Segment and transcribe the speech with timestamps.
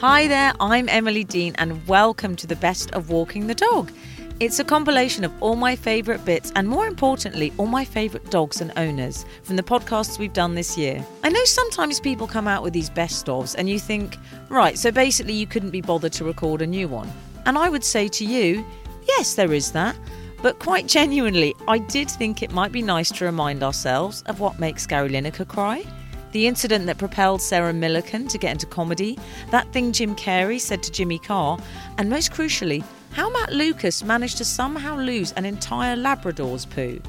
[0.00, 3.92] Hi there, I'm Emily Dean, and welcome to the best of Walking the Dog.
[4.40, 8.62] It's a compilation of all my favourite bits and, more importantly, all my favourite dogs
[8.62, 11.04] and owners from the podcasts we've done this year.
[11.22, 14.16] I know sometimes people come out with these best ofs, and you think,
[14.48, 17.12] right, so basically you couldn't be bothered to record a new one.
[17.44, 18.64] And I would say to you,
[19.06, 19.98] yes, there is that.
[20.40, 24.58] But quite genuinely, I did think it might be nice to remind ourselves of what
[24.58, 25.84] makes Gary Lineker cry.
[26.32, 29.18] The incident that propelled Sarah Millican to get into comedy,
[29.50, 31.58] that thing Jim Carrey said to Jimmy Carr,
[31.98, 37.00] and most crucially, how Matt Lucas managed to somehow lose an entire Labrador's poo.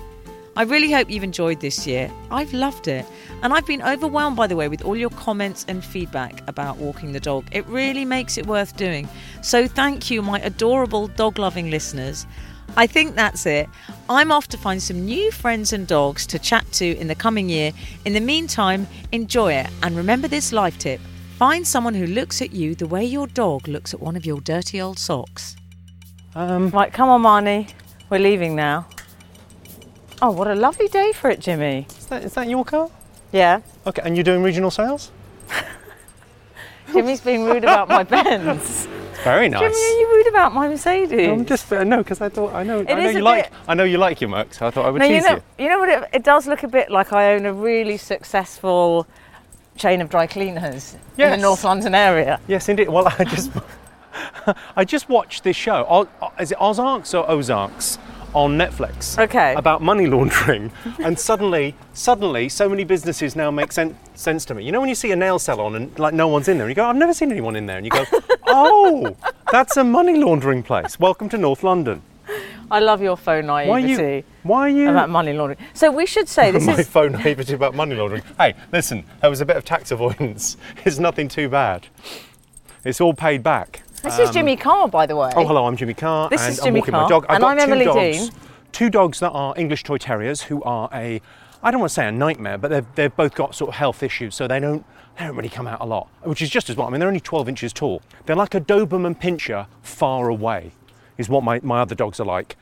[0.58, 2.12] I really hope you've enjoyed this year.
[2.30, 3.06] I've loved it.
[3.42, 7.14] And I've been overwhelmed, by the way, with all your comments and feedback about walking
[7.14, 7.46] the dog.
[7.54, 9.08] It really makes it worth doing.
[9.42, 12.26] So thank you, my adorable dog loving listeners.
[12.78, 13.70] I think that's it.
[14.10, 17.50] I'm off to find some new friends and dogs to chat to in the coming
[17.50, 17.72] year.
[18.06, 21.00] In the meantime, enjoy it and remember this life tip
[21.38, 24.40] find someone who looks at you the way your dog looks at one of your
[24.42, 25.56] dirty old socks.
[26.36, 27.72] Um, Right, come on, Marnie.
[28.12, 28.86] We're leaving now.
[30.22, 31.88] Oh, what a lovely day for it, Jimmy.
[31.98, 32.92] is, that, is that your car?
[33.32, 33.62] Yeah.
[33.88, 35.12] Okay, and you're doing regional sales?
[36.94, 38.88] Jimmy's being rude about my Benz.
[39.24, 39.62] Very nice.
[39.62, 41.28] Jimmy, are you rude about my Mercedes?
[41.30, 43.50] I'm just uh, no, because I thought I know I know is a you like
[43.52, 45.26] bit- I know you like your Merc, so I thought I would no, you tease
[45.26, 45.66] know, you.
[45.66, 45.90] you know what?
[45.90, 49.06] It, it does look a bit like I own a really successful
[49.78, 52.40] chain of dry cleaners in the North London area.
[52.48, 52.90] Yes, indeed.
[52.90, 53.52] Well, I just
[54.76, 55.86] I just watched this show.
[55.90, 57.98] O- O- Is it Ozarks or Ozarks
[58.34, 59.18] on Netflix?
[59.20, 59.54] Okay.
[59.56, 64.64] About money laundering, and suddenly, suddenly, so many businesses now make sen- sense to me.
[64.64, 66.72] You know when you see a nail salon and like no one's in there, and
[66.72, 68.06] you go, "I've never seen anyone in there," and you go,
[68.48, 69.16] "Oh,
[69.52, 71.00] that's a money laundering place.
[71.00, 72.02] Welcome to North London."
[72.70, 73.70] I love your phone naivety.
[73.70, 74.24] Why are you?
[74.44, 74.90] Why are you?
[74.90, 75.60] about money laundering.
[75.74, 78.24] So we should say this my is phone naivety about money laundering.
[78.38, 80.56] Hey, listen, there was a bit of tax avoidance.
[80.86, 81.88] It's nothing too bad.
[82.86, 83.84] It's all paid back.
[84.02, 85.32] This is Jimmy um, Carr, by the way.
[85.36, 86.30] Oh, hello, I'm Jimmy Carr.
[86.30, 87.26] This and is I'm Jimmy walking Carr, my dog.
[87.30, 88.32] I've and got I'm two Emily dogs, Dean.
[88.72, 91.22] Two dogs that are English Toy Terriers who are a,
[91.62, 94.04] I don't want to say a nightmare, but they've, they've both got sort of health
[94.04, 94.86] issues, so they don't,
[95.18, 96.88] they don't really come out a lot, which is just as well.
[96.88, 98.02] I mean, they're only 12 inches tall.
[98.26, 100.72] They're like a Doberman Pinscher far away,
[101.18, 102.56] is what my, my other dogs are like.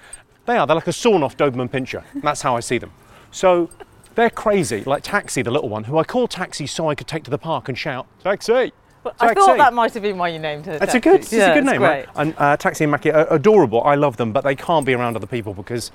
[0.45, 2.03] They are, they're like a sawn off Doberman Pinscher.
[2.15, 2.91] That's how I see them.
[3.31, 3.69] So
[4.15, 7.23] they're crazy, like Taxi, the little one, who I call Taxi so I could take
[7.23, 8.73] to the park and shout, Taxi!
[9.05, 9.35] I Taxi!
[9.35, 10.77] thought that might have been why you named her.
[10.81, 12.07] It's a good, it's Yeah, a good name, right?
[12.15, 13.81] And uh, Taxi and Mackie are adorable.
[13.83, 15.91] I love them, but they can't be around other people because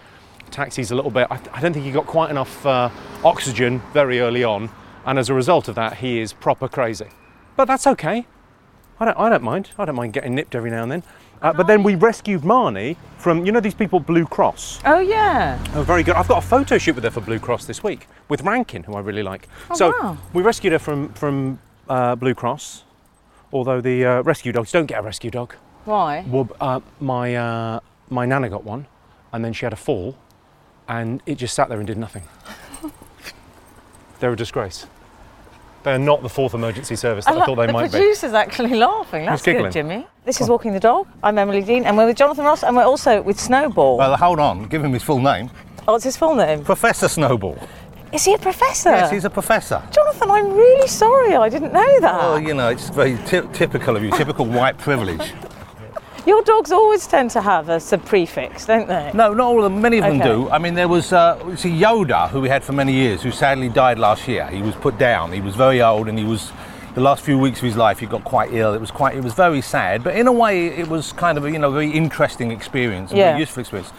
[0.50, 1.26] Taxi's a little bit.
[1.30, 2.88] I, I don't think he got quite enough uh,
[3.24, 4.70] oxygen very early on,
[5.04, 7.06] and as a result of that, he is proper crazy.
[7.56, 8.26] But that's okay.
[9.00, 9.70] I don't, I don't mind.
[9.78, 11.02] I don't mind getting nipped every now and then.
[11.42, 14.80] Uh, but then we rescued Marnie from, you know, these people Blue Cross.
[14.86, 15.62] Oh yeah.
[15.74, 16.14] Oh, very good.
[16.14, 18.94] I've got a photo shoot with her for Blue Cross this week with Rankin, who
[18.94, 19.46] I really like.
[19.74, 20.18] so Oh, wow.
[20.32, 22.84] we rescued her from from uh, Blue Cross.
[23.54, 25.54] Although the uh, rescue dogs don't get a rescue dog.
[25.84, 26.24] Why?
[26.26, 28.86] Well, uh, my uh, my nana got one,
[29.32, 30.16] and then she had a fall,
[30.88, 32.24] and it just sat there and did nothing.
[34.18, 34.86] They're a disgrace.
[35.84, 37.88] They're not the fourth emergency service that I, lo- thought they the might be.
[37.90, 39.26] The producer's actually laughing.
[39.26, 40.06] That's good, Jimmy.
[40.24, 41.06] This is Walking the Dog.
[41.22, 43.98] I'm Emily Dean, and we're with Jonathan Ross, and we're also with Snowball.
[43.98, 44.64] Well, hold on.
[44.64, 45.50] Give him his full name.
[45.86, 46.64] oh, what's his full name?
[46.64, 47.58] Professor Snowball.
[48.14, 48.90] Is he a professor?
[48.90, 49.82] Yes, he's a professor.
[49.90, 51.34] Jonathan, I'm really sorry.
[51.34, 52.14] I didn't know that.
[52.16, 55.32] Well, you know, it's very ty- typical of you, typical white privilege.
[56.24, 59.10] Your dogs always tend to have a sub prefix, don't they?
[59.12, 59.82] No, not all of them.
[59.82, 60.28] Many of them Okay.
[60.30, 60.48] do.
[60.48, 63.68] I mean, there was uh, see Yoda, who we had for many years, who sadly
[63.68, 64.46] died last year.
[64.46, 65.32] He was put down.
[65.32, 66.52] He was very old, and he was
[66.94, 67.98] the last few weeks of his life.
[67.98, 68.72] He got quite ill.
[68.74, 69.16] It was quite.
[69.16, 71.70] It was very sad, but in a way, it was kind of a you know
[71.72, 73.30] very interesting experience, Yeah.
[73.30, 73.90] very useful experience.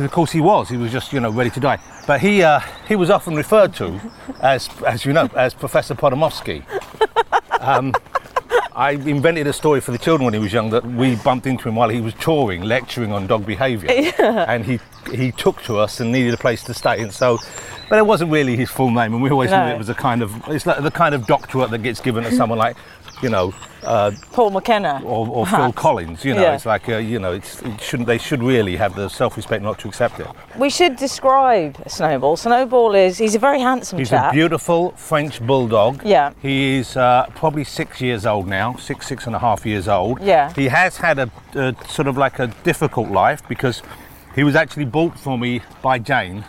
[0.00, 0.70] Because of course he was.
[0.70, 1.78] He was just you know ready to die.
[2.06, 4.00] But he uh, he was often referred to
[4.40, 6.64] as as you know as Professor Podomowski.
[8.74, 11.68] I invented a story for the children when he was young that we bumped into
[11.68, 14.80] him while he was touring, lecturing on dog behaviour, and he
[15.12, 17.38] he took to us and needed a place to stay, and so.
[17.90, 20.22] But it wasn't really his full name, and we always knew it was a kind
[20.22, 22.78] of it's like the kind of doctorate that gets given to someone like,
[23.20, 23.52] you know,
[23.82, 25.00] uh, Paul McKenna.
[25.04, 25.72] or, or Phil.
[25.84, 26.24] Collins.
[26.24, 26.54] You know, Yeah.
[26.54, 29.78] it's like uh, you know, it's it shouldn't they should really have the self-respect not
[29.80, 30.26] to accept it.
[30.58, 32.36] We should describe Snowball.
[32.36, 34.32] Snowball is, he's a very handsome He's chap.
[34.32, 36.02] a beautiful French bulldog.
[36.04, 36.32] Yeah.
[36.40, 40.20] He is uh, probably six years old now, six, six and a half years old.
[40.22, 40.52] Yeah.
[40.54, 43.82] He has had a, a sort of like a difficult life because
[44.34, 46.44] he was actually bought for me by Jane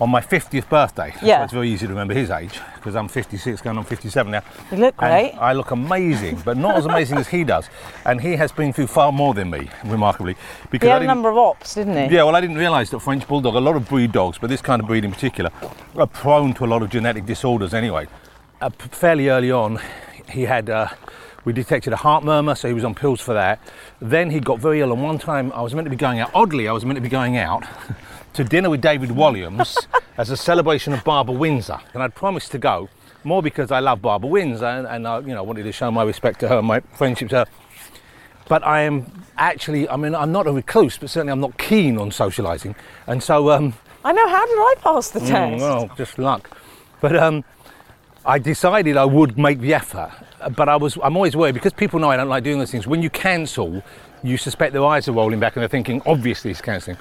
[0.00, 1.14] on my 50th birthday.
[1.22, 1.38] Yeah.
[1.38, 4.42] So it's very easy to remember his age because I'm 56 going on 57 now.
[4.70, 5.40] You look And great.
[5.40, 7.68] I look amazing, but not as amazing as he does.
[8.04, 10.34] And he has been through far more than me, remarkably.
[10.34, 12.14] He Because I had a number of ops, didn't he?
[12.14, 14.60] yeah, well, I didn't realise that French Bulldog, a lot of breed dogs, but this
[14.62, 15.50] kind of breed in particular,
[15.96, 18.06] are prone to a lot of genetic disorders anyway.
[18.60, 19.78] Uh, fairly early on,
[20.30, 20.88] he had uh,
[21.44, 23.60] We detected a heart murmur, so he was on pills for that.
[24.00, 26.30] Then he got very ill, and one time I was meant to be going out.
[26.34, 27.64] Oddly, I was meant to be going out
[28.36, 29.86] to dinner with David Walliams
[30.16, 32.88] as a celebration of Barbara Windsor, and I'd promised to go
[33.24, 36.02] more because I love Barbara Windsor and, and I, you know, wanted to show my
[36.02, 37.46] respect to her, and my friendship to her.
[38.48, 41.98] But I am actually, I mean, I'm not a recluse, but certainly I'm not keen
[41.98, 43.50] on socialising, and so.
[43.50, 43.74] Um,
[44.04, 44.28] I know.
[44.28, 45.32] How did I pass the test?
[45.32, 46.56] Mm, well, just luck.
[47.00, 47.44] But um,
[48.24, 50.12] I decided I would make the effort.
[50.56, 52.86] But I was, I'm always worried because people know I don't like doing those things.
[52.86, 53.82] When you cancel,
[54.22, 56.98] you suspect their eyes are rolling back and they're thinking, obviously it's cancelling.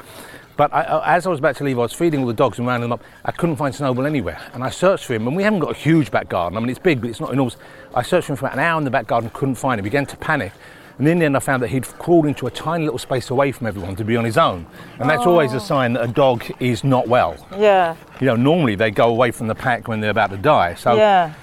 [0.58, 2.68] But I, as I was about to leave, I was feeding all the dogs and
[2.68, 3.04] rounding them up.
[3.26, 4.40] I couldn't find Snowball anywhere.
[4.54, 6.58] And I searched for him, and we haven't got a huge back garden.
[6.58, 7.58] I mean, it's big, but it's not enormous.
[7.94, 9.84] I searched for him for about an hour in the back garden, couldn't find him.
[9.84, 10.54] Began to panic.
[10.98, 13.52] And in the end, I found that he'd crawled into a tiny little space away
[13.52, 14.66] from everyone to be on his own.
[14.98, 17.36] And that's always a sign that a dog is not well.
[17.58, 17.98] Yeah.
[18.22, 20.76] You know, normally they go away from the pack when they're about to die.
[20.76, 21.34] So, Yeah.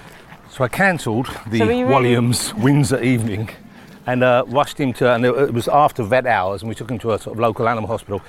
[0.49, 3.49] so I cancelled the So really- Walliams Windsor evening
[4.07, 6.97] and uh, rushed him to, and it was after vet hours, and we took him
[6.99, 8.23] to a sort of local animal hospital.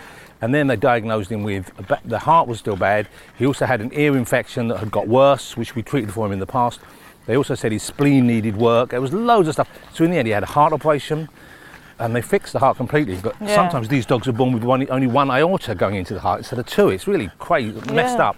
[0.44, 1.72] And then they diagnosed him with
[2.04, 3.08] the heart was still bad.
[3.38, 6.32] He also had an ear infection that had got worse, which we treated for him
[6.32, 6.80] in the past.
[7.24, 8.90] They also said his spleen needed work.
[8.90, 9.70] There was loads of stuff.
[9.94, 11.30] So in the end, he had a heart operation,
[11.98, 13.16] and they fixed the heart completely.
[13.22, 13.54] But Yeah.
[13.54, 16.58] sometimes these dogs are born with one, only one aorta going into the heart instead
[16.58, 16.90] of two.
[16.90, 18.28] It's really crazy, messed Yeah.
[18.28, 18.36] up.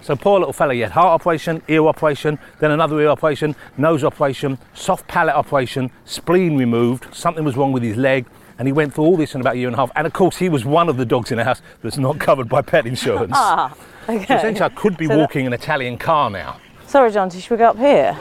[0.00, 4.02] So poor little fella, he had heart operation, ear operation, then another ear operation, nose
[4.02, 7.14] operation, soft palate operation, spleen removed.
[7.14, 8.24] Something was wrong with his leg,
[8.58, 9.90] and he went through all this in about a year and a half.
[9.96, 12.48] And of course, he was one of the dogs in the house that's not covered
[12.48, 13.32] by pet insurance.
[13.34, 13.74] Ah.
[14.06, 14.36] So Okay.
[14.36, 16.56] essentially, I could be So that- walking an Italian car now.
[16.86, 17.40] Sorry, Jonty.
[17.40, 18.16] Should we go up here?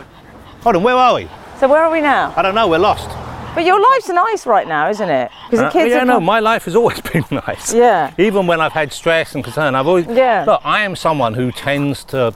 [0.61, 1.27] Hold on, where are we?
[1.59, 2.33] So where are we now?
[2.35, 2.67] I don't know.
[2.67, 3.09] We're lost.
[3.53, 5.29] But your life's nice right now, isn't it?
[5.45, 7.71] Because the Uh, kids yeah, are no, my life has always been nice.
[7.73, 8.09] Yeah.
[8.17, 10.07] Even when I've had stress and concern, I've always.
[10.07, 10.45] Yeah.
[10.47, 12.33] Look, I am someone who tends to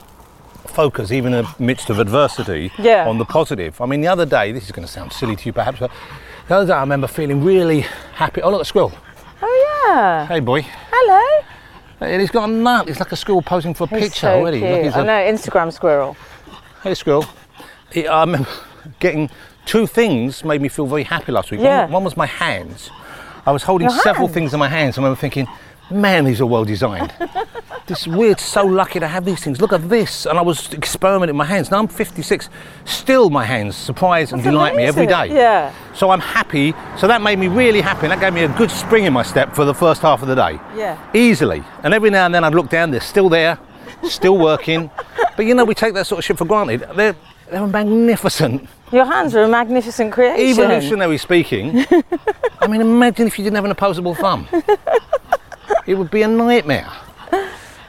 [0.66, 3.08] focus, even in the midst of adversity, Yeah.
[3.08, 3.80] on the positive.
[3.80, 5.90] I mean, the other day, this is going to sound silly to you perhaps, but
[6.48, 7.80] the other day I remember feeling really
[8.14, 8.42] happy.
[8.42, 8.92] Oh, look, a squirrel.
[9.40, 10.26] Oh yeah.
[10.26, 10.62] Hey, boy.
[10.90, 11.44] Hello.
[12.00, 12.88] And he's got a nut.
[12.88, 14.60] It's like a squirrel posing for a He's picture so already.
[14.60, 15.12] Look, he's I a- know.
[15.38, 16.16] Instagram squirrel.
[16.82, 17.24] Hey, squirrel.
[17.92, 18.48] He, I remember
[19.00, 19.30] getting
[19.66, 21.60] two things made me feel very happy last week.
[21.60, 21.82] Yeah.
[21.84, 22.90] One, one was my hands.
[23.46, 24.34] I was holding Your several hands?
[24.34, 24.96] things in my hands.
[24.98, 25.46] I remember thinking,
[25.90, 27.12] man, these are well designed.
[27.86, 29.60] this weird, so lucky to have these things.
[29.60, 30.26] Look at this.
[30.26, 31.70] And I was experimenting with my hands.
[31.70, 32.48] Now I'm 56.
[32.84, 35.28] Still, my hands surprise and That's delight me every day.
[35.28, 35.72] Yeah.
[35.94, 36.74] So I'm happy.
[36.98, 38.06] So that made me really happy.
[38.06, 40.28] And that gave me a good spring in my step for the first half of
[40.28, 40.60] the day.
[40.76, 40.98] Yeah.
[41.14, 41.64] Easily.
[41.82, 43.58] And every now and then I'd look down, they're still there,
[44.04, 44.90] still working.
[45.36, 46.84] but you know, we take that sort of shit for granted.
[46.94, 47.16] They're,
[47.50, 48.68] they're magnificent.
[48.92, 50.64] Your hands are a magnificent creation.
[50.64, 51.84] Evolutionary speaking,
[52.60, 54.48] I mean, imagine if you didn't have an opposable thumb.
[55.86, 56.90] It would be a nightmare.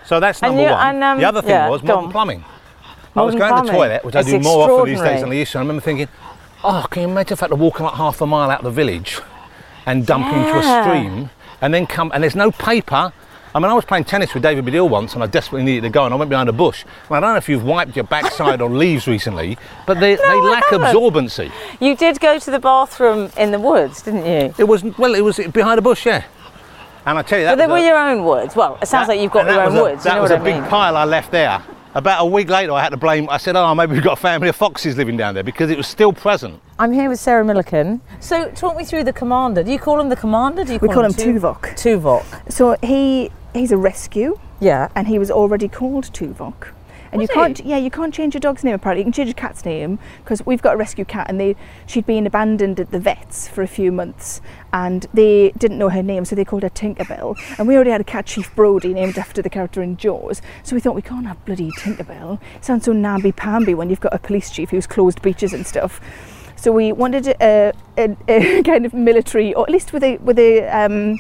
[0.06, 0.88] So that's And number you- one.
[0.96, 2.12] and, um, the other thing yeah, was modern on.
[2.12, 2.46] plumbing.
[3.16, 5.22] I was Modern going to the toilet, which I do more often these days extraordinary.
[5.22, 5.58] than I used to.
[5.58, 6.08] I remember thinking,
[6.64, 8.66] oh, can you imagine if I had to walk like half a mile out of
[8.66, 9.20] the village
[9.86, 11.30] and dump into a stream
[11.62, 13.12] and then come, and there's no paper.
[13.54, 15.90] I mean, I was playing tennis with David Baddiel once and I desperately needed to
[15.90, 16.86] go and I went behind a bush.
[17.08, 20.36] And I don't know if you've wiped your backside on leaves recently, but they, they
[20.42, 20.88] lack haven't.
[20.96, 21.52] absorbency.
[21.80, 24.54] You did go to the bathroom in the woods, didn't you?
[24.58, 26.24] It was, well, it was behind a bush, yeah.
[27.06, 27.58] And I tell you that.
[27.58, 28.56] But they were a- your own woods.
[28.56, 30.04] Well, it sounds that- like you've got your own was a- woods.
[30.04, 31.62] That you know was what a I big pile I left there.
[31.96, 33.28] About a week later, I had to blame.
[33.32, 35.78] I said, "Oh, maybe we've got a family of foxes living down there because it
[35.78, 38.00] was still present." I'm here with Sarah Millican.
[38.20, 39.64] So, talk me through the commander.
[39.64, 40.64] Do you call him the commander?
[40.64, 41.62] Do you We call him Tu- Tuvok.
[41.76, 42.24] Tuvok.
[42.50, 44.90] So he he's a rescue, Yeah.
[44.96, 46.68] and he was already called Tuvok.
[47.12, 49.02] And Was you can't, yeah, you can't change your dog's name apparently.
[49.02, 52.06] You can change your cat's name because we've got a rescue cat, and they she'd
[52.06, 56.26] been abandoned at the vets for a few months, and they didn't know her name,
[56.26, 57.36] so they called her Tinkerbell.
[57.58, 60.42] And we already had a cat, Chief Brody, named after the character in Jaws.
[60.64, 62.40] So we thought we can't have bloody Tinkerbell.
[62.56, 65.66] It sounds so namby pamby when you've got a police chief who's closed beaches and
[65.66, 66.00] stuff.
[66.56, 70.38] So we wanted a, a, a kind of military, or at least with a with
[70.38, 70.68] a.
[70.68, 71.18] Um,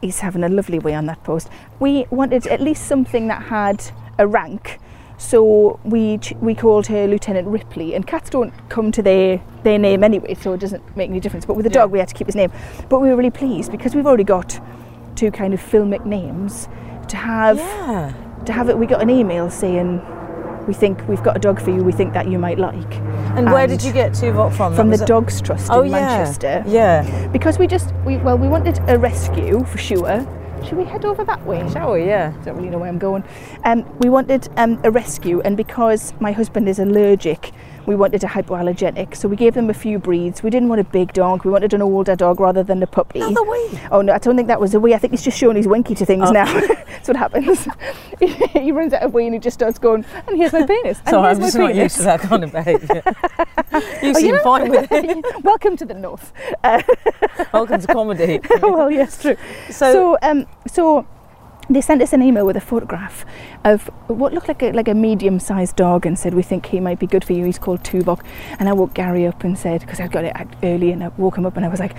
[0.00, 1.48] he's having a lovely way on that post.
[1.78, 3.84] We wanted at least something that had
[4.18, 4.78] a rank.
[5.18, 10.04] So we we called her Lieutenant Ripley, and cats don't come to their their name
[10.04, 11.44] anyway, so it doesn't make any difference.
[11.44, 11.82] But with the Yeah.
[11.82, 12.50] dog, we had to keep his name.
[12.88, 14.60] But we were really pleased because we've already got
[15.16, 16.68] two kind of filmic names
[17.08, 18.12] to have Yeah.
[18.44, 18.78] to have it.
[18.78, 20.00] We got an email saying
[20.68, 21.82] we think we've got a dog for you.
[21.82, 22.94] We think that you might like
[23.36, 24.74] And where did you get Tuvok from?
[24.74, 26.00] from the Dogs Trust Oh in yeah.
[26.00, 27.04] Manchester Yeah.
[27.32, 30.24] because we just we well we wanted a rescue for sure.
[30.64, 31.68] Should we head over that way?
[31.70, 32.06] Shall we?
[32.06, 32.32] Yeah.
[32.44, 33.24] don't really know where I'm going.
[33.64, 37.52] Um, we wanted um, a rescue, and because my husband is allergic,
[37.88, 40.42] we wanted a hypoallergenic, so we gave them a few breeds.
[40.42, 41.44] We didn't want a big dog.
[41.46, 43.20] We wanted an older dog rather than a puppy.
[43.20, 43.80] Another wee.
[43.90, 44.92] Oh no, I don't think that was a wee.
[44.94, 46.32] I think he's just showing his winky to things Oh.
[46.32, 46.44] now.
[46.68, 47.66] That's what happens.
[48.52, 50.98] he runs out of way and he just starts going, and here's my penis.
[51.00, 53.02] And Sorry, here's I'm just not used to that kind of behaviour.
[54.02, 55.42] you Oh, seem you're fine with it.
[55.42, 56.32] Welcome to the north.
[57.54, 58.40] Welcome to comedy.
[58.62, 59.36] Oh well, yes, true.
[59.70, 61.06] So, So, um, so
[61.70, 63.24] they sent us an email with a photograph
[63.64, 66.98] of what looked like a, like a medium-sized dog and said we think he might
[66.98, 67.44] be good for you.
[67.44, 68.24] He's called Tuvok,
[68.58, 71.36] and I woke Gary up and said because I got it early and I woke
[71.36, 71.94] him up and I was like.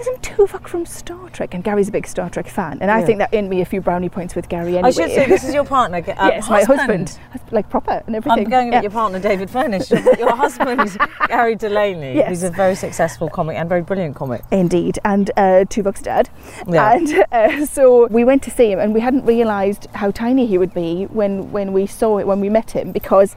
[0.00, 1.54] Isn't Tuvok from Star Trek?
[1.54, 3.06] And Gary's a big Star Trek fan, and I Yeah.
[3.06, 4.88] think that earned me a few brownie points with Gary anyway.
[4.88, 5.98] I should say this is your partner.
[6.18, 7.16] uh, yes, my husband,
[7.52, 8.44] like proper and everything.
[8.46, 8.78] I'm going Yeah.
[8.78, 9.92] with your partner, David Furnish.
[9.92, 10.98] Your, your husband,
[11.28, 12.28] Gary Delaney, Yes.
[12.28, 14.42] who's a very successful comic and very brilliant comic.
[14.50, 16.28] Indeed, and uh, Tuvok's dad.
[16.66, 16.92] Yeah.
[16.94, 20.58] And uh, so we went to see him, and we hadn't realised how tiny he
[20.58, 23.36] would be when, when we saw it, when we met him, because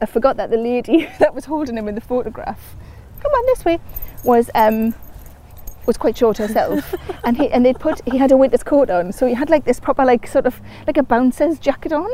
[0.00, 2.76] I forgot that the lady that was holding him in the photograph,
[3.20, 3.78] come on this way,
[4.24, 4.94] was um,
[5.88, 9.10] was quite short herself, and he and they'd put he had a winter's coat on,
[9.10, 12.08] so he had like this proper like sort of like a bouncer's jacket on.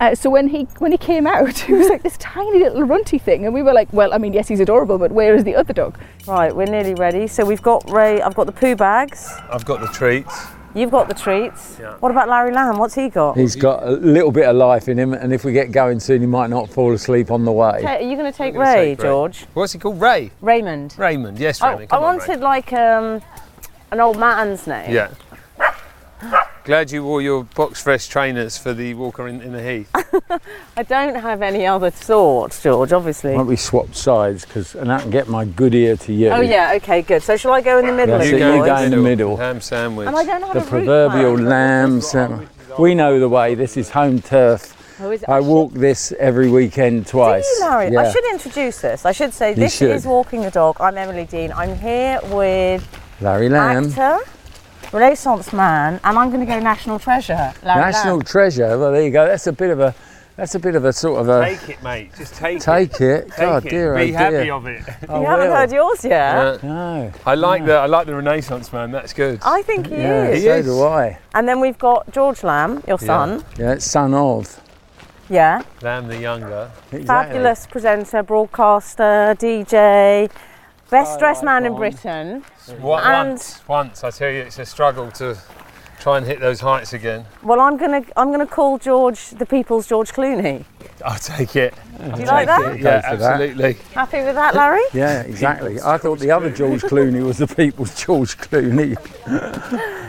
[0.00, 3.18] Uh, so when he when he came out, he was like this tiny little runty
[3.18, 5.54] thing, and we were like, well, I mean, yes, he's adorable, but where is the
[5.54, 5.98] other dog?
[6.26, 7.26] Right, we're nearly ready.
[7.26, 8.22] So we've got Ray.
[8.22, 9.28] I've got the poo bags.
[9.50, 10.46] I've got the treats.
[10.74, 11.76] You've got the treats.
[11.80, 11.96] Yeah.
[12.00, 12.78] What about Larry Lamb?
[12.78, 13.36] What's he got?
[13.36, 16.20] He's got a little bit of life in him, and if we get going soon,
[16.20, 17.82] he might not fall asleep on the way.
[17.84, 19.04] Are you going to take Ray, take Ray.
[19.04, 19.44] George?
[19.54, 20.00] What's he called?
[20.00, 20.30] Ray.
[20.40, 20.94] Raymond.
[20.96, 21.38] Raymond.
[21.38, 21.84] Yes, Oh, Raymond.
[21.84, 22.26] I Come on, Ray.
[22.26, 23.20] wanted like um,
[23.90, 24.90] an old man's name.
[24.90, 25.10] Yeah.
[26.64, 29.90] Glad you wore your box fresh trainers for the walker in, in the heath.
[30.76, 32.92] I don't have any other thoughts, George.
[32.92, 33.32] Obviously.
[33.32, 34.44] Why don't we swap sides?
[34.44, 36.28] Because and I can get my good ear to you.
[36.28, 36.72] Oh yeah.
[36.76, 37.02] Okay.
[37.02, 37.22] Good.
[37.22, 38.18] So shall I go in the middle?
[38.18, 39.36] That's of it, you you go in the middle.
[39.36, 40.06] Ham sandwich.
[40.06, 41.48] And I don't have The a proverbial plan.
[41.48, 42.00] lamb.
[42.00, 42.48] sandwich.
[42.78, 43.54] We know the way.
[43.56, 44.76] This is home turf.
[45.00, 45.28] Oh, is it?
[45.28, 47.42] I walk this every weekend twice.
[47.58, 47.58] Do twice.
[47.58, 47.96] you, Larry?
[47.96, 48.12] I Yeah.
[48.12, 49.04] should introduce this.
[49.04, 49.90] I should say this should.
[49.90, 50.76] is Walking the Dog.
[50.80, 51.52] I'm Emily Dean.
[51.52, 52.86] I'm here with
[53.20, 53.86] Larry Lamb.
[53.88, 54.18] actor,
[54.92, 57.52] Renaissance man, and I'm going to go National Treasure.
[57.62, 58.24] Larry National Lamb.
[58.26, 58.78] treasure.
[58.78, 59.26] Well, there you go.
[59.26, 59.94] That's a bit of a.
[60.34, 61.44] That's a bit of a sort of a.
[61.44, 62.10] Take it, mate.
[62.16, 63.26] Just take, Take it.
[63.26, 63.32] it.
[63.36, 64.06] God Take dear, it.
[64.06, 64.52] Be oh happy dear.
[64.54, 64.82] of it.
[65.08, 65.56] I You haven't will.
[65.56, 66.10] heard yours yet.
[66.10, 66.38] Yeah.
[66.40, 67.12] Uh, no.
[67.26, 68.90] I like the I like the Renaissance man.
[68.92, 69.40] That's good.
[69.42, 70.38] I think he Yeah, is.
[70.42, 70.66] He so is.
[70.66, 71.18] do I.
[71.34, 73.06] And then we've got George Lamb, your Yeah.
[73.06, 73.44] son.
[73.58, 74.58] Yeah, it's son of.
[75.28, 75.62] Yeah.
[75.82, 76.70] Lamb the younger.
[76.92, 77.04] Exactly.
[77.06, 80.30] Fabulous presenter, broadcaster, DJ,
[80.92, 81.74] best dressed man in.
[81.74, 82.44] Britain.
[82.80, 85.36] One- And- once, once I tell you, it's a struggle to
[85.98, 87.24] try and hit those heights again.
[87.42, 90.64] Well, I'm gonna I'm gonna call George the people's George Clooney.
[91.04, 91.74] I'll take it.
[91.98, 92.60] Do you like that?
[92.78, 93.32] Yeah, Go for that.
[93.32, 93.72] absolutely.
[93.94, 94.82] Happy with that, Larry?
[94.92, 95.80] Yeah, exactly.
[95.80, 98.96] I thought the other George Clooney was the people's George Clooney.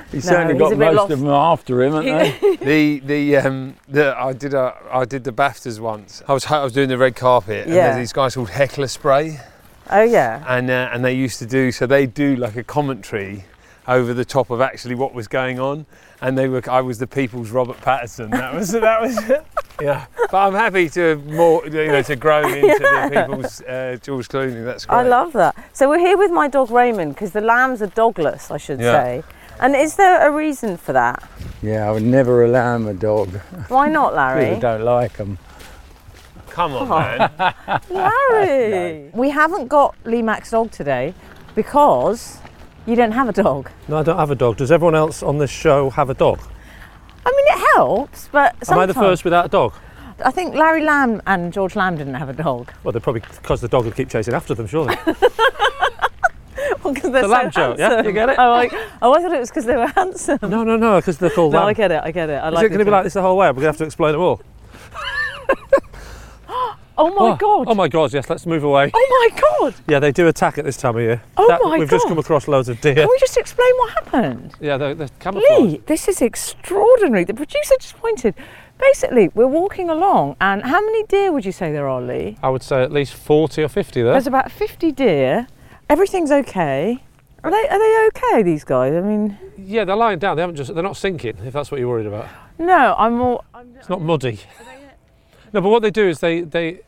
[0.11, 1.11] he's certainly he's got bit most lost.
[1.11, 2.55] of them after him, haven't they?
[2.99, 6.21] the the um the I did a I did the Baftas once.
[6.27, 7.87] I was I was doing the red carpet, and Yeah.
[7.87, 9.39] there's these guys called Heckler Spray,
[9.91, 10.43] Oh yeah.
[10.47, 13.45] and uh, and they used to do so they do like a commentary
[13.87, 15.85] over the top of actually what was going on,
[16.21, 18.31] and they were I was the people's Robert Pattinson.
[18.31, 19.19] That was that was
[19.81, 20.05] yeah.
[20.31, 24.63] But I'm happy to more you know to grow into the people's uh, George Clooney.
[24.63, 24.97] That's great.
[24.97, 25.55] I love that.
[25.73, 28.93] So we're here with my dog Raymond because the lambs are dogless, I should Yeah.
[29.03, 29.23] say.
[29.59, 31.21] And is there a reason for that?
[31.61, 33.29] Yeah, I would never allow him a dog.
[33.67, 34.59] Why not, People Larry?
[34.59, 35.37] don't like them.
[36.53, 37.53] Come on, oh.
[37.69, 37.81] man.
[37.89, 39.09] Larry!
[39.13, 41.13] We haven't got Lee Mack's dog today
[41.55, 42.37] because
[42.85, 43.71] you don't have a dog.
[43.87, 44.57] No, I don't have a dog.
[44.57, 46.39] Does everyone else on this show have a dog?
[47.25, 48.69] I mean, it helps, but sometimes...
[48.71, 49.73] Am I the first without a dog?
[50.23, 52.71] I think Larry Lamb and George Lamb didn't have a dog.
[52.83, 54.95] Well, they're probably because the dog would keep chasing after them, surely.
[56.83, 58.01] Well, 'cause they're The so lamb joke, yeah?
[58.03, 58.35] You get it?
[58.37, 60.37] Oh, like, oh, I thought it was because they were handsome.
[60.41, 61.67] no, no, no, because they're called No, lamb.
[61.69, 62.01] I get it.
[62.03, 62.33] I get it.
[62.33, 63.47] I Is like it going to be like this the whole way?
[63.47, 64.41] We're going to have to explain it all.
[67.05, 67.65] Oh my oh, god!
[67.67, 68.89] Oh my god, yes, let's move away.
[68.93, 69.75] Oh my god!
[69.89, 71.21] Yeah, they do attack at this time of year.
[71.35, 72.95] Oh my We've just come across loads of deer.
[72.95, 74.53] Can we just explain what happened?
[74.61, 75.61] Yeah, they're, they're camouflaged.
[75.61, 77.25] Lee, this is extraordinary.
[77.25, 78.35] The producer just pointed.
[78.79, 82.37] Basically, we're walking along, and how many deer would you say there are, Lee?
[82.41, 84.13] I would say at least 40 or 50 there.
[84.13, 85.47] There's about 50 deer.
[85.89, 87.03] Everything's okay.
[87.43, 88.43] Are they are they okay?
[88.43, 88.93] These guys?
[88.93, 90.37] I mean, Yeah, they're lying down.
[90.37, 90.73] They haven't just.
[90.73, 91.35] They're not sinking.
[91.43, 92.29] If that's what you're worried about.
[92.57, 92.95] no.
[92.97, 93.43] I'm more.
[93.53, 94.39] I'm, It's not muddy.
[94.57, 94.63] Uh,
[95.51, 96.79] no, but what they do is they they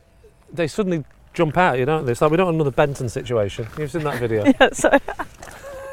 [0.52, 1.78] they suddenly jump out.
[1.78, 2.12] You don't they?
[2.12, 3.66] It's like we don't want another Fenton situation.
[3.78, 4.44] You've seen that video.
[4.60, 4.90] yeah, so.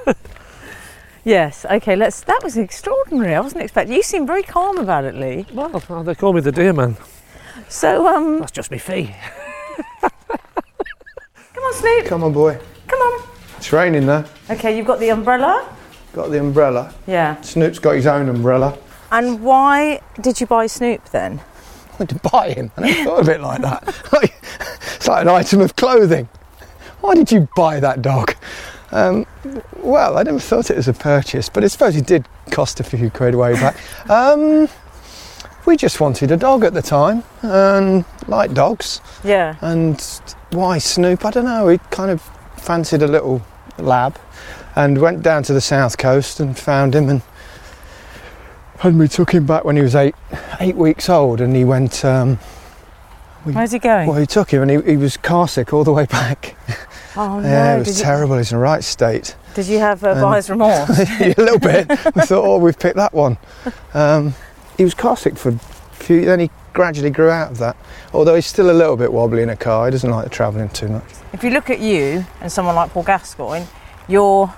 [1.23, 1.65] yes.
[1.65, 1.95] Okay.
[1.95, 2.21] Let's.
[2.21, 3.35] That was extraordinary.
[3.35, 3.95] I wasn't expecting.
[3.95, 5.45] You seem very calm about it, Lee.
[5.53, 6.97] well, oh, they call me the deer man.
[7.69, 9.15] So um, That's just me fee.
[10.01, 12.05] come on, Snoop.
[12.05, 12.59] Come on, boy.
[12.87, 13.27] Come on.
[13.57, 14.25] It's raining there.
[14.49, 15.75] Okay, you've got the umbrella.
[16.13, 16.93] Got the umbrella.
[17.07, 17.39] Yeah.
[17.41, 18.77] Snoop's got his own umbrella.
[19.11, 21.41] And why did you buy Snoop then?
[21.93, 22.71] I went to buy him.
[22.77, 24.31] I never thought of it like that.
[24.95, 26.29] It's like an item of clothing.
[27.01, 28.35] Why did you buy that dog?
[28.93, 29.25] Um,
[29.75, 32.83] well, I never thought it was a purchase, but I suppose it did cost a
[32.85, 33.75] few quid way back.
[34.09, 34.69] Um,
[35.65, 39.01] we just wanted a dog at the time and liked dogs.
[39.23, 39.55] Yeah.
[39.61, 40.01] And
[40.51, 41.25] why Snoop?
[41.25, 41.65] I don't know.
[41.65, 42.21] We kind of
[42.57, 43.41] fancied a little
[43.77, 44.17] lab
[44.75, 47.21] and went down to the south coast and found him and
[48.83, 50.15] and we took him back when he was eight
[50.59, 52.37] eight weeks old and he went um,
[53.43, 54.07] Where's he going?
[54.07, 56.55] well he took him and he, he was car sick all the way back
[57.17, 57.47] oh no!
[57.47, 60.11] yeah it was did, you, terrible he's in the right state did you have uh,
[60.11, 60.89] Um, buyer's remorse?
[61.21, 63.37] a little bit we thought oh we've picked that one
[63.93, 64.33] um,
[64.77, 65.59] he was car sick for a
[65.93, 67.77] few then he gradually grew out of that
[68.13, 70.87] although he's still a little bit wobbly in a car he doesn't like travelling too
[70.87, 73.65] much if you look at you and someone like Paul Gascoigne,
[74.07, 74.53] you're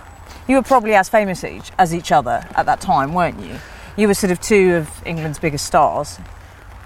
[0.48, 3.56] you were probably as famous each, as each other at that time, weren't you?
[3.98, 6.20] You were sort of two of England's biggest stars,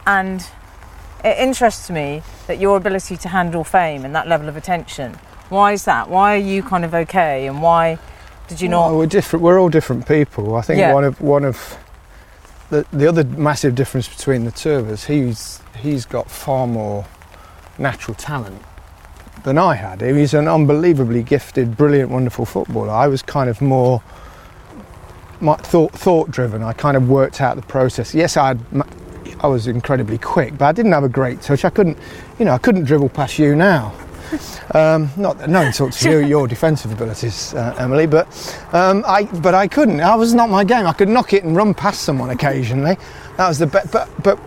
[0.06, 0.46] and
[1.24, 5.14] it interests me that your ability to handle fame and that level of attention.
[5.50, 6.10] Why is that?
[6.10, 7.98] Why are you kind of okay, and why
[8.48, 8.98] did you Well, not?
[8.98, 9.42] we're different.
[9.44, 10.56] We're all different people.
[10.56, 10.94] I think Yeah.
[10.94, 11.78] one of one of
[12.70, 17.06] the the other massive difference between the two of us, he's he's got far more
[17.80, 18.62] natural talent
[19.44, 20.02] than I had.
[20.02, 22.92] He's an unbelievably gifted, brilliant, wonderful footballer.
[22.92, 24.04] I was kind of more
[25.40, 26.64] thought thought driven.
[26.64, 28.14] I kind of worked out the process.
[28.14, 28.60] Yes, I had.
[29.42, 31.64] I was incredibly quick, but I didn't have a great touch.
[31.64, 31.98] I couldn't,
[32.40, 33.94] you know, I couldn't dribble past you now.
[34.76, 38.28] Um, not that no insult to you, your defensive abilities, uh, Emily, but
[38.72, 40.00] um, I but I couldn't.
[40.02, 40.86] I was not my game.
[40.86, 42.96] I could knock it and run past someone occasionally.
[43.38, 43.92] That was the best.
[43.92, 44.40] But but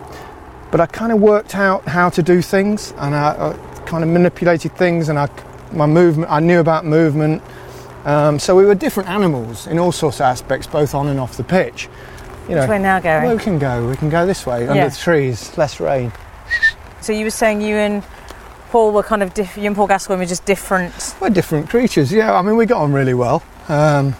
[0.70, 4.10] but I kind of worked out how to do things, and I, I kind of
[4.10, 5.28] manipulated things, and I
[5.72, 6.30] my movement.
[6.30, 7.42] I knew about movement.
[8.04, 11.36] Um, so we were different animals in all sorts of aspects, both on and off
[11.36, 11.88] the pitch.
[12.48, 13.26] You know, Which way now, Gary?
[13.26, 13.88] well, we can go.
[13.88, 14.88] We can go this way under Yeah.
[14.88, 16.12] the trees, less rain.
[17.00, 18.02] So you were saying you and
[18.70, 21.14] Paul were kind of diff- you and Paul Gascoigne were just different.
[21.20, 22.34] We're different creatures, yeah.
[22.34, 23.42] I mean, we got on really well.
[23.68, 24.16] Um,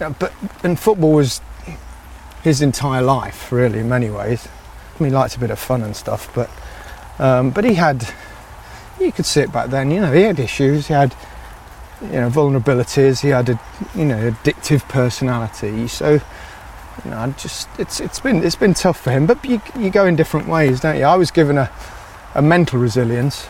[0.00, 1.40] yeah, but and football was
[2.44, 4.46] his entire life, really, in many ways.
[4.98, 6.48] I mean, he liked a bit of fun and stuff, but
[7.18, 8.06] um, but he had,
[9.00, 9.90] you could see it back then.
[9.90, 10.86] You know, he had issues.
[10.86, 11.14] He had,
[12.02, 13.20] you know, vulnerabilities.
[13.20, 13.60] He had a,
[13.94, 15.88] you know, addictive personality.
[15.88, 16.20] So,
[17.04, 19.26] you know, I just it's it's been it's been tough for him.
[19.26, 21.04] But you you go in different ways, don't you?
[21.04, 21.70] I was given a
[22.34, 23.46] a mental resilience.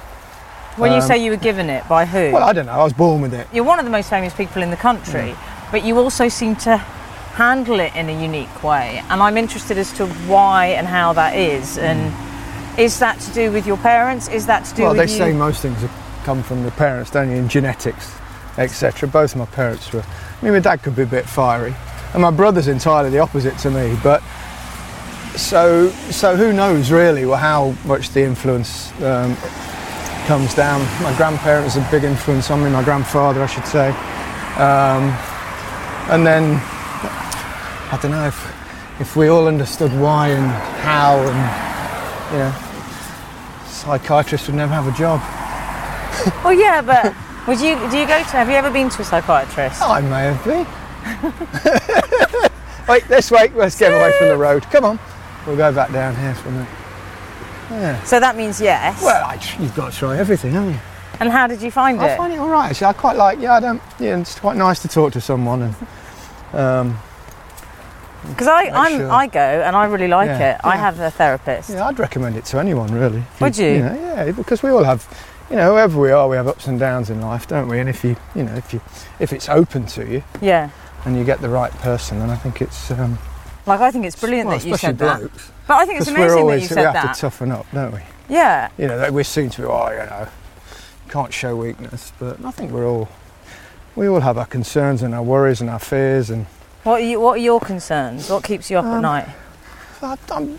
[0.77, 2.33] When you Um, say you were given it by who?
[2.33, 2.73] Well, I don't know.
[2.73, 3.47] I was born with it.
[3.53, 5.35] You're one of the most famous people in the country,
[5.73, 6.77] but you also seem to
[7.35, 9.03] handle it in a unique way.
[9.09, 11.79] And I'm interested as to why and how that is.
[11.79, 12.12] And
[12.79, 14.29] is that to do with your parents?
[14.29, 15.18] Is that to do well, with they you?
[15.18, 15.79] say most things
[16.25, 18.12] come from the parents, don't you, in genetics,
[18.59, 19.09] etc.
[19.09, 20.03] Both my parents were.
[20.03, 21.75] I mean, my dad could be a bit fiery,
[22.12, 23.97] and my brother's entirely the opposite to me.
[24.03, 24.23] But
[25.37, 29.37] so, so who knows really how much the influence um,
[30.27, 30.81] comes down.
[31.03, 32.71] My grandparents are a big influence on me.
[32.71, 33.88] My grandfather, I should say,
[34.57, 35.12] um,
[36.11, 36.61] and then
[37.92, 38.57] I don't know if
[38.99, 40.47] if we all understood why and
[40.81, 42.55] how, and you know,
[43.66, 45.21] psychiatrists would never have a job.
[46.42, 47.14] Well, yeah, but
[47.46, 47.76] would you?
[47.90, 48.24] Do you go to?
[48.37, 49.82] Have you ever been to a psychiatrist?
[49.82, 50.66] I may have been.
[52.88, 53.48] Wait, this way.
[53.54, 54.62] Let's get away from the road.
[54.64, 54.98] Come on.
[55.46, 56.68] We'll go back down here for a minute.
[57.70, 58.02] Yeah.
[58.04, 59.02] So that means yes.
[59.02, 60.80] Well, I, you've got to try everything, haven't you?
[61.18, 62.12] and how did you find I it?
[62.12, 62.70] I find it all right.
[62.70, 63.38] Actually, I quite like.
[63.40, 63.82] Yeah, I don't.
[63.98, 65.74] Yeah, it's quite nice to talk to someone and.
[66.52, 66.98] Um,
[68.28, 69.11] Because I, I'm, sure.
[69.11, 70.61] I go and I really like Yeah, it.
[70.64, 71.70] I have a therapist.
[71.70, 73.22] yeah, I'd recommend it to anyone really.
[73.40, 73.78] Would you?
[73.80, 75.06] know, yeah, because we all have,
[75.50, 77.78] you know, whoever we are, we have ups and downs in life, don't we?
[77.78, 78.80] And if you, you know, if you,
[79.20, 80.70] if it's open to you Yeah.
[81.04, 82.90] and you get the right person, then I think it's.
[82.90, 83.18] Um,
[83.66, 85.20] Like I think it's brilliant well, that you said that.
[85.66, 87.14] But I think it's amazing amazing that always you we said have that.
[87.14, 88.00] to toughen up, don't we?
[88.28, 88.68] yeah.
[88.78, 90.28] you know, we're seen to be, oh, you know,
[91.09, 92.12] can't show weakness.
[92.18, 93.09] But I think we're all,
[93.96, 96.30] we all have our concerns and our worries and our fears.
[96.30, 96.46] And
[96.85, 98.28] What are you, What are your concerns?
[98.30, 99.28] What keeps you up at Um, night?
[100.02, 100.59] I, I'm,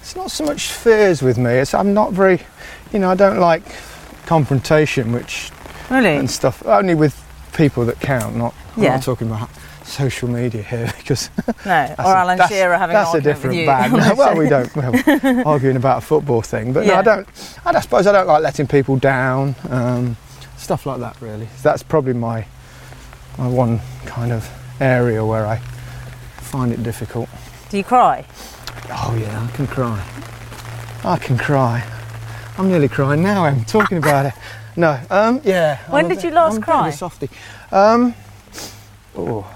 [0.00, 1.52] it's not so much fears with me.
[1.52, 2.40] It's I'm not very,
[2.92, 3.62] you know, I don't like
[4.26, 5.50] confrontation, which
[5.90, 6.16] Really?
[6.16, 6.64] and stuff.
[6.66, 7.14] Only with
[7.54, 8.36] people that count.
[8.36, 8.54] Not.
[8.76, 8.94] I'm Yeah.
[8.94, 9.50] not talking about
[9.84, 11.28] social media here because
[11.66, 11.94] No.
[11.98, 13.92] Or Alan Shearer having that's an a different bag.
[13.92, 17.26] No, well, we don't well, arguing about a football thing, but no, I don't.
[17.66, 19.54] I don't- suppose I don't like letting people down.
[19.68, 20.16] Um,
[20.56, 21.48] stuff like that, really.
[21.62, 22.46] That's probably my
[23.38, 24.48] my one kind of
[24.80, 25.58] area where I
[26.38, 27.28] find it difficult.
[27.70, 28.24] Do you cry?
[28.90, 30.02] Oh yeah, I can cry.
[31.04, 31.82] I can cry.
[32.58, 33.44] I'm nearly crying now.
[33.44, 34.34] I'm talking about it.
[34.76, 35.78] No, um, yeah.
[35.90, 36.88] When I'm did bit- you last I'm a bit of cry?
[36.88, 37.30] a softie.
[37.70, 38.14] Um,
[39.16, 39.46] oh,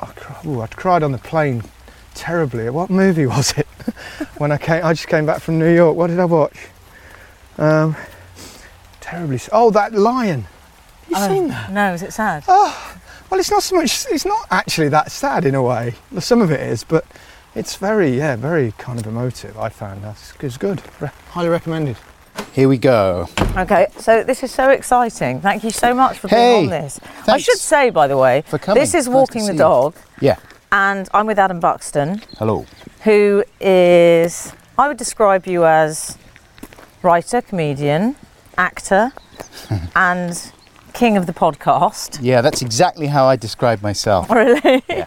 [0.00, 1.62] I, cry, oh, I cried on the plane
[2.14, 2.70] terribly.
[2.70, 3.66] What movie was it?
[4.38, 5.96] when I came, I just came back from New York.
[5.96, 6.56] What did I watch?
[7.58, 7.96] Um,
[9.00, 9.40] terribly.
[9.52, 10.42] Oh, that lion.
[10.42, 10.50] Have
[11.10, 11.28] You Oh.
[11.28, 11.70] seen that?
[11.72, 12.44] No, is it sad?
[12.48, 12.96] Oh,
[13.30, 14.06] well, it's not so much.
[14.10, 15.94] It's not actually that sad in a way.
[16.10, 17.04] Well, Some of it is, but
[17.54, 19.58] it's very, yeah, very kind of emotive.
[19.58, 20.82] I found that it's good.
[21.00, 21.96] Re- highly recommended.
[22.52, 23.28] Here we go.
[23.56, 25.40] Okay, so this is so exciting.
[25.40, 27.00] Thank you so much for Hey, being on this.
[27.26, 28.44] I should say, by the way,
[28.74, 29.58] this is Nice Walking the see you.
[29.58, 30.36] Dog, Yeah.
[30.72, 32.66] and I'm with Adam Buxton, Hello.
[33.02, 36.16] who is, I would describe you as
[37.02, 38.16] writer, comedian,
[38.56, 39.12] actor,
[39.96, 40.52] and
[40.92, 42.18] king of the podcast.
[42.22, 44.30] Yeah, that's exactly how I describe myself.
[44.34, 44.82] Really?
[44.88, 45.06] Yeah.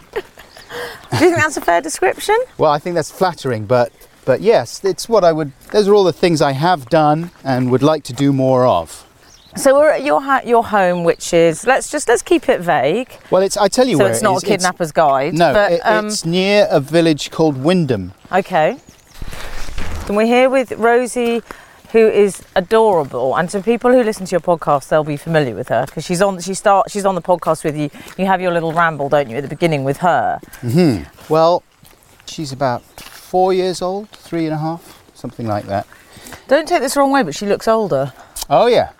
[1.10, 2.36] Do you think that's a fair description?
[2.58, 3.90] Well, I think that's flattering, but
[4.28, 5.52] but yes, it's what I would.
[5.72, 9.06] Those are all the things I have done and would like to do more of.
[9.56, 13.10] So we're at your ha- your home, which is let's just let's keep it vague.
[13.30, 13.56] Well, it's.
[13.56, 14.42] I tell you so where it's not is.
[14.42, 15.32] a kidnapper's guide.
[15.32, 18.12] no, but, it- um, it's near a village called Wyndham.
[18.30, 18.76] Okay.
[20.06, 21.40] And we're here with Rosie,
[21.92, 23.34] who is adorable.
[23.34, 26.20] And to people who listen to your podcast, they'll be familiar with her because she's
[26.20, 26.38] on.
[26.40, 26.90] She start.
[26.90, 27.88] She's on the podcast with you.
[28.18, 30.38] You have your little ramble, don't you, at the beginning with her?
[30.60, 31.04] Hmm.
[31.30, 31.62] Well,
[32.26, 32.82] she's about
[33.28, 35.86] four years old, three and a half, something like that.
[36.48, 38.12] Don't take this the wrong way, but she looks older.
[38.48, 38.92] Oh yeah.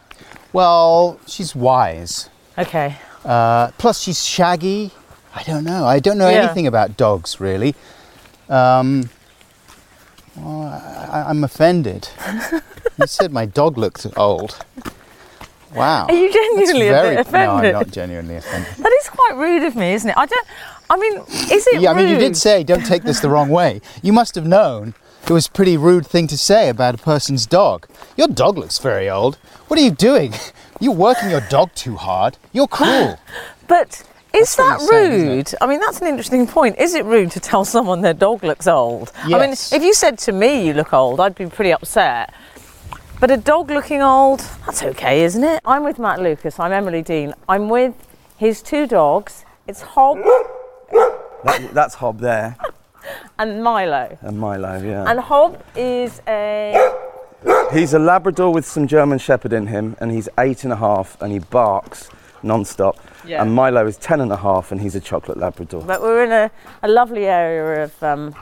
[0.52, 2.28] Well, she's wise.
[2.58, 2.96] Okay.
[3.24, 4.90] Uh, plus, she's shaggy.
[5.34, 5.86] I don't know.
[5.86, 6.42] I don't know Yeah.
[6.44, 7.74] anything about dogs really.
[8.50, 9.08] Um,
[10.36, 10.62] well,
[11.10, 12.08] I, I'm offended.
[12.98, 14.58] you said my dog looked old.
[15.74, 16.06] Wow.
[16.06, 17.32] Are you genuinely very, offended?
[17.32, 18.74] No, I'm not genuinely offended.
[18.76, 20.16] That is quite rude of me, isn't it?
[20.16, 20.46] I don't.
[20.90, 23.28] I mean, is it rude Yeah, I mean, you did say don't take this the
[23.28, 23.80] wrong way.
[24.02, 24.94] You must have known
[25.26, 27.86] it was a pretty rude thing to say about a person's dog.
[28.16, 29.36] Your dog looks very old.
[29.66, 30.32] What are you doing?
[30.80, 32.38] You're working your dog too hard.
[32.52, 33.18] You're cruel.
[33.66, 35.54] But is That's that it's saying, rude?
[35.60, 36.78] I mean, that's an interesting point.
[36.78, 39.12] Is it rude to tell someone their dog looks old?
[39.26, 39.34] Yes.
[39.34, 42.32] I mean, if you said to me you look old, I'd be pretty upset.
[43.20, 45.60] But a dog looking old, that's okay, isn't it?
[45.66, 46.58] I'm with Matt Lucas.
[46.58, 47.34] I'm Emily Dean.
[47.46, 47.92] I'm with
[48.38, 49.44] his two dogs.
[49.66, 50.18] It's Hob
[50.92, 52.56] That, that's Hob there,
[53.38, 54.18] and Milo.
[54.22, 55.04] and Milo, yeah.
[55.08, 56.92] And Hob is a.
[57.72, 61.20] he's a Labrador with some German Shepherd in him, and he's eight and a half,
[61.22, 62.08] and he barks
[62.42, 62.96] non-stop.
[63.24, 63.42] Yeah.
[63.42, 65.82] And Milo is ten and a half, and he's a chocolate Labrador.
[65.82, 66.50] But we're in a,
[66.82, 68.34] a lovely area of um,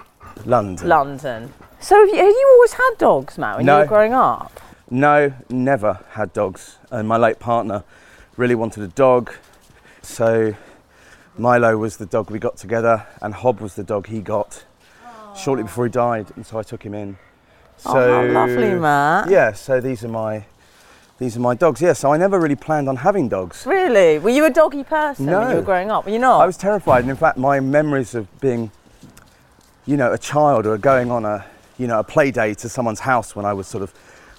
[0.45, 0.89] London.
[0.89, 1.53] London.
[1.81, 3.77] So have you, have you always had dogs, Matt, when No.
[3.77, 4.59] you were growing up?
[4.91, 6.79] No, never had dogs.
[6.91, 7.85] And my late partner
[8.37, 9.33] really wanted a dog.
[10.03, 10.55] So
[11.39, 14.65] Milo was the dog we got together, and Hob was the dog he got
[15.37, 16.27] shortly before he died.
[16.37, 17.19] And so I took him in.
[17.77, 19.29] So, oh, how lovely, Matt.
[19.31, 20.47] Yeah, so these are my
[21.19, 21.81] these are my dogs.
[21.81, 23.65] Yeah, so I never really planned on having dogs.
[23.67, 24.19] Really?
[24.19, 26.05] Were you a doggy person when you were growing up?
[26.07, 26.41] Were you not?
[26.41, 28.71] I was terrified, and in fact, my memories of being,
[29.87, 31.45] you know, a child or going on a,
[31.79, 33.91] you know, a play day to someone's house when I was sort of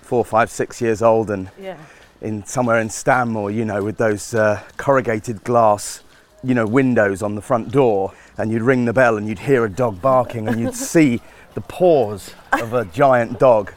[0.01, 1.77] four, five, six years old, and Yeah.
[2.21, 6.01] in somewhere in Stanmore, you know, with those uh, corrugated glass,
[6.43, 9.65] you know, windows on the front door, and you'd ring the bell and you'd hear
[9.65, 11.21] a dog barking, and you'd see
[11.53, 13.73] the paws of a giant dog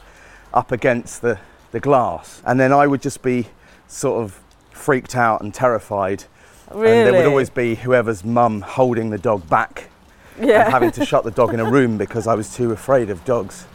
[0.52, 1.38] up against the,
[1.72, 3.46] the glass, and then I would just be
[3.88, 6.24] sort of freaked out and terrified.
[6.70, 6.98] Really?
[6.98, 9.90] And there would always be whoever's mum holding the dog back
[10.40, 10.64] yeah.
[10.64, 13.24] and having to shut the dog in a room because I was too afraid of
[13.24, 13.66] dogs.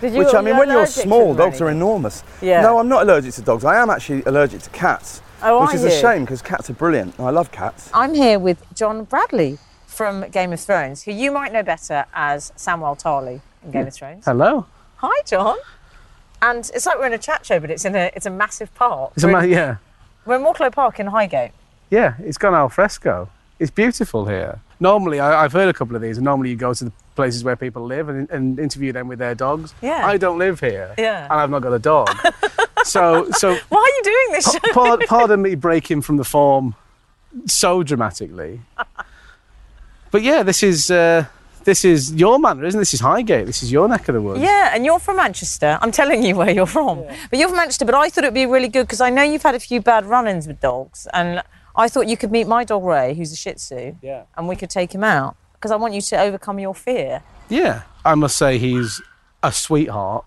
[0.00, 2.24] Did you, Which I mean, you when you're small, dogs are enormous.
[2.42, 2.60] Yeah.
[2.60, 3.64] No, I'm not allergic to dogs.
[3.64, 5.88] I am actually allergic to cats, Oh, which are is you?
[5.88, 7.18] a shame because cats are brilliant.
[7.20, 7.90] I love cats.
[7.92, 12.52] I'm here with John Bradley from Game of Thrones, who you might know better as
[12.56, 14.24] Samwell Tarly in Game of Thrones.
[14.24, 14.66] Hello.
[14.96, 15.56] Hi, John.
[16.42, 18.74] And it's like we're in a chat show, but it's in a it's a massive
[18.74, 19.12] park.
[19.14, 19.76] It's a we're, ma- in, yeah,
[20.26, 21.52] we're in Moorclose Park in Highgate.
[21.90, 22.14] yeah.
[22.20, 23.28] It's gone al fresco.
[23.58, 24.60] It's beautiful here.
[24.80, 27.44] Normally, I, I've heard a couple of these, and normally you go to the places
[27.44, 29.72] where people live and, and interview them with their dogs.
[29.80, 30.04] Yeah.
[30.04, 30.94] I don't live here.
[30.98, 31.24] Yeah.
[31.24, 32.08] And I've not got a dog.
[32.84, 34.58] so, so Why are you doing this show?
[34.72, 36.74] pardon, pardon me breaking from the form
[37.46, 38.60] so dramatically.
[40.10, 41.26] But yeah, this is uh,
[41.64, 42.82] this is your manor, isn't it?
[42.82, 43.46] This is Highgate.
[43.46, 44.40] This is your neck of the woods.
[44.40, 45.78] Yeah, and you're from Manchester.
[45.80, 47.02] I'm telling you where you're from.
[47.30, 49.42] But you're from Manchester, but I thought it'd be really good because I know you've
[49.42, 51.08] had a few bad run ins with dogs.
[51.12, 51.42] And
[51.74, 54.24] I thought you could meet my dog Ray, who's a Shih Tzu, Yeah.
[54.36, 57.22] and we could take him out because I want you to overcome your fear.
[57.48, 59.00] Yeah, I must say he's
[59.42, 60.24] a sweetheart,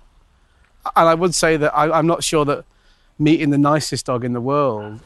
[0.96, 2.66] and I would say that I, I'm not sure that
[3.20, 5.00] meeting the nicest dog in the world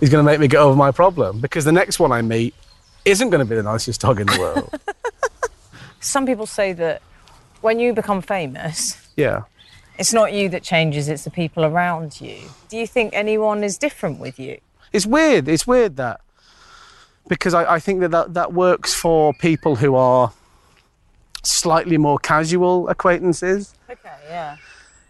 [0.00, 2.54] is going to make me get over my problem because the next one I meet
[3.04, 4.74] isn't going to be the nicest dog in the world.
[6.00, 7.02] Some people say that
[7.60, 9.42] when you become famous, yeah,
[9.98, 12.38] it's not you that changes, it's the people around you.
[12.68, 14.60] Do you think anyone is different with you?
[14.92, 15.48] it's weird.
[15.48, 16.20] It's weird that
[17.28, 20.32] because I, I think that, that that works for people who are
[21.42, 23.74] slightly more casual acquaintances.
[23.90, 24.56] Okay, yeah.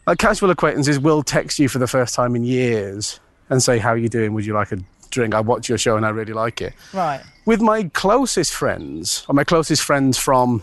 [0.08, 3.90] Like casual acquaintances will text you for the first time in years and say, "How
[3.90, 4.32] are you doing?
[4.32, 4.78] Would you like a
[5.10, 5.34] drink?
[5.34, 7.20] I watch your show and I really like it." Right.
[7.44, 10.62] With my closest friends, or my closest friends from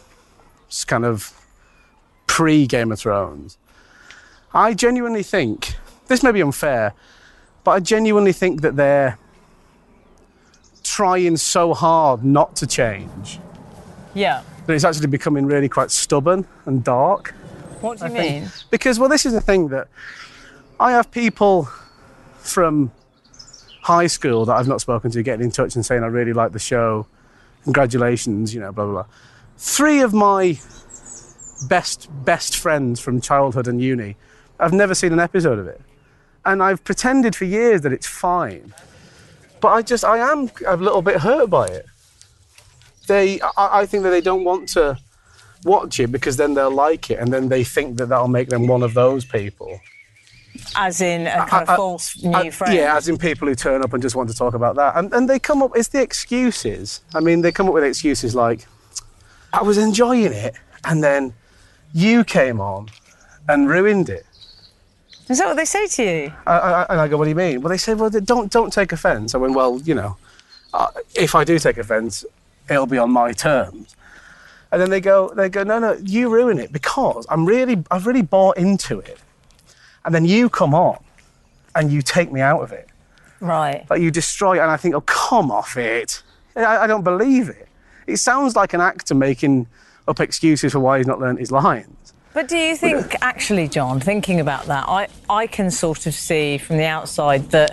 [0.87, 1.31] kind of
[2.25, 3.59] pre Game of Thrones,
[4.51, 5.75] I genuinely think
[6.07, 6.93] this may be unfair,
[7.63, 9.19] but I genuinely think that they're
[10.83, 13.39] trying so hard not to change
[14.15, 14.41] Yeah.
[14.65, 17.35] that it's actually becoming really quite stubborn and dark.
[17.85, 18.51] What do you I think- mean?
[18.69, 19.87] Because, well, this is the thing that
[20.79, 21.69] I have people
[22.39, 22.91] from
[23.81, 26.51] high school that I've not spoken to getting in touch and saying, I really like
[26.51, 27.05] the show.
[27.63, 29.05] Congratulations, you know, blah, blah, blah.
[29.57, 30.59] Three of my
[31.69, 34.17] best, best friends from childhood and uni,
[34.59, 35.81] I've never seen an episode of it.
[36.45, 38.73] And I've pretended for years that it's fine.
[39.61, 41.85] But I just, I am a little bit hurt by it.
[43.07, 44.97] They, I, I think that they don't want to
[45.65, 48.67] watch it because then they'll like it and then they think that that'll make them
[48.67, 49.81] one of those people.
[50.75, 52.73] As in a kind I- of false new Uh, friend.
[52.73, 54.95] Yeah, as in people who turn up and just want to talk about that.
[54.95, 57.01] And, and they come up, it's the excuses.
[57.13, 58.65] I mean, they come up with excuses like,
[59.51, 61.33] I was enjoying it and then
[61.93, 62.87] you came on
[63.49, 64.25] and ruined it.
[65.27, 66.33] Is that what they say to you?
[66.45, 67.61] I, I, and I go, what do you mean?
[67.61, 69.33] Well, they say, well, don't, don't take offence.
[69.33, 70.17] I went, well, you know,
[70.73, 72.23] uh, if I do take offence,
[72.69, 73.95] it'll be on my terms.
[74.75, 78.05] And then they go, they go, no, no, you ruin it because I'm really, I've
[78.05, 79.17] really bought into it.
[80.03, 81.01] And then you come on
[81.75, 82.89] and you take me out of it.
[83.39, 83.89] Right.
[83.89, 84.59] Like you destroy it.
[84.59, 86.21] And I think, oh, come off it.
[86.57, 87.69] I, I don't believe it.
[88.05, 89.67] It sounds like an actor making
[90.09, 92.11] up excuses for why he's not learnt his lines.
[92.33, 96.57] But do you think, actually, John, thinking about that, I, I can sort of see
[96.57, 97.71] from the outside that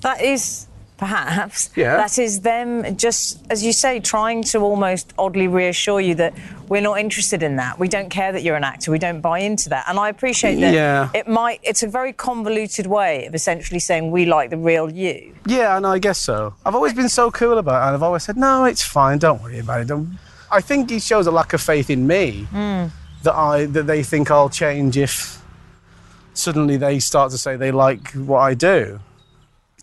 [0.00, 0.67] that is
[0.98, 1.96] perhaps Yeah.
[1.96, 6.34] that is them just as you say trying to almost oddly reassure you that
[6.68, 9.38] we're not interested in that we don't care that you're an actor we don't buy
[9.38, 11.08] into that and i appreciate that Yeah.
[11.14, 15.34] it might it's a very convoluted way of essentially saying we like the real you
[15.46, 16.54] Yeah, and I guess so.
[16.66, 19.42] I've always been so cool about it, and I've always said, no, it's fine, don't
[19.42, 19.86] worry about it.
[19.88, 20.18] Don't...
[20.50, 22.86] I think he shows a lack of faith in me hmm.
[23.22, 25.42] that I that they think I'll change if
[26.34, 29.00] suddenly they start to say they like what I do.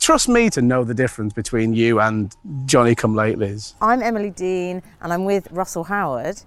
[0.05, 2.31] Trust me to know the difference between you and
[2.67, 3.73] Johnny Come Latelys.
[3.81, 6.43] i'm emily dean and i'm with russell howard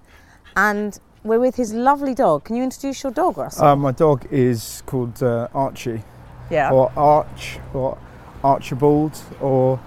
[0.54, 4.28] and we're with his lovely dog can you introduce your dog russell Uh, my dog
[4.30, 6.04] is called uh, Archie,
[6.50, 7.98] yeah or Arch, or
[8.44, 9.80] Archibald, or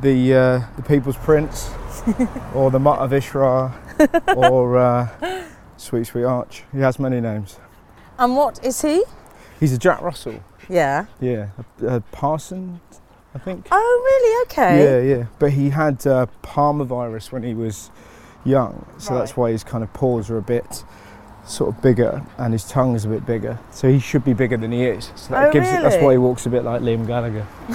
[0.00, 1.72] the uh, the People's Prince,
[2.54, 3.74] or the Mutt of Ishra,
[4.36, 5.42] or uh,
[5.76, 6.62] Sweet Sweet Arch.
[6.70, 7.58] He has many names.
[8.16, 9.02] and what is he
[9.58, 10.38] He's a Jack Russell.
[10.68, 11.48] yeah Yeah,
[11.82, 12.80] a, a parson,
[13.40, 13.68] I think.
[13.70, 15.26] oh really okay Yeah, yeah.
[15.38, 17.90] But he had uh, parvovirus when he was
[18.44, 20.84] young, so that's why his kind of paws are a bit
[21.44, 23.58] sort of bigger and his tongue is a bit bigger.
[23.70, 25.10] So he should be bigger than he is.
[25.16, 27.46] So that Oh, gives it, that's why he walks a bit like Liam Gallagher.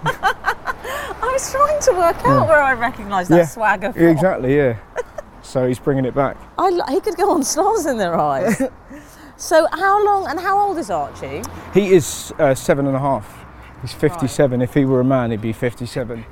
[0.00, 3.46] I was trying to work out where I recognise that Yeah.
[3.46, 4.02] swagger from.
[4.02, 4.76] Yeah, exactly, yeah.
[5.42, 6.36] so he's bringing it back.
[6.58, 8.60] I, he could go on stars in their eyes.
[9.36, 11.42] so how long and how old is Archie?
[11.74, 13.44] He is uh, seven and a half.
[13.82, 14.60] He's 57.
[14.62, 16.24] If he were a man, he'd be 57.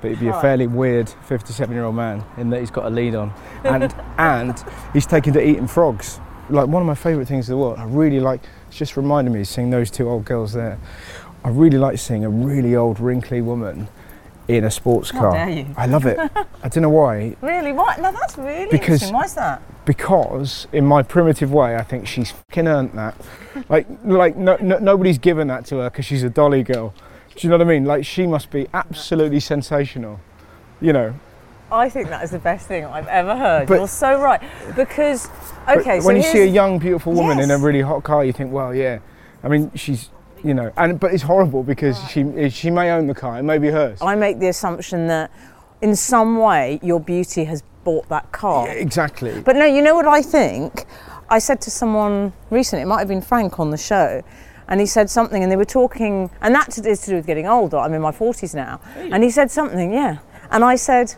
[0.00, 2.90] But he'd be a fairly weird 57 year old man in that he's got a
[2.90, 3.32] lead on.
[3.64, 6.20] And, and he's taken to eating frogs.
[6.50, 7.78] Like one of my favourite things in the world.
[7.78, 10.78] I really like, it's just reminded me of seeing those two old girls there.
[11.44, 13.88] I really like seeing a really old, wrinkly woman
[14.48, 15.32] in a sports How car.
[15.32, 15.66] dare you.
[15.76, 16.18] I love it.
[16.62, 17.36] I don't know why.
[17.42, 17.72] Really?
[17.72, 18.00] What?
[18.00, 19.14] No, that's really Because- interesting.
[19.14, 19.62] Why is that?
[19.84, 23.14] because in my primitive way I think she's fucking earned that
[23.70, 26.92] like like no, no, nobody's given that to her because she's a dolly girl
[27.34, 30.20] do you know what I mean like she must be absolutely sensational
[30.82, 31.14] you know
[31.72, 33.66] I think that is the best thing I've ever heard.
[33.68, 34.42] But- You're so right.
[34.76, 35.28] Because
[35.66, 38.34] okay, so when you see a young beautiful woman in a really hot car you
[38.34, 38.98] think well yeah
[39.42, 40.10] I mean she's
[40.44, 43.42] you know and but it's horrible because she eh, she may own the car it
[43.42, 45.30] may be hers I make the assumption that
[45.80, 48.68] in some way your beauty has bought that car.
[48.68, 50.84] exactly But no, you know what I think?
[51.30, 54.22] I said to someone recently, it might have been Frank on the show,
[54.68, 57.46] and he said something, and they were talking, and that is to do with getting
[57.46, 57.78] older.
[57.78, 58.80] I'm in my 40s now.
[58.96, 60.18] And he said something, yeah.
[60.50, 61.14] And I said,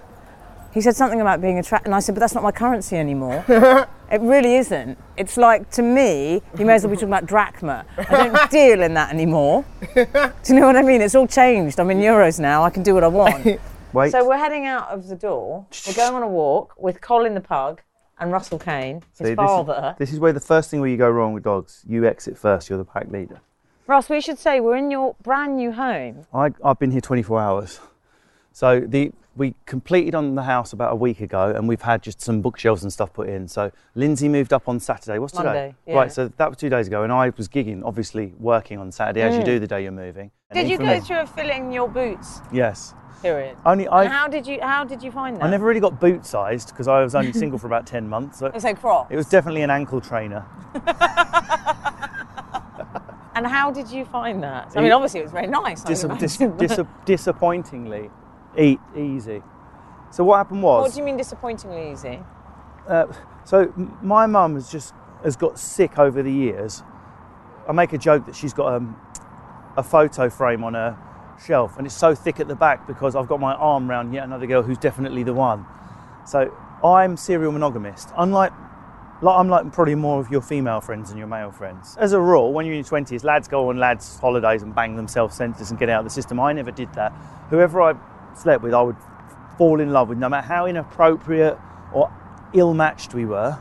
[0.72, 3.44] he said something about being attracted, and I said, but that's not my currency anymore.
[4.10, 4.98] it really isn't.
[5.16, 7.84] It's like, to me, you may as well be talking about drachma.
[7.98, 9.64] I don't deal in that anymore.
[9.94, 10.06] Do
[10.46, 11.00] you know what I mean?
[11.00, 11.80] It's all changed.
[11.80, 12.62] I'm in euros now.
[12.62, 13.60] I can do what I want.
[13.92, 14.12] Wait.
[14.12, 15.66] So we're heading out of the door.
[15.86, 17.80] We're going on a walk with Colin the pug
[18.20, 19.96] and Russell Kane, his See, this is- father.
[19.98, 21.82] This is where the first thing where you go wrong with dogs.
[21.88, 22.68] You exit first.
[22.68, 23.40] You're the pack leader.
[23.88, 26.24] Russ, we should say we're in your brand new home.
[26.32, 27.80] I, I've been here 24 hours,
[28.52, 32.20] So the we completed on the house about a week ago, and we've had just
[32.20, 33.48] some bookshelves and stuff put in.
[33.48, 35.18] So Lindsay moved up on Saturday.
[35.18, 35.44] What's today?
[35.44, 35.94] Monday, yeah.
[35.96, 36.12] Right.
[36.12, 39.34] So that was two days ago, and I was gigging, obviously working on Saturday as
[39.34, 39.46] you Mm.
[39.46, 40.30] do the day you're moving.
[40.52, 42.92] Did you go through a filling your boots Yes.
[43.22, 43.56] period?
[43.64, 44.04] Only I.
[44.04, 45.44] And how did you how did you find that?
[45.44, 48.40] I never really got boot sized because I was only single for about ten months.
[48.40, 49.10] So It's like Crocs.
[49.10, 50.44] it was definitely an ankle trainer.
[53.32, 54.72] And how did you find that?
[54.76, 55.82] I mean, obviously it was very nice.
[55.82, 58.10] Dis- dis- disappointingly,
[58.58, 59.42] eat easy.
[60.10, 60.82] So what happened was.
[60.82, 62.18] what do you mean disappointingly easy?
[62.88, 63.06] Uh,
[63.44, 66.82] so my mum has just has got sick over the years.
[67.68, 68.96] I make a joke that she's got um,
[69.76, 70.98] a photo frame on her
[71.44, 74.24] shelf, and it's so thick at the back because I've got my arm round yet
[74.24, 75.64] another girl who's definitely the one.
[76.26, 78.10] So I'm serial monogamist.
[78.16, 78.52] Unlike,
[79.22, 81.96] like, I'm like probably more of your female friends than your male friends.
[81.98, 84.96] As a rule, when you're in your twenties, lads go on lads' holidays and bang
[84.96, 86.40] themselves senseless and get out of the system.
[86.40, 87.12] I never did that.
[87.50, 87.94] Whoever I
[88.38, 88.96] slept with, I would
[89.58, 91.58] fall in love with, no matter how inappropriate
[91.92, 92.12] or
[92.52, 93.58] ill-matched we were.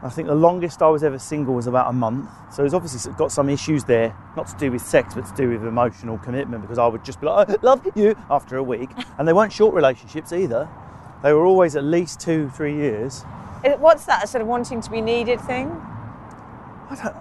[0.00, 2.30] I think the longest I was ever single was about a month.
[2.52, 5.50] So it's obviously got some issues there, not to do with sex, but to do
[5.50, 6.62] with emotional commitment.
[6.62, 9.52] Because I would just be like, "I love you" after a week, and they weren't
[9.52, 10.68] short relationships either.
[11.22, 13.24] They were always at least two, three years.
[13.64, 14.22] Uh, What's that?
[14.22, 15.68] A sort of wanting to be needed thing?
[16.90, 17.12] I,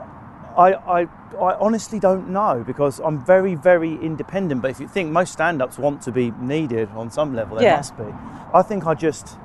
[0.57, 1.01] I,
[1.39, 4.61] I honestly don't know because I'm very, very independent.
[4.61, 7.75] But if you think most stand-ups want to be needed on some level, they Yeah.
[7.77, 8.05] must be.
[8.53, 9.37] I think I just,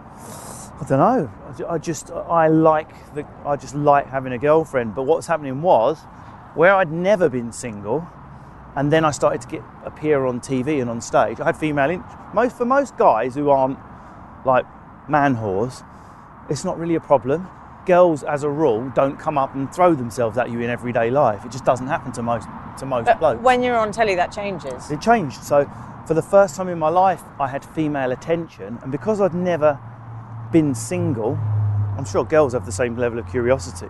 [0.80, 1.30] I don't know.
[1.68, 4.94] I I just, I like the, I just like having a girlfriend.
[4.94, 5.98] But what's happening was,
[6.54, 8.06] where I'd never been single,
[8.74, 11.40] and then I started to get appear on TV and on stage.
[11.40, 11.90] I had female.
[11.90, 13.78] In, most for most guys who aren't
[14.46, 14.64] like
[15.08, 15.84] man whores,
[16.48, 17.48] it's not really a problem.
[17.84, 21.44] Girls, as a rule, don't come up and throw themselves at you in everyday life.
[21.44, 22.46] It just doesn't happen to most
[22.78, 23.42] to most But blokes.
[23.42, 24.88] when you're on telly, that changes.
[24.90, 25.42] It changed.
[25.42, 25.68] So,
[26.06, 29.80] for the first time in my life, I had female attention, and because I'd never
[30.52, 31.36] been single,
[31.98, 33.88] I'm sure girls have the same level of curiosity.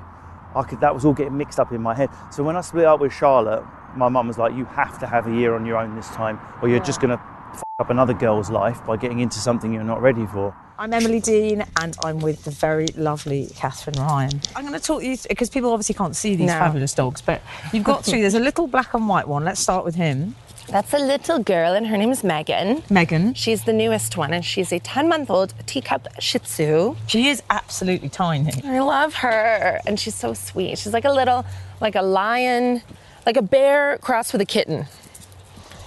[0.57, 2.09] I could, that was all getting mixed up in my head.
[2.31, 3.63] So when I split up with Charlotte,
[3.95, 6.41] my mum was like, "You have to have a year on your own this time,
[6.63, 7.21] or you're just gonna
[7.53, 11.21] f- up another girl's life by getting into something you're not ready for." I'm Emily
[11.21, 14.41] Dean, and I'm with the very lovely Katherine Ryan.
[14.57, 16.55] I'm going to talk you because people obviously can't see these No.
[16.59, 17.41] fabulous dogs, but
[17.73, 18.21] you've got three.
[18.21, 19.45] There's a little black and white one.
[19.45, 20.35] Let's start with him.
[20.69, 22.83] That's a little girl, and her name is Megan.
[22.89, 23.35] Megan.
[23.35, 26.97] She's the newest one, and she's a 10 month old teacup Shih Tzu.
[27.07, 28.53] She is absolutely tiny.
[28.65, 30.79] I love her, and she's so sweet.
[30.79, 31.45] She's like a little,
[31.81, 32.83] like a lion,
[33.27, 34.87] like a bear crossed with a kitten.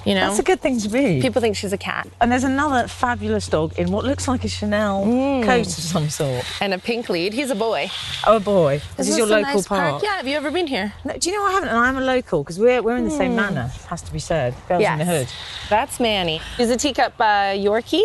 [0.05, 0.27] You know?
[0.27, 1.19] That's a good thing to be.
[1.19, 2.07] People think she's a cat.
[2.21, 5.03] And there's another fabulous dog in what looks like a Chanel
[5.43, 6.45] coat of some sort.
[6.61, 7.33] And a pink lead.
[7.33, 7.89] He's a boy.
[8.27, 8.81] Oh, a boy.
[8.97, 10.03] This is Isn't your local nice park.
[10.03, 10.93] Yeah, have you ever been here?
[11.03, 11.69] No, do you know I haven't?
[11.69, 13.37] And I'm a local because we're, we're in the same Hmm.
[13.37, 14.53] manor, has to be said.
[14.67, 15.27] Girls in the hood.
[15.69, 16.39] That's Manny.
[16.57, 18.03] He's a teacup uh, Yorkie.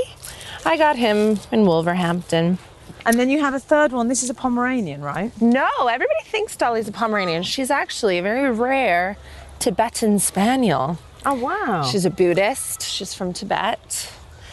[0.64, 2.58] I got him in Wolverhampton.
[3.06, 4.08] And then you have a third one.
[4.08, 5.32] This is a Pomeranian, right?
[5.40, 7.42] No, everybody thinks Dolly's a Pomeranian.
[7.42, 9.16] She's actually a very rare
[9.58, 10.98] Tibetan Spaniel.
[11.26, 11.82] Oh, wow.
[11.84, 12.82] She's a Buddhist.
[12.82, 14.12] She's from Tibet.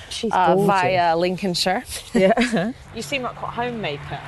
[0.09, 1.83] She's uh, via Lincolnshire.
[2.13, 2.71] Yeah.
[2.95, 4.19] you seem like quite a homemaker.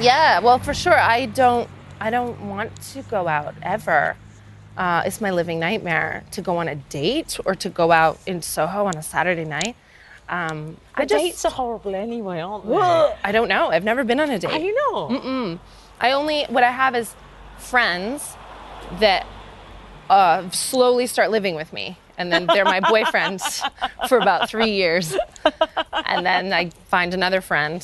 [0.00, 0.98] Yeah, well, for sure.
[0.98, 1.68] I don't.
[2.00, 4.16] I don't want to go out ever.
[4.76, 8.40] Uh, it's my living nightmare to go on a date or to go out in
[8.40, 9.76] Soho on a Saturday night.
[10.30, 12.72] Um, But just, dates are horrible anyway, aren't they?
[12.72, 13.70] Well, I don't know.
[13.70, 14.50] I've never been on a date.
[14.50, 15.10] Have you not?
[15.10, 15.58] Mm-mm.
[16.00, 17.14] I only what I have is
[17.58, 18.36] friends
[19.00, 19.26] that
[20.10, 23.62] uh, slowly start living with me, and then they're my boyfriends
[24.08, 25.16] for about three years,
[26.06, 27.82] and then I find another friend.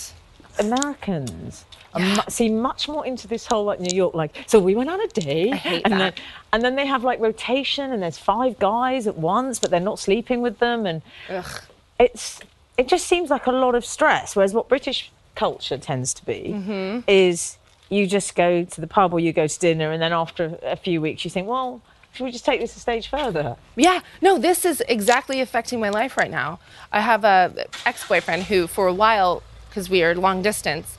[0.58, 1.64] Americans
[1.98, 5.00] mu- seem much more into this whole like New York, like so we went on
[5.00, 6.14] a date, I hate and that.
[6.16, 9.80] then and then they have like rotation, and there's five guys at once, but they're
[9.92, 11.60] not sleeping with them, and Ugh.
[12.00, 12.40] it's
[12.78, 14.34] it just seems like a lot of stress.
[14.36, 17.04] Whereas what British culture tends to be Mhm.
[17.06, 17.58] is
[17.90, 20.76] you just go to the pub or you go to dinner, and then after a
[20.76, 21.82] few weeks you think, well,
[22.16, 23.56] should we just take this a stage further?
[23.76, 26.58] Yeah, no, this is exactly affecting my life right now.
[26.90, 30.96] I have a ex-boyfriend who, for a while, because we are long distance,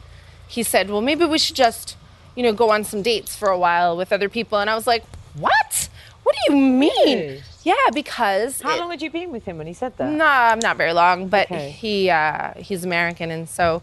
[0.47, 1.97] he said, "Well, maybe we should just,
[2.36, 4.86] you know, go on some dates for a while with other people." And I was
[4.88, 5.03] like,
[5.38, 5.89] "What?
[6.23, 7.41] What do you mean?" Really?
[7.63, 10.10] Yeah, because How it- long had you been with him when he said that?
[10.12, 11.71] Nah, I'm not very long, but Okay.
[11.71, 13.82] he uh, he's American, and so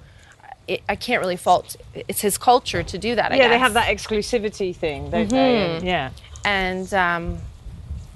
[0.68, 1.76] it, I can't really fault.
[2.08, 3.32] It's his culture to do that.
[3.32, 5.36] I yeah, they have that exclusivity thing, don't they?
[5.36, 5.76] Mhm.
[5.76, 6.10] And- Yeah.
[6.44, 7.38] And um,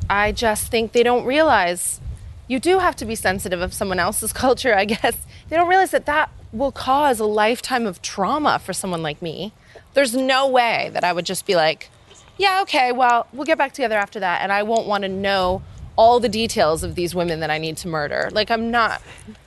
[0.08, 2.00] I just think they don't realize
[2.46, 5.16] you do have to be sensitive of someone else's culture, I guess.
[5.48, 9.52] They don't realize that that will cause a lifetime of trauma for someone like me.
[9.94, 11.90] There's no way that I would just be like,
[12.36, 14.42] yeah, okay, well, we'll get back together after that.
[14.42, 15.62] And I won't want to know
[15.96, 18.28] all the details of these women that I need to murder.
[18.32, 19.02] Like I'm not.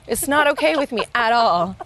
[0.06, 1.76] It's not okay with me at all.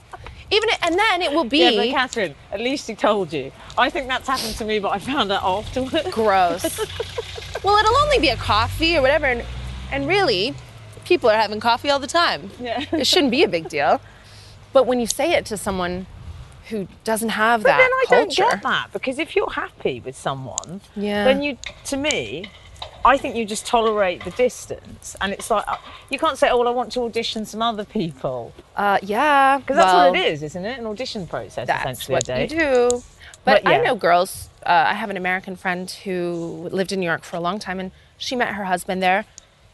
[0.50, 3.50] Even and then it will be Yeah, but Katherine, at least he told you.
[3.76, 6.08] I think that's happened to me, but I found out afterwards.
[6.12, 6.78] gross.
[7.64, 9.44] well, it'll only be a coffee or whatever, and,
[9.90, 10.54] and really,
[11.04, 12.50] people are having coffee all the time.
[12.60, 12.84] Yeah.
[12.92, 14.00] It shouldn't be a big deal.
[14.72, 16.06] But when you say it to someone
[16.68, 20.00] who doesn't have But that then I culture, don't get that because if you're happy
[20.00, 21.24] with someone, Yeah.
[21.24, 22.50] then you, to me,
[23.06, 25.76] I think you just tolerate the distance, and it's like uh,
[26.10, 29.76] you can't say, "Oh, well, I want to audition some other people," uh, yeah, because
[29.76, 30.80] that's well, what it is, isn't it?
[30.80, 32.14] An audition process, That's essentially.
[32.14, 33.02] what a you do.
[33.44, 34.50] But, But I know girls.
[34.64, 37.78] Uh, I have an American friend who lived in New York for a long time,
[37.78, 39.24] and she met her husband there.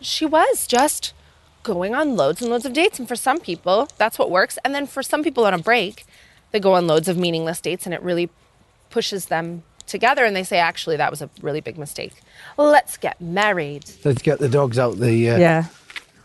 [0.03, 1.15] She was just
[1.63, 4.59] going on loads and loads of dates, and for some people, that's what works.
[4.63, 6.05] And then for some people on a break,
[6.51, 8.29] they go on loads of meaningless dates, and it really
[8.91, 10.27] pushes them together.
[10.27, 12.13] And they say, actually, that was a really big mistake.
[12.59, 13.85] Let's get married.
[14.05, 15.31] Let's get the dogs out the.
[15.31, 15.65] Uh, Yeah.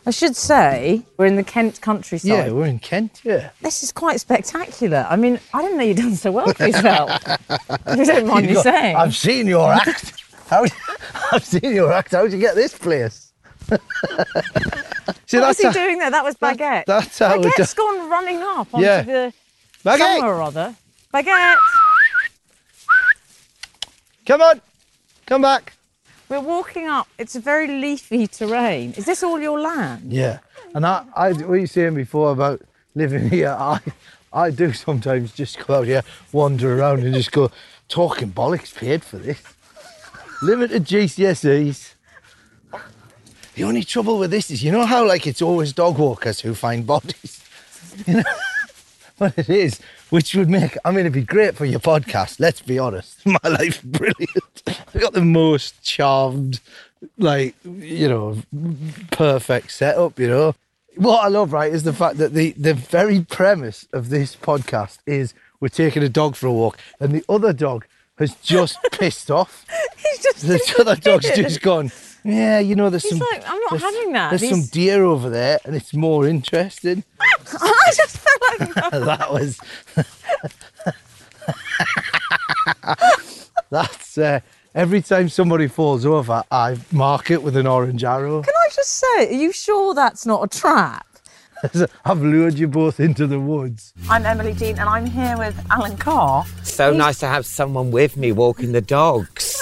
[0.05, 2.29] I should say we're in the Kent countryside.
[2.29, 3.19] Yeah, we're in Kent.
[3.25, 3.49] Yeah.
[3.61, 5.05] This is quite spectacular.
[5.09, 7.11] I mean, I didn't know you'd done so well for yourself.
[7.49, 8.95] if you don't mind me You've got- saying.
[8.95, 10.23] I've seen your act.
[10.47, 10.63] How?
[11.33, 12.11] I've seen your act.
[12.13, 13.33] How'd you get this place?
[15.25, 16.09] See, what was he how- doing there?
[16.11, 16.85] That was Baguette.
[16.85, 19.01] that's how we Baguette's do- gone running up onto Yeah.
[19.01, 19.33] the
[19.83, 19.97] Baguette!
[19.97, 20.75] somewhere or other.
[21.13, 21.57] Baguette!
[24.25, 24.61] Come on,
[25.25, 25.73] come back.
[26.29, 27.07] We're walking up.
[27.17, 28.93] It's a very leafy terrain.
[28.97, 30.11] Is this all your land?
[30.11, 30.39] Yeah,
[30.73, 32.61] and I, I, what you saying before about
[32.95, 33.79] living here, I,
[34.33, 37.51] I do sometimes just go out here, wander around, and just go
[37.87, 38.75] talking bollocks.
[38.75, 39.41] Paid for this.
[40.41, 41.93] Limited GCSEs.
[43.55, 46.53] The only trouble with this is, you know how like it's always dog walkers who
[46.53, 47.43] find bodies.
[48.05, 48.23] You know
[49.17, 49.79] but it is,
[50.09, 50.77] which would make.
[50.85, 52.39] I mean, it'd be great for your podcast.
[52.39, 53.25] Let's be honest.
[53.25, 54.63] My life's brilliant.
[54.67, 56.59] I've got the most charmed,
[57.17, 58.37] like you know,
[59.11, 60.19] perfect setup.
[60.19, 60.55] You know,
[60.95, 64.99] what I love, right, is the fact that the the very premise of this podcast
[65.05, 67.85] is we're taking a dog for a walk, and the other dog
[68.17, 69.65] has just pissed off.
[69.97, 70.41] He's just.
[70.41, 71.91] The other dog's just gone.
[72.23, 73.19] Yeah, you know, there's He's some.
[73.31, 74.31] like, I'm not having that.
[74.31, 77.03] There's some deer over there, and it's more interesting.
[77.21, 78.26] I just.
[78.91, 79.59] that was.
[83.69, 84.39] That's uh,
[84.73, 88.41] every time somebody falls over, I mark it with an orange arrow.
[88.41, 91.05] Can I just say, are you sure that's not a trap?
[92.05, 93.93] I've lured you both into the woods.
[94.09, 96.45] I'm Emily Dean, and I'm here with Alan Carr.
[96.63, 99.56] So nice to have someone with me walking the dogs.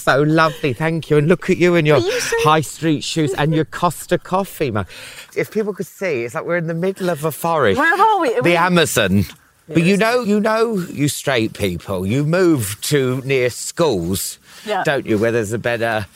[0.00, 1.18] So lovely, thank you.
[1.18, 1.98] And look at you in your
[2.42, 4.86] high street shoes and your Costa coffee, man.
[5.36, 7.78] If people could see, it's like we're in the middle of a forest.
[7.78, 8.34] Where are we?
[8.34, 9.24] Are The we- Amazon.
[9.68, 14.82] But you know, you know, you straight people, you move to near schools, Yeah.
[14.82, 15.16] don't you?
[15.16, 16.06] Where there's a better,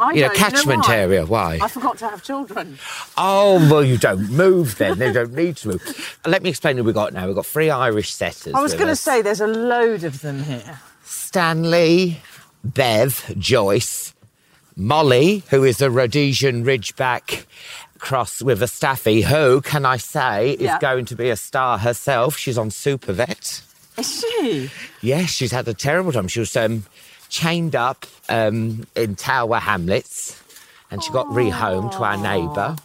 [0.00, 0.38] I you know, don't.
[0.38, 0.96] You know catchment why?
[0.96, 1.26] area.
[1.26, 1.58] Why?
[1.60, 2.78] I forgot to have children.
[3.18, 4.98] Oh, well, you don't move then.
[4.98, 6.18] They don't need to move.
[6.24, 7.26] Let me explain who we got now.
[7.26, 8.54] We've got three Irish setters.
[8.54, 10.80] I was going to say there's a load of them here.
[11.04, 12.20] Stanley,
[12.64, 14.14] Bev, Joyce,
[14.76, 17.44] Molly, who is a Rhodesian Ridgeback
[17.98, 20.74] cross with a Staffy, who, can I say, Yeah.
[20.74, 22.36] is going to be a star herself.
[22.36, 23.62] She's on Supervet.
[23.98, 24.70] Is she?
[25.02, 26.26] Yes, she's had a terrible time.
[26.28, 26.84] She was um,
[27.28, 30.40] chained up um, in Tower Hamlets
[30.90, 32.76] and she got rehomed to our neighbour.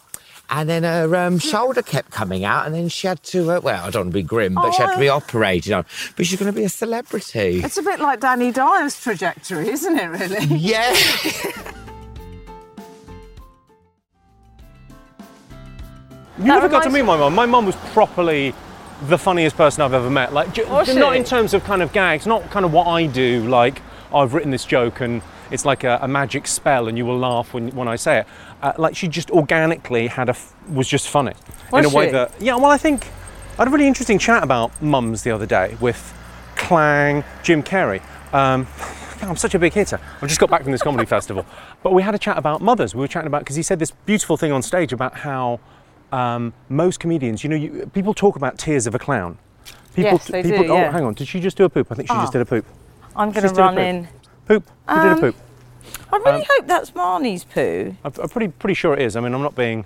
[0.50, 3.84] And then her um, shoulder kept coming out, and then she had to, uh, well,
[3.84, 5.84] I don't want to be grim, but she had to be operated on.
[6.16, 7.60] But she's going to be a celebrity.
[7.62, 10.46] It's a bit like Danny Dyer's trajectory, isn't it, really?
[10.56, 10.94] Yeah.
[16.38, 17.34] You never got to meet my mum.
[17.34, 18.54] My mum was properly
[19.08, 20.32] the funniest person I've ever met.
[20.32, 21.18] Like, ju- Was not she?
[21.18, 23.46] in terms of kind of gags, not kind of what I do.
[23.48, 23.82] Like,
[24.14, 25.20] I've written this joke and
[25.50, 28.26] it's like a, a magic spell, and you will laugh when when I say it.
[28.62, 31.32] Uh, like, she just organically had a f- was just funny
[31.70, 32.12] Was in a way she?
[32.12, 32.56] that yeah.
[32.56, 33.06] Well, I think
[33.52, 36.12] I had a really interesting chat about mums the other day with
[36.56, 38.00] Clang, Jim Carrey.
[38.32, 38.66] Um,
[39.22, 40.00] I'm such a big hitter.
[40.22, 41.44] I've just got back from this comedy festival.
[41.82, 42.94] But we had a chat about mothers.
[42.94, 45.58] We were chatting about, because he said this beautiful thing on stage about how
[46.12, 49.38] um, most comedians, you know, you, people talk about tears of a clown.
[49.94, 50.88] People, Yes, they do, people, yeah.
[50.88, 51.14] Oh, hang on.
[51.14, 51.88] Did she just do a poop?
[51.90, 52.20] I think she Ah.
[52.22, 52.64] just did a poop.
[53.16, 53.82] I'm going to run poop.
[53.84, 54.08] in.
[54.46, 54.70] Poop.
[54.88, 55.36] Who did Um, a poop?
[56.12, 57.94] I really Um, hope that's Marnie's poo.
[58.04, 59.16] I'm, I'm pretty pretty sure it is.
[59.16, 59.84] I mean, I'm not being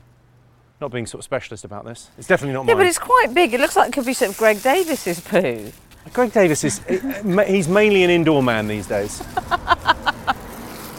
[0.81, 2.11] not being sort of specialist about this.
[2.19, 2.83] It's definitely not Yeah, mine.
[2.83, 3.55] but it's quite big.
[3.55, 5.71] It looks like it could be sort of Greg Davies's poo.
[6.13, 9.23] Greg Davies is eh, he's mainly an indoor man these days.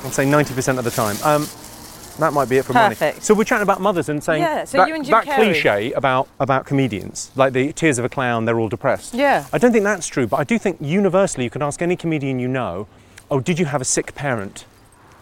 [0.06, 1.16] I'd say 90% of the time.
[1.24, 1.48] Um,
[2.20, 2.94] that might be it for money.
[2.96, 3.24] Perfect.
[3.24, 7.32] So we're chatting about mothers and saying Yeah, so that, that cliche about about comedians,
[7.36, 9.14] like the tears of a clown, they're all depressed.
[9.16, 9.46] Yeah.
[9.52, 12.40] I don't think that's true, but I do think universally you can ask any comedian
[12.40, 12.88] you know,
[13.32, 14.66] oh, did you have a sick parent?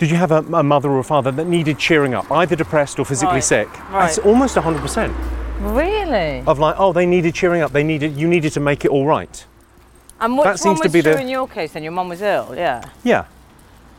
[0.01, 2.97] Did you have a, a mother or a father that needed cheering up, either depressed
[2.97, 3.89] or physically Right, sick?
[3.91, 4.09] right.
[4.09, 5.13] It's almost 100%
[5.59, 6.41] Really?
[6.47, 7.71] of like, oh, they needed cheering up.
[7.71, 9.45] They needed, you needed to make it all right.
[10.19, 11.83] And which that seems to be true the- in your case then?
[11.83, 12.83] Your mum was ill, yeah.
[13.03, 13.25] Yeah.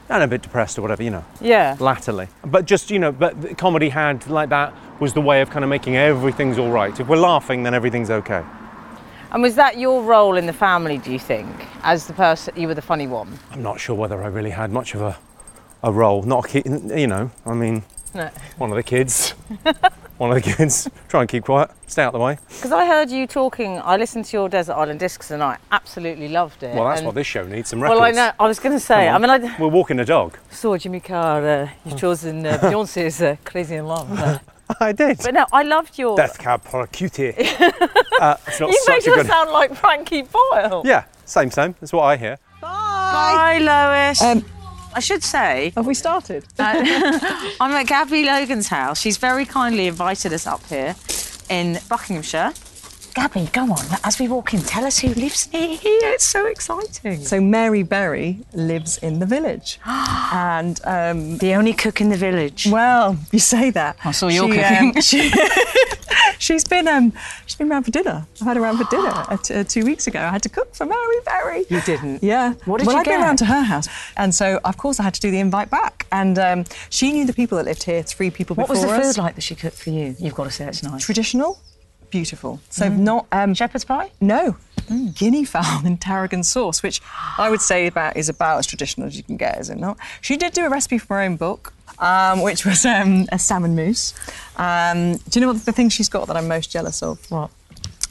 [0.09, 1.77] And a bit depressed or whatever, you know, Yeah.
[1.79, 2.27] latterly.
[2.45, 5.63] But just, you know, but the comedy had like that was the way of kind
[5.65, 6.99] of making everything's all right.
[6.99, 8.43] If we're laughing, then everything's okay.
[9.31, 11.47] And was that your role in the family, do you think?
[11.85, 13.39] As the person, you were the funny one?
[13.53, 15.17] I'm not sure whether I really had much of a,
[15.83, 16.23] a role.
[16.23, 16.67] Not a kid,
[16.97, 17.83] you know, I mean,
[18.15, 18.31] No.
[18.59, 19.31] one of the kids.
[20.19, 20.89] one of the kids.
[21.09, 22.39] Try and keep quiet, stay out the way.
[22.49, 26.29] Because I heard you talking, I listened to your Desert Island Discs and I absolutely
[26.29, 26.75] loved it.
[26.75, 27.99] Well, that's and- what this show needs some records.
[28.01, 29.31] Well, I know, I was going to say, I mean.
[29.31, 30.37] I We're walking a dog.
[30.51, 34.11] saw Jimmy Carr, uh, you've chosen uh, Beyonce's uh, Crazy in Love.
[34.19, 34.39] uh,
[34.81, 35.19] I did.
[35.19, 36.17] But no, I loved your.
[36.17, 37.31] Death cab for a cutie.
[37.31, 39.27] uh, it's not you such made her good.
[39.27, 40.83] sound like Frankie Boyle.
[40.85, 41.75] Yeah, same, same.
[41.81, 42.39] That's what I hear.
[42.61, 44.23] Bye, Lois.
[44.23, 44.45] Um,
[44.95, 46.45] I should say, Have we started?
[46.59, 46.75] uh,
[47.61, 49.01] I'm at Gabby Logan's house.
[49.01, 50.95] She's very kindly invited us up here
[51.49, 52.53] in Buckinghamshire.
[53.15, 53.85] Gabby, go on.
[54.05, 56.01] As we walk in, tell us who lives near here.
[56.15, 57.23] It's so exciting.
[57.23, 62.69] So Mary Berry lives in the village, and um, The only cook in the village.
[62.71, 63.97] well, you say that.
[64.03, 64.97] I saw your She, cooking.
[64.97, 65.31] um, she,
[66.39, 67.13] she's been um,
[67.47, 68.27] she's been round for dinner.
[68.41, 70.21] I've had her round for dinner uh, t- uh, two weeks ago.
[70.21, 71.65] I had to cook for Mary Berry.
[71.69, 72.23] You didn't?
[72.23, 72.55] Yeah.
[72.65, 73.25] What did well, you been get?
[73.25, 76.07] round to her house, and so of course I had to do the invite back.
[76.13, 78.03] And um, she knew the people that lived here.
[78.03, 79.17] Three people What was before the us.
[79.17, 80.15] food like that she cooked for you?
[80.19, 81.05] You've got to say it's nice.
[81.05, 81.59] Traditional,
[82.11, 82.61] beautiful.
[82.71, 84.11] So not um, Shepherd's pie?
[84.21, 84.57] No.
[85.15, 87.01] Guinea fowl in tarragon sauce, which
[87.39, 89.97] I would say about is about as traditional as you can get, is it not?
[90.21, 93.75] She did do a recipe from her own book, um, which was um, a salmon
[93.77, 94.13] mousse.
[94.57, 97.31] Um, do you know what the thing she's got that I'm most jealous of?
[97.31, 97.51] What?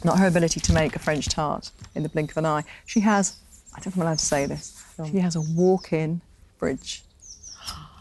[0.03, 2.63] Not her ability to make a French tart in the blink of an eye.
[2.85, 3.35] She has,
[3.75, 6.21] I don't know if I'm allowed to say this, she has a walk-in
[6.57, 7.03] fridge.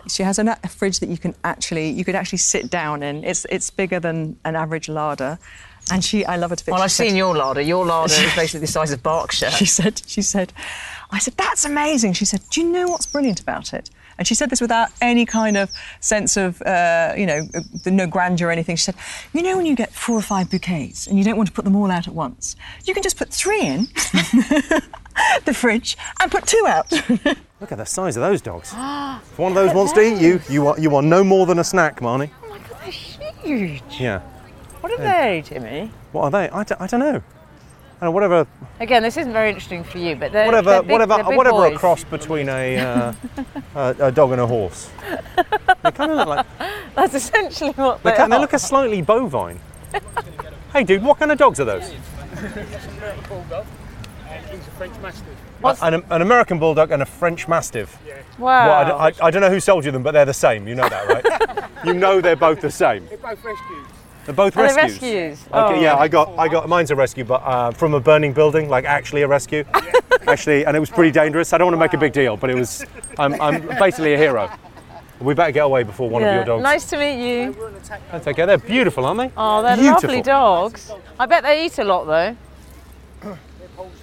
[0.09, 3.23] She has a, a fridge that you can actually you could actually sit down in.
[3.23, 5.39] It's it's bigger than an average larder,
[5.93, 6.73] and she I love her to bits.
[6.73, 7.61] Well, I've seen your larder.
[7.61, 9.51] Your larder is basically the size of Berkshire.
[9.51, 10.55] she said, she said,
[11.11, 12.15] I said, that's amazing.
[12.15, 13.91] She said, do you know what's brilliant about it?
[14.21, 17.91] And she said this without any kind of sense of, uh, you know, uh, the
[17.91, 18.77] no grandeur or anything.
[18.77, 18.95] She said,
[19.33, 21.65] you know, when you get four or five bouquets and you don't want to put
[21.65, 22.55] them all out at once,
[22.85, 23.81] you can just put three in
[25.47, 26.93] the fridge and put two out.
[27.61, 28.69] Look at the size of those dogs.
[28.77, 31.59] if one of those wants to eat you, you are, you are no more than
[31.59, 32.31] a snack, Marnie.
[32.45, 33.83] Oh my God, they're huge.
[33.99, 34.21] Yeah.
[34.83, 35.91] What are they, Timmy?
[36.13, 36.51] What are they?
[36.51, 37.23] I I don't know.
[38.03, 38.47] I whatever,
[38.81, 41.37] Again, this isn't very interesting for you, but they're whatever, they're big, whatever, they're big
[41.37, 43.13] whatever a cross between a, uh,
[43.75, 44.91] a, a dog and a horse.
[45.83, 46.47] They kind of look like
[46.95, 49.61] That's essentially what they, they, kind, they look a slightly bovine.
[50.73, 51.93] hey, dude, what kind of dogs are those?
[55.61, 57.99] What's- An, an American bulldog and a French mastiff.
[58.39, 58.67] Wow.
[58.67, 60.67] Well, I, don't- I- I don't know who sold you them, but they're the same.
[60.67, 61.69] You know that, right?
[61.85, 63.07] you know they're both the same.
[63.09, 63.87] They're both rescues.
[64.31, 65.03] They're both Are they rescues.
[65.03, 65.47] rescues?
[65.53, 65.81] Okay, Oh.
[65.81, 68.85] yeah, I got, I got, mine's a rescue, but uh, from a burning building, like
[68.85, 69.65] actually a rescue,
[70.29, 71.53] actually, and it was pretty dangerous.
[71.53, 72.87] I don't want to make a big deal, but it was,
[73.19, 74.49] I'm, I'm basically a hero.
[75.21, 76.29] We better get away before one yeah.
[76.29, 76.63] of your dogs.
[76.63, 77.73] Nice to meet you.
[78.13, 78.47] That's okay.
[78.47, 79.33] They're beautiful, aren't they?
[79.37, 80.09] Oh, they're beautiful.
[80.09, 80.93] lovely dogs.
[81.19, 82.37] I bet they eat a lot though.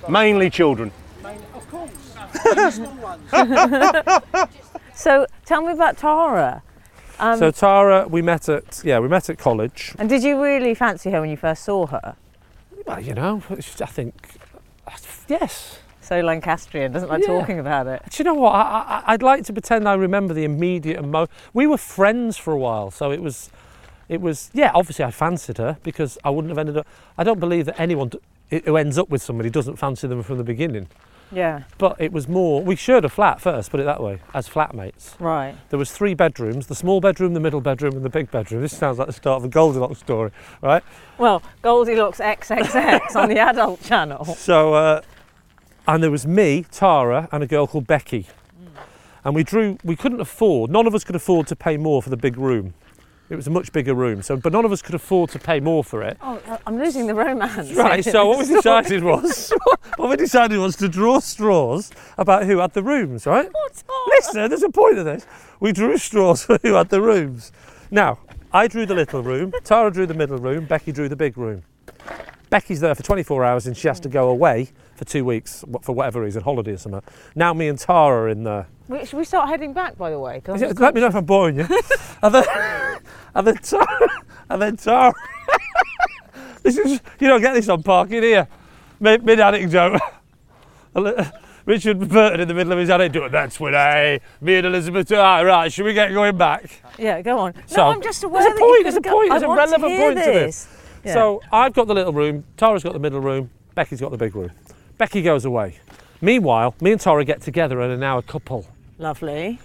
[0.09, 0.91] Mainly children.
[1.55, 1.91] Of course.
[4.93, 6.61] so tell me about Tara.
[7.19, 9.93] Um, so Tara, we met at yeah, we met at college.
[9.97, 12.15] and did you really fancy her when you first saw her?
[12.85, 13.55] Well, you know, I
[13.87, 14.13] think
[15.27, 15.79] yes.
[16.01, 17.27] So Lancastrian doesn't like Yeah.
[17.39, 18.01] talking about it.
[18.09, 18.53] Do you know what?
[18.53, 21.27] I, I'd like to pretend I remember the immediate emo.
[21.53, 23.49] We were friends for a while, so it was,
[24.07, 24.71] it was yeah.
[24.73, 26.87] Obviously, I fancied her because I wouldn't have ended up.
[27.17, 30.37] I don't believe that anyone d- who ends up with somebody doesn't fancy them from
[30.37, 30.87] the beginning.
[31.31, 31.63] Yeah.
[31.77, 32.63] But it was more.
[32.63, 35.19] We shared a flat first, put it that way, as flatmates.
[35.19, 35.55] Right.
[35.69, 38.61] There was three bedrooms: the small bedroom, the middle bedroom, and the big bedroom.
[38.61, 40.83] This sounds like the start of a Goldilocks story, right?
[41.17, 44.25] Well, Goldilocks XXX on the adult channel.
[44.47, 45.01] So, uh,
[45.87, 48.27] and there was me, Tara, and a girl called Becky.
[49.25, 52.09] And we drew, we couldn't afford, none of us could afford to pay more for
[52.09, 52.75] the big room.
[53.29, 55.59] It was a much bigger room, so, but none of us could afford to pay
[55.59, 56.17] more for it.
[56.21, 57.71] Oh, I'm losing the romance.
[57.75, 59.51] Right, so what we decided was,
[59.97, 63.49] what we decided was to draw straws about who had the rooms, right?
[63.51, 63.83] What?
[64.07, 65.25] Listen, there's a point to this.
[65.59, 67.51] We drew straws for who had the rooms.
[67.91, 68.19] Now,
[68.53, 71.63] I drew the little room, Tara drew the middle room, Becky drew the big room.
[72.49, 75.93] Becky's there for 24 hours and she has to go away for two weeks for
[75.93, 77.01] whatever reason, holiday or something.
[77.35, 78.67] Now me and Tara are in there.
[79.05, 80.41] Should we start heading back, by the way?
[80.45, 81.67] It- Let me know if I'm boring you.
[82.23, 82.45] and then,
[83.35, 84.09] and then Tara,
[84.49, 85.13] and then Tara.
[86.63, 88.47] this is you don't get this on Parkinson.
[88.99, 90.01] Mid, mid joke.
[91.65, 93.29] Richard Burton in the middle of his anecdote.
[93.29, 95.11] That's when I, me and Elizabeth.
[95.11, 96.81] All right, should we get going back?
[96.97, 97.53] Yeah, go on.
[97.65, 98.83] So, no, I'm just aware There's a point.
[98.83, 99.31] There's a go- point.
[99.31, 100.69] I There's a to relevant hear point to this.
[101.03, 101.13] Yeah.
[101.13, 102.45] So I've got the little room.
[102.55, 103.49] Tara's got the middle room.
[103.75, 104.51] Becky's got the big room.
[104.97, 105.77] Becky goes away.
[106.21, 108.65] Meanwhile, me and Tara get together and are now a couple.
[108.97, 109.59] Lovely.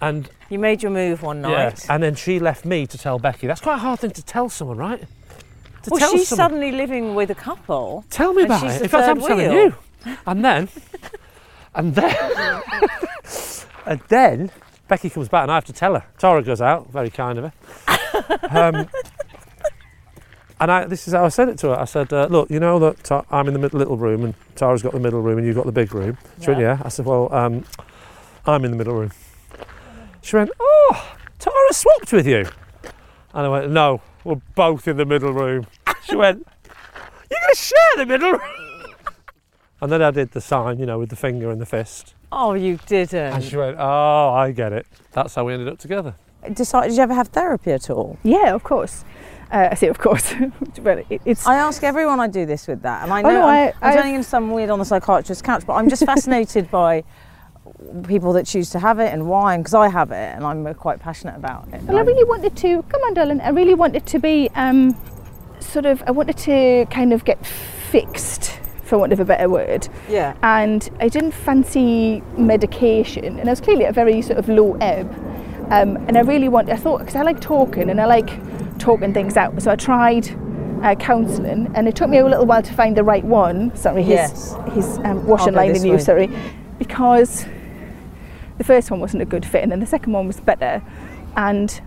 [0.00, 1.50] And You made your move one night.
[1.84, 3.46] yeah, and then she left me to tell Becky.
[3.46, 5.00] That's quite a hard thing to tell someone, right?
[5.00, 6.50] To well, tell she's someone.
[6.50, 8.04] suddenly living with a couple.
[8.10, 8.82] Tell me about it.
[8.82, 9.74] In fact, I'm third telling you.
[10.26, 10.68] And then,
[11.74, 12.62] and then,
[13.86, 14.50] and then,
[14.86, 16.04] Becky comes back and I have to tell her.
[16.18, 18.38] Tara goes out, very kind of her.
[18.50, 18.88] Um,
[20.60, 21.78] and I, this is how I said it to her.
[21.78, 24.82] I said, uh, "Look, you know that I'm in the mid- little room, and Tara's
[24.82, 26.76] got the middle room, and you've got the big room." She went, Yeah.
[26.78, 27.64] "Yeah." I said, "Well, um,
[28.48, 29.12] I'm in the middle room."
[30.22, 32.46] She went, "Oh, Tara swapped with you,"
[33.34, 35.66] and I went, "No, we're both in the middle room."
[36.04, 36.46] She went,
[37.30, 38.94] "You're going to share the middle room."
[39.80, 42.14] And then I did the sign, you know, with the finger and the fist.
[42.32, 43.32] Oh, you didn't.
[43.34, 44.86] And she went, Oh, I get it.
[45.12, 46.14] That's how we ended up together.
[46.52, 48.18] Decide, did you ever have therapy at all?
[48.24, 49.04] Yeah, of course.
[49.52, 50.34] Uh, I say of course.
[50.82, 51.46] well, it, it's.
[51.46, 53.88] I ask everyone I do this with that, and I Oh, know no, I'm, I-
[53.88, 57.04] I'm turning into some weird on the psychiatrist's couch, but I'm just fascinated by
[58.06, 60.66] people that choose to have it and why, and because I have it, and I'm
[60.66, 61.82] uh, quite passionate about it.
[61.82, 63.40] Well, I really wanted to come on, darling.
[63.40, 64.96] I really wanted to be um,
[65.60, 66.02] sort of.
[66.06, 69.88] I wanted to kind of get fixed, for want of a better word.
[70.08, 70.34] Yeah.
[70.42, 74.74] And I didn't fancy medication, and I was clearly at a very sort of low
[74.80, 75.10] ebb.
[75.70, 76.72] Um, and I really wanted.
[76.72, 78.30] I thought because I like talking and I like
[78.78, 80.28] talking things out, so I tried.
[80.78, 83.74] Uh, counselling, and it took me a little while to find the right one.
[83.74, 84.56] Sorry, his Yes.
[84.74, 85.98] his um, wash and line in you.
[85.98, 86.30] Sorry,
[86.78, 87.44] because
[88.58, 90.82] the first one wasn't a good fit, and then the second one was better.
[91.36, 91.80] And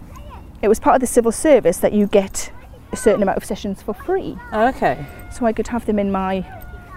[0.62, 2.52] it was part of the civil service that you get
[2.92, 4.38] a certain amount of sessions for free.
[4.52, 5.06] Oh, okay.
[5.32, 6.46] So I could have them in my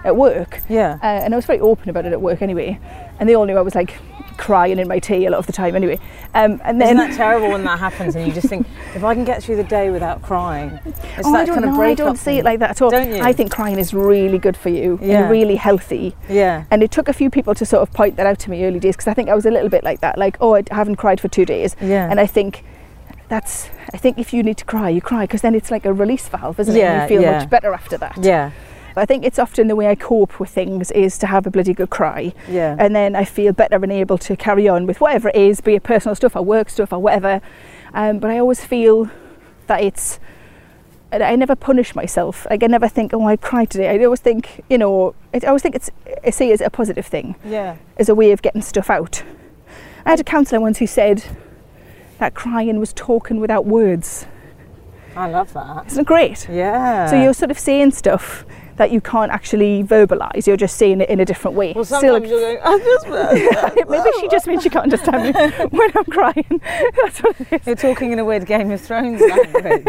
[0.03, 0.61] at work.
[0.69, 0.99] Yeah.
[1.01, 2.79] Uh, and I was very open about it at work anyway.
[3.19, 3.97] And they all knew I was like
[4.37, 5.99] crying in my tea a lot of the time anyway.
[6.33, 9.13] Um, and then Isn't that terrible when that happens and you just think, if I
[9.13, 11.81] can get through the day without crying, it's oh, that I don't kind of know.
[11.81, 12.89] I don't see it like that at all.
[12.89, 13.21] Don't you?
[13.21, 15.21] I think crying is really good for you Yeah.
[15.21, 16.15] and really healthy.
[16.29, 16.65] Yeah.
[16.71, 18.79] And it took a few people to sort of point that out to me early
[18.79, 20.97] days because I think I was a little bit like that, like, oh, I haven't
[20.97, 21.75] cried for two days.
[21.81, 22.09] Yeah.
[22.09, 22.63] And I think
[23.29, 25.93] that's, I think if you need to cry, you cry because then it's like a
[25.93, 26.79] release valve, isn't it?
[26.79, 27.39] Yeah, And you feel yeah.
[27.39, 28.17] much better after that.
[28.21, 28.51] Yeah.
[28.95, 31.51] But I think it's often the way I cope with things is to have a
[31.51, 32.33] bloody good cry.
[32.49, 32.77] Yeah.
[32.79, 35.75] And then I feel better and able to carry on with whatever it is, be
[35.75, 37.41] it personal stuff or work stuff or whatever.
[37.93, 39.11] Um, but I always feel
[39.67, 40.19] that it's
[41.11, 42.47] I never punish myself.
[42.49, 43.89] Like I never think, oh, I cried today.
[43.89, 45.89] I always think, you know, I always think it's,
[46.25, 47.77] I see it as a positive thing, Yeah.
[47.97, 49.23] as a way of getting stuff out.
[50.05, 51.23] I had a counsellor once who said
[52.17, 54.25] that crying was talking without words.
[55.15, 55.87] I love that.
[55.87, 56.47] Isn't it great?
[56.49, 57.07] Yeah.
[57.07, 58.45] So you're sort of saying stuff
[58.77, 60.47] that you can't actually verbalise.
[60.47, 61.73] You're just saying it in a different way.
[61.73, 63.07] Well, Still- sometimes you're going, I just.
[63.89, 66.61] Maybe she just means she can't understand me when I'm crying.
[67.03, 67.67] That's what it is.
[67.67, 69.87] You're talking in a weird Game of Thrones language.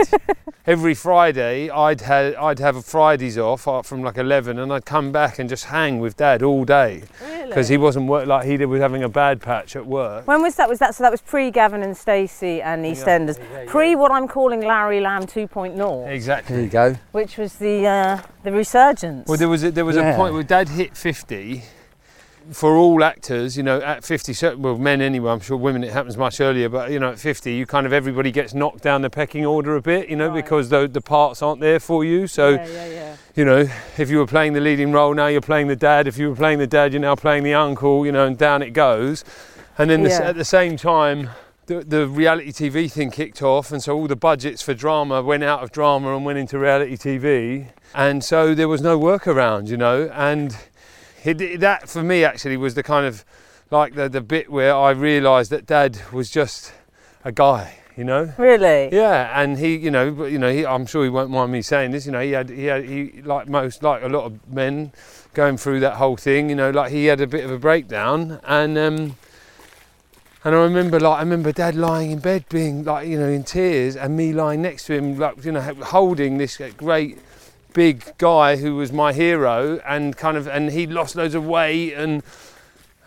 [0.67, 4.85] Every Friday, I'd had I'd have a Fridays off uh, from like eleven, and I'd
[4.85, 7.05] come back and just hang with Dad all day
[7.47, 10.27] because he wasn't work like he was having a bad patch at work.
[10.27, 10.69] when was that?
[10.69, 11.05] Was that so?
[11.05, 13.39] That was pre Gavin and Stacey and EastEnders.
[13.69, 16.57] Pre what I'm calling Larry Lamb 2.0, Exactly.
[16.57, 16.97] There you go.
[17.13, 19.27] which was the uh, the resurgence.
[19.29, 20.13] Well, there was a, there was Yeah.
[20.13, 21.65] a point where Dad hit fifty.
[22.53, 26.17] For all actors, you know, at 50, well, men anyway, I'm sure women it happens
[26.17, 29.11] much earlier, but you know, at 50, you kind of everybody gets knocked down the
[29.11, 32.29] pecking order a bit, you know, because the, the parts aren't there for you.
[32.29, 33.17] So, yeah, yeah, yeah.
[33.35, 33.69] you know,
[33.99, 36.07] if you were playing the leading role, now you're playing the dad.
[36.07, 38.63] If you were playing the dad, you're now playing the uncle, you know, and down
[38.63, 39.25] it goes.
[39.77, 40.21] And then the Yeah.
[40.29, 41.31] at the same time,
[41.67, 45.45] the, the reality TV thing kicked off, and so all the budgets for drama went
[45.45, 47.69] out of drama and went into reality TV.
[47.95, 50.11] And so there was no workaround, you know.
[50.15, 50.57] And
[51.25, 53.25] it, that for me actually was the kind of
[53.71, 56.73] like the, the bit where I realised that dad was just
[57.25, 58.33] a guy, you know.
[58.39, 58.89] Really?
[58.93, 61.63] Yeah, and he, you know, but, you know, he, I'm sure he won't mind me
[61.63, 62.07] saying this.
[62.07, 64.93] You know, he had, he had, he like most, like a lot of men,
[65.35, 66.49] going through that whole thing.
[66.49, 69.17] You know, like he had a bit of a breakdown, and um,
[70.47, 73.43] and I remember, like, I remember Dad lying in bed, being like, you know, in
[73.43, 77.19] tears, and me lying next to him, like, you know, holding this uh, great
[77.75, 81.95] big guy who was my hero, and kind of, and he'd lost loads of weight,
[81.95, 82.23] and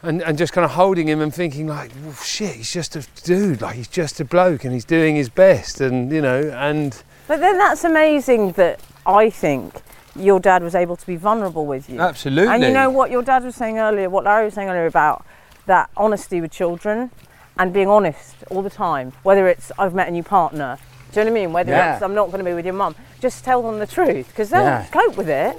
[0.03, 3.07] and, and just kind of holding him and thinking like, well, shit, he's just a
[3.23, 7.01] dude, like he's just a bloke and he's doing his best, and you know, and
[7.29, 9.81] But then that's amazing that I think
[10.13, 12.01] your dad was able to be vulnerable with you.
[12.01, 12.53] Absolutely.
[12.53, 15.25] And you know what your dad was saying earlier, what Larry was saying earlier about
[15.67, 17.11] that honesty with children
[17.59, 20.77] and being honest all the time, whether it's I've met a new partner,
[21.11, 21.53] do you know what I mean?
[21.53, 21.93] Whether Yeah.
[21.93, 24.49] it's I'm not going to be with your mum, just tell them the truth because
[24.49, 24.85] they'll Yeah.
[24.91, 25.57] cope with it.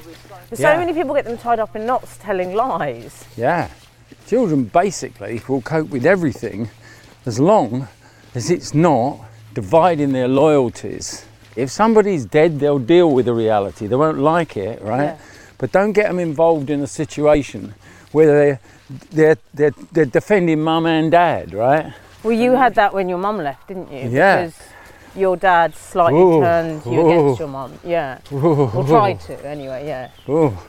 [0.49, 0.73] But Yeah.
[0.73, 3.25] so many people get them tied up in knots telling lies.
[3.37, 3.69] Yeah.
[4.27, 6.71] Children basically will cope with everything
[7.27, 7.89] as long
[8.35, 9.19] as it's not
[9.55, 11.25] dividing their loyalties.
[11.57, 13.87] If somebody's dead, they'll deal with the reality.
[13.89, 15.17] They won't like it, right?
[15.59, 17.75] But don't get them involved in a situation
[18.13, 18.61] where they're,
[19.11, 21.93] they're, they're, they're defending mum and dad, right?
[22.23, 24.09] Well, you had that when your mum left, didn't you?
[24.11, 24.47] Yeah.
[24.47, 24.61] Because
[25.17, 27.11] your dad slightly Ooh, turned you ooh.
[27.23, 27.79] against your mum.
[27.85, 28.19] Yeah.
[28.33, 28.67] Ooh.
[28.69, 30.11] Or tried to, anyway, yeah.
[30.29, 30.67] Oh,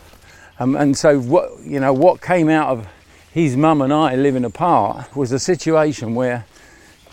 [0.60, 2.88] um, and so what you know what came out of
[3.32, 6.46] his mum and I living apart was a situation where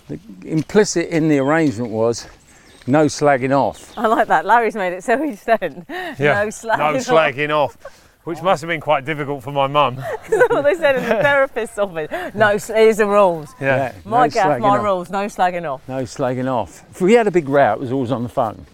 [0.08, 2.26] the implicit in the arrangement was
[2.86, 3.96] no slagging off.
[3.96, 4.44] I like that.
[4.44, 6.78] Larry's made it so he said Yeah, no slagging.
[6.78, 7.76] no slagging off,
[8.28, 9.96] which must have been quite difficult for my mum.
[10.28, 12.10] That's what they said in the therapist's office.
[12.34, 13.48] No, s- here's the rules.
[13.58, 14.84] Yeah, My no gaff, slagging my off.
[14.84, 15.88] rules, no slagging off.
[15.88, 16.84] No slagging off.
[16.90, 18.66] If we had a big row, it was always on the phone.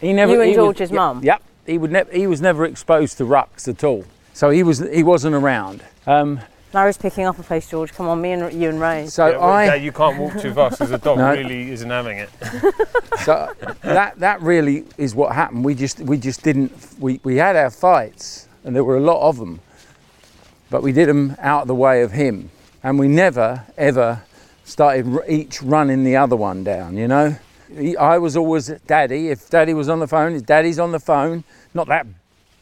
[0.00, 0.32] He never.
[0.34, 1.24] You and he was- George's mum?
[1.24, 1.42] Yep.
[1.66, 2.10] He would never.
[2.12, 4.04] He was never exposed to rucks at all.
[4.32, 4.78] So he was.
[4.78, 5.82] He wasn't around.
[6.06, 6.40] Um,
[6.72, 7.92] Larry's picking up a pace, George.
[7.94, 9.06] Come on, me and you and Ray.
[9.06, 11.30] So Yeah, well, I- Dad, you can't walk too fast because the dog No.
[11.32, 12.30] really isn't having it.
[13.24, 13.52] so
[13.82, 15.64] that that really is what happened.
[15.64, 16.70] We just we just didn't.
[17.00, 19.60] We we had our fights, and there were a lot of them,
[20.70, 22.50] but we did them out of the way of him,
[22.82, 24.22] and we never ever
[24.64, 26.96] started each running the other one down.
[26.96, 27.36] You know,
[27.74, 29.28] He- I was always daddy.
[29.28, 31.44] If daddy was on the phone, his daddy's on the phone.
[31.74, 32.06] Not that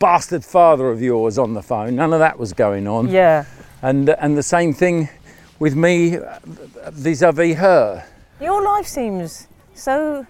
[0.00, 1.94] bastard father of yours on the phone.
[1.96, 3.08] None of that was going on.
[3.08, 3.44] Yeah.
[3.82, 5.08] And and the same thing
[5.58, 6.38] with me uh,
[6.90, 8.04] vis-a-vis her.
[8.40, 10.26] Your life seems so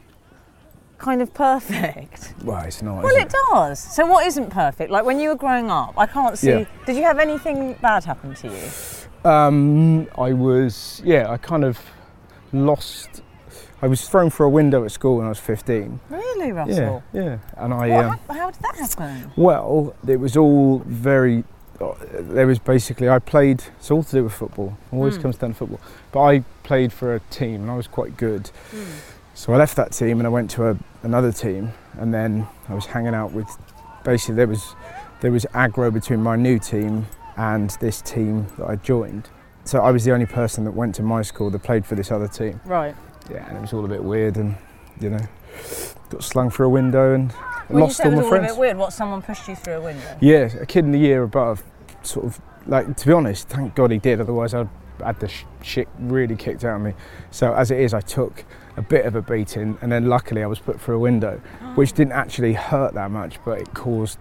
[0.98, 2.34] kind of perfect.
[2.44, 3.02] Well, it's not.
[3.02, 3.78] Well, is it does.
[3.80, 4.90] So, what isn't perfect?
[4.90, 6.50] Like when you were growing up, I can't see.
[6.50, 6.64] Yeah.
[6.86, 9.30] Did you have anything bad happen to you?
[9.30, 11.78] Um, I was, yeah, I kind of
[12.52, 13.22] lost.
[13.82, 15.98] I was thrown through a window at school when I was 15.
[16.08, 17.02] Really, Yeah, Russell?
[17.12, 17.38] yeah.
[17.56, 19.32] And I, What um, how did that happen?
[19.36, 21.42] well, it was all very.
[21.80, 23.64] uh, There was basically I played.
[23.78, 24.76] It's all to do with football.
[24.92, 25.22] Always Mm.
[25.22, 25.80] comes down to football.
[26.12, 28.50] But I played for a team and I was quite good.
[29.36, 32.74] So I left that team and I went to a, another team, and then I
[32.74, 33.46] was hanging out with.
[34.02, 34.74] Basically, there was
[35.20, 37.06] there was aggro between my new team
[37.36, 39.28] and this team that I joined.
[39.64, 42.10] So I was the only person that went to my school that played for this
[42.10, 42.62] other team.
[42.64, 42.96] Right.
[43.30, 44.56] Yeah, and it was all a bit weird, and
[45.00, 45.20] you know,
[46.08, 47.30] got slung through a window and
[47.68, 49.74] When lost all it was my all a bit weird, what someone pushed you through
[49.74, 50.16] a window?
[50.18, 51.62] Yeah, a kid in the year above,
[52.02, 54.18] sort of like to be honest, thank God he did.
[54.18, 54.70] Otherwise, I'd
[55.04, 56.94] had the sh- shit really kicked out of me.
[57.30, 58.46] So as it is, I took
[58.76, 61.40] a bit of a beating, and then luckily I was put through a window,
[61.74, 61.96] which ah.
[61.96, 64.18] didn't actually hurt that much, but it caused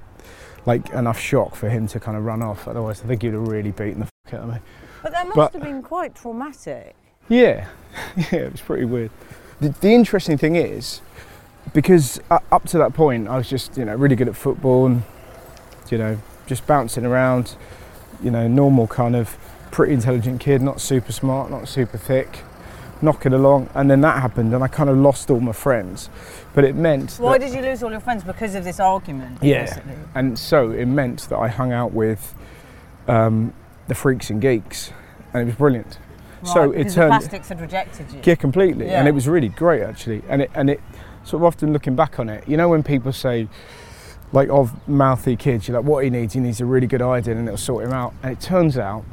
[0.65, 2.67] like enough shock for him to kind of run off.
[2.67, 4.59] Otherwise, I think he'd have really beaten the fuck out of me.
[5.03, 6.95] But that must But- have been quite traumatic.
[7.27, 7.67] Yeah,
[8.17, 9.11] yeah, it was pretty weird.
[9.59, 11.01] The, the interesting thing is,
[11.73, 15.03] because up to that point, I was just, you know, really good at football and,
[15.89, 17.55] you know, just bouncing around,
[18.21, 19.37] you know, normal kind of
[19.71, 22.39] pretty intelligent kid, not super smart, not super thick,
[23.05, 23.69] knocking along.
[23.73, 26.09] And then that happened, and I kind of lost all my friends.
[26.53, 28.23] But it meant Why did you lose all your friends?
[28.23, 29.39] Because of this argument?
[29.41, 29.93] yeah, basically?
[30.15, 32.33] and so it meant that I hung out with
[33.07, 33.53] um,
[33.87, 34.91] the freaks and geeks,
[35.33, 35.99] and it was brilliant.
[36.43, 38.19] so it because the turned plastics had rejected you.
[38.23, 38.89] yeah, completely.
[38.89, 40.21] And it was really great actually.
[40.27, 40.81] And it and it
[41.23, 43.47] sort of often looking back on it, you know when people say
[44.31, 47.37] like of mouthy kids, you're like, what he needs, he needs a really good iodine
[47.37, 48.13] and it'll sort him out.
[48.21, 49.05] And it turns out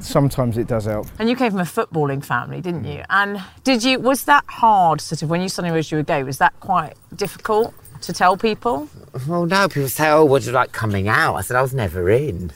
[0.00, 1.06] sometimes it does help.
[1.18, 3.02] And you came from a footballing family, didn't you?
[3.10, 3.98] And did you?
[3.98, 5.00] Was that hard?
[5.00, 8.36] Sort of when you suddenly realised you were gay, was that quite difficult to tell
[8.36, 8.88] people?
[9.28, 11.34] Well, no, people say, oh, what do you like coming out?
[11.36, 12.52] I said, I was never in.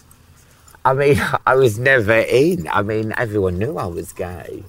[0.85, 2.69] I mean, I was never in.
[2.71, 4.63] I mean, everyone knew I was gay.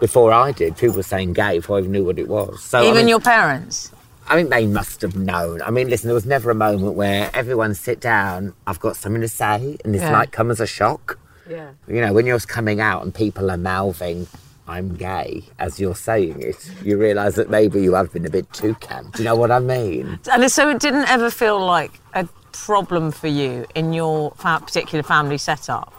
[0.00, 2.62] Before I did, people were saying gay before I even knew what it was.
[2.62, 3.92] So, I Even mean, your parents?
[4.28, 5.62] I think they must have known.
[5.62, 9.20] I mean, listen, there was never a moment where everyone sit down, I've got something
[9.20, 10.12] to say, and it's Yeah.
[10.12, 11.18] like come as a shock.
[11.52, 11.72] Yeah.
[11.86, 14.26] You know, when you're coming out and people are mouthing,
[14.66, 18.50] I'm gay, as you're saying it, you realise that maybe you have been a bit
[18.54, 19.16] too camp.
[19.16, 20.18] Do you know what I mean?
[20.32, 25.36] And so it didn't ever feel like a problem for you in your particular family
[25.36, 25.92] setup.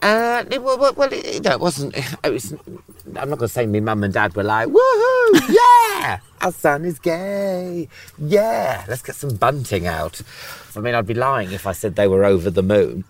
[0.00, 1.94] Uh, well, well, well, it, no, it wasn't.
[2.24, 5.48] It was, I'm not going to say my mum and dad were like, woohoo,
[6.00, 7.88] yeah, our son is gay.
[8.16, 10.22] Yeah, let's get some bunting out.
[10.76, 13.04] I mean, I'd be lying if I said they were over the moon.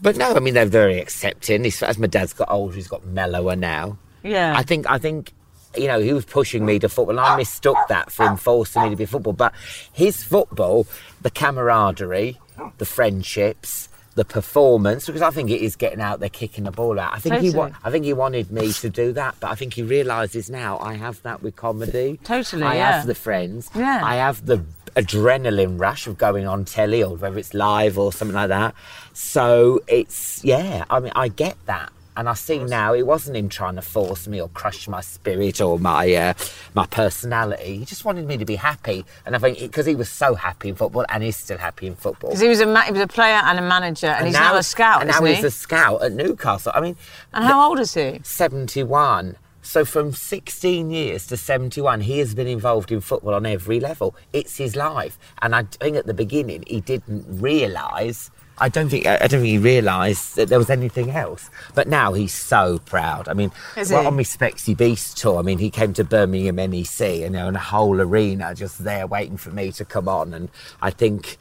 [0.00, 1.64] But no, I mean, they're very accepting.
[1.64, 3.98] As my dad's got older, he's got mellower now.
[4.22, 4.54] Yeah.
[4.56, 5.32] I think, I think,
[5.76, 7.18] you know, he was pushing me to football.
[7.18, 9.32] I mistook that for him forcing me to be football.
[9.32, 9.54] But
[9.92, 10.86] his football,
[11.22, 12.38] the camaraderie,
[12.78, 16.98] the friendships, the performance, because I think it is getting out there kicking the ball
[16.98, 17.12] out.
[17.12, 19.74] I think he, wa- I think he wanted me to do that, but I think
[19.74, 22.18] he realises now I have that with comedy.
[22.24, 22.92] Totally, I yeah.
[22.92, 23.68] have the friends.
[23.74, 24.00] Yeah.
[24.02, 24.64] I have the
[24.96, 28.74] adrenaline rush of going on telly or whether it's live or something like that.
[29.16, 31.90] So it's yeah, I mean I get that.
[32.18, 35.60] And I see now it wasn't him trying to force me or crush my spirit
[35.60, 36.34] or my uh,
[36.74, 37.78] my personality.
[37.78, 40.68] He just wanted me to be happy, and I think because he was so happy
[40.68, 42.28] in football and he's still happy in football.
[42.30, 44.54] Because he was a ma- he was a player and a manager, and, he's now,
[44.54, 45.46] a scout, And now isn't he's he?
[45.46, 46.72] a scout at Newcastle.
[46.74, 46.96] I mean,
[47.32, 48.20] And how old is he?
[48.22, 49.36] 71.
[49.62, 54.14] So from 16 years to 71, he has been involved in football on every level.
[54.32, 55.18] It's his life.
[55.42, 58.30] And I think at the beginning he didn't realise.
[58.58, 61.50] I don't think I don't think he realised that there was anything else.
[61.74, 63.28] But now he's so proud.
[63.28, 63.52] I mean,
[63.90, 67.30] well, on my Spexy Beast tour, I mean, he came to Birmingham NEC and you
[67.30, 70.32] know, and a whole arena just there waiting for me to come on.
[70.32, 70.48] And
[70.80, 71.36] I think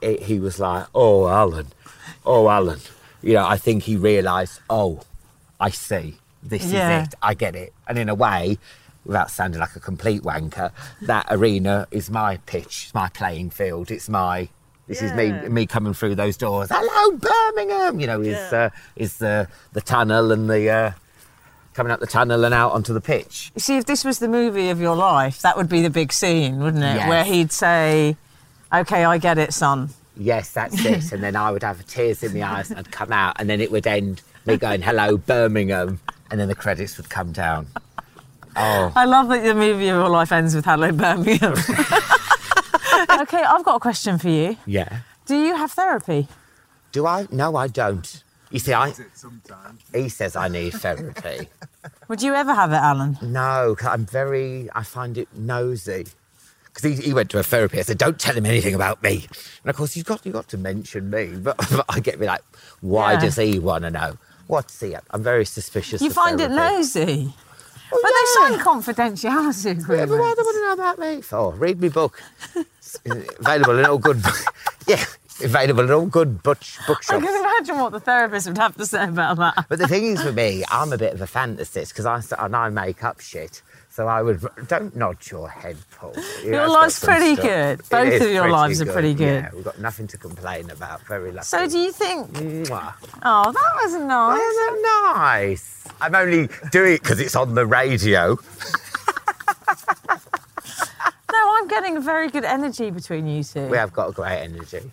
[0.00, 1.66] he he was like, "Oh, Alan,
[2.24, 2.80] oh, Alan."
[3.22, 5.00] You know, I think he realised, "Oh,
[5.58, 6.18] I see.
[6.42, 7.02] This Yeah.
[7.02, 7.14] is it.
[7.20, 8.58] I get it." And in a way,
[9.04, 10.70] without sounding like a complete wanker,
[11.02, 13.90] that arena is my pitch, it's my playing field.
[13.90, 14.48] It's my.
[14.90, 16.68] This is me, me coming through those doors.
[16.68, 18.00] Hello, Birmingham.
[18.00, 20.92] You know, is uh, is the the tunnel and the uh,
[21.74, 23.52] coming up the tunnel and out onto the pitch.
[23.54, 26.12] You see, if this was the movie of your life, that would be the big
[26.12, 26.96] scene, wouldn't it?
[26.96, 27.08] Yes.
[27.08, 28.16] Where he'd say,
[28.74, 31.12] "Okay, I get it, son." Yes, that's it.
[31.12, 33.60] and then I would have tears in the eyes and I'd come out, and then
[33.60, 36.00] it would end me going, "Hello, Birmingham,"
[36.32, 37.68] and then the credits would come down.
[38.56, 41.54] Oh, I love that the movie of your life ends with "Hello, Birmingham."
[43.22, 44.56] okay, I've got a question for you.
[44.66, 45.00] yeah.
[45.26, 46.26] Do you have therapy?
[46.92, 47.26] Do I?
[47.30, 48.24] No, I don't.
[48.50, 48.92] You see, I.
[49.94, 51.48] He says I need therapy.
[52.08, 53.16] Would you ever have it, Alan?
[53.22, 54.68] No, 'cause I'm very.
[54.74, 56.06] I find it nosy.
[56.64, 57.78] Because he, he went to a therapist.
[57.80, 59.26] I said, "Don't tell him anything about me."
[59.62, 61.30] And of course, you've got you got to mention me.
[61.42, 62.42] But, but I get me like,
[62.80, 63.20] why Yeah.
[63.20, 64.18] does he want to know?
[64.48, 64.96] What's he?
[64.96, 65.04] up?
[65.10, 66.02] I'm very suspicious.
[66.02, 66.76] You of find it therapy.
[66.76, 67.34] nosy.
[67.92, 70.12] Oh, but they sign confidentiality Yeah, but agreements.
[70.12, 72.20] why do they want to know about me Oh, Read me book.
[73.40, 74.22] Available in all good.
[74.86, 75.04] yeah,
[75.42, 79.04] available in all good book, I can imagine what the therapist would have to say
[79.04, 79.66] about that.
[79.68, 82.56] But the thing is with me, I'm a bit of a fantasist because I and
[82.56, 83.62] I make up shit.
[83.92, 86.14] So I would don't nod your head, Paul.
[86.42, 87.44] You Your know, life's pretty stuff.
[87.44, 87.88] good.
[87.90, 89.42] Both of your lives are pretty good.
[89.44, 91.02] Yeah, we've got nothing to complain about.
[91.06, 91.44] Very lucky.
[91.44, 92.28] So do you think?
[92.30, 92.94] Mwah.
[93.24, 94.38] Oh, that was nice.
[94.38, 95.84] That nice?
[96.00, 98.38] I'm only doing it because it's on the radio.
[101.32, 103.66] No, I'm getting a very good energy between you two.
[103.68, 104.90] We have got a great energy.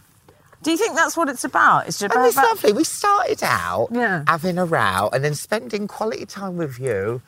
[0.64, 1.88] Do you think that's what it's about?
[1.88, 2.28] It's just And about.
[2.28, 2.74] it's lovely.
[2.74, 4.24] We started out Yeah.
[4.28, 7.22] having a row and then spending quality time with you.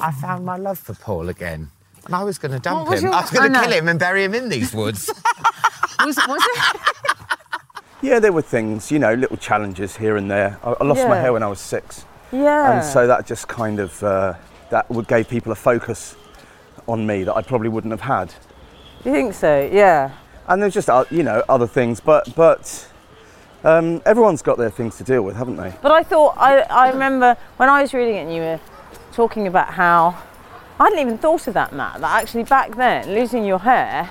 [0.00, 1.70] I found my love for Paul again.
[2.06, 3.06] And I was going to dump What was him.
[3.06, 3.62] your- I was going to know.
[3.64, 5.08] kill him and bury him in these woods.
[6.04, 6.80] was, was it?
[8.02, 10.58] Yeah, there were things, you know, little challenges here and there.
[10.62, 11.20] I, I lost my Yeah.
[11.22, 12.72] hair when I was six, Yeah.
[12.72, 14.34] and so that just kind of uh,
[14.70, 16.14] that would gave people a focus
[16.86, 18.32] on me that I probably wouldn't have had.
[19.06, 19.70] You think so?
[19.72, 20.10] Yeah.
[20.48, 22.90] And there's just uh, you know other things, but but
[23.62, 25.72] um, everyone's got their things to deal with, haven't they?
[25.80, 28.60] But I thought I, I remember when I was reading it and you were
[29.12, 30.20] talking about how
[30.80, 32.00] I hadn't even thought of that, Matt.
[32.00, 34.10] That actually back then, losing your hair,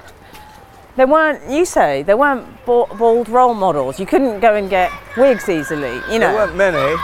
[0.96, 1.52] there weren't.
[1.52, 4.00] You say there weren't bald role models.
[4.00, 5.96] You couldn't go and get wigs easily.
[6.10, 6.32] You know.
[6.32, 6.98] There weren't many.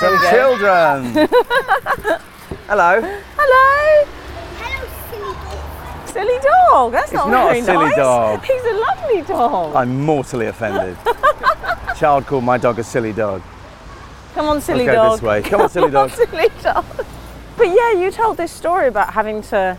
[0.00, 1.28] Some children.
[2.66, 3.00] Hello.
[3.36, 4.23] Hello.
[6.14, 6.38] Silly
[6.70, 6.92] dog.
[6.92, 7.96] That's It's not, not a very silly nice.
[7.96, 8.44] dog.
[8.46, 9.74] He's a lovely dog.
[9.74, 10.96] I'm mortally offended.
[11.96, 13.42] Child called my dog a silly dog.
[14.34, 15.12] Come on, silly Let's go dog.
[15.18, 15.42] this way.
[15.42, 16.10] Come on, silly dog.
[16.10, 16.84] silly dog.
[17.56, 19.76] But yeah, you told this story about having to,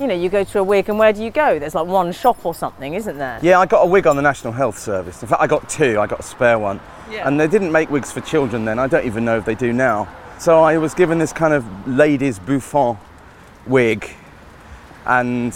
[0.00, 1.58] you know, you go to a wig and where do you go?
[1.58, 3.38] There's like one shop or something, isn't there?
[3.42, 5.22] Yeah, I got a wig on the National Health Service.
[5.22, 6.00] In fact, I got two.
[6.00, 6.80] I got a spare one.
[7.10, 7.26] Yeah.
[7.28, 8.78] And they didn't make wigs for children then.
[8.78, 10.08] I don't even know if they do now.
[10.38, 12.98] So I was given this kind of ladies bouffant
[13.66, 14.08] wig,
[15.06, 15.54] and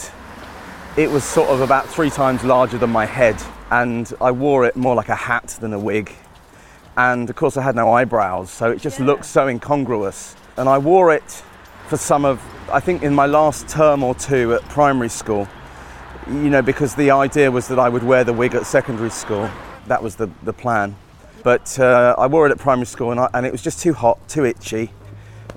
[0.97, 3.36] it was sort of about three times larger than my head.
[3.70, 6.12] And I wore it more like a hat than a wig.
[6.97, 10.36] And of course, I had no eyebrows, so it just looked so incongruous.
[10.57, 11.42] And I wore it
[11.88, 12.40] for some of,
[12.70, 15.49] I think, in my last term or two at primary school
[16.26, 19.51] you know, because the idea was that I would wear the wig at secondary school.
[19.86, 20.97] That was the, the plan.
[21.42, 23.92] But uh, I wore it at primary school and, I, and it was just too
[23.92, 24.90] hot, too itchy.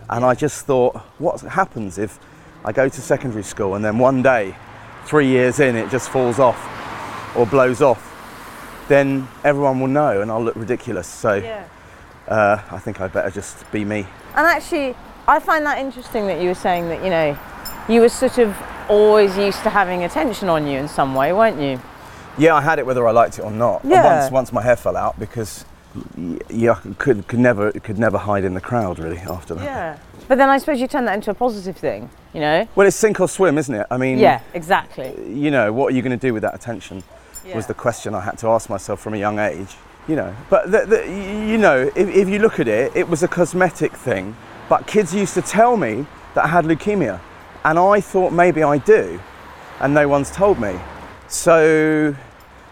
[0.09, 2.19] And I just thought, what happens if
[2.67, 4.53] I go to secondary school and then one day,
[5.05, 6.59] three years in, it just falls off
[7.33, 8.03] or blows off?
[8.89, 11.07] Then everyone will know and I'll look ridiculous.
[11.07, 11.63] So
[12.27, 14.05] uh, I think I'd better just be me.
[14.35, 14.97] And actually,
[15.29, 17.39] I find that interesting that you were saying that, you know,
[17.87, 18.53] you were sort of
[18.89, 21.81] always used to having attention on you in some way, weren't you?
[22.37, 23.79] Yeah, I had it whether I liked it or not.
[23.85, 24.19] Yeah.
[24.19, 25.63] Once, once my hair fell out because
[26.49, 29.63] yeah, could could never could never hide in the crowd really after that.
[29.63, 29.97] Yeah.
[30.27, 32.67] But then I suppose you turn that into a positive thing, you know?
[32.75, 33.87] Well, it's sink or swim, isn't it?
[33.89, 35.13] I mean, Yeah, exactly.
[35.25, 37.01] You know, what are you going to do with that attention?
[37.45, 37.55] Yeah.
[37.55, 39.75] Was the question I had to ask myself from a young age.
[40.07, 43.23] You know, but the, the, you know, if, if you look at it, it was
[43.23, 44.35] a cosmetic thing.
[44.69, 47.19] But kids used to tell me that I had leukemia,
[47.65, 49.19] and I thought maybe I do,
[49.81, 50.79] and no one's told me.
[51.27, 52.15] So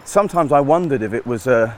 [0.06, 1.78] sometimes I wondered if it was a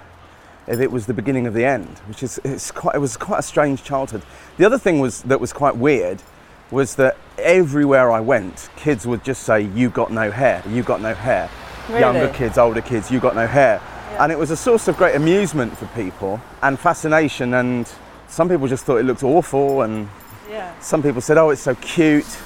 [0.67, 3.43] it was the beginning of the end, which is it's quite it was quite a
[3.43, 4.21] strange childhood.
[4.57, 6.21] The other thing was that was quite weird
[6.69, 10.61] was that everywhere I went, kids would just say, "You got no hair.
[10.67, 11.49] You got no hair."
[11.89, 13.79] Younger kids, older kids, you got no hair,
[14.19, 17.53] and it was a source of great amusement for people and fascination.
[17.53, 17.89] And
[18.27, 20.09] some people just thought it looked awful, and
[20.51, 20.71] Yeah.
[20.81, 22.37] some people said, "Oh, it's so cute,"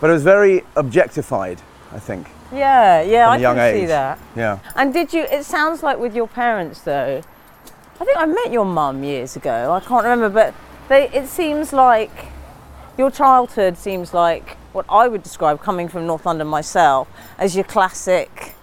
[0.00, 1.62] but it was very objectified.
[1.94, 2.26] I think.
[2.52, 4.18] Yeah, yeah, I young can see that.
[4.36, 4.58] Yeah.
[4.74, 5.22] And did you?
[5.22, 7.22] It sounds like with your parents, though.
[8.00, 9.72] I think I met your mum years ago.
[9.72, 10.54] I can't remember, but
[10.88, 11.08] they.
[11.10, 12.26] It seems like
[12.96, 17.64] your childhood seems like what I would describe, coming from North London myself, as your
[17.64, 18.54] classic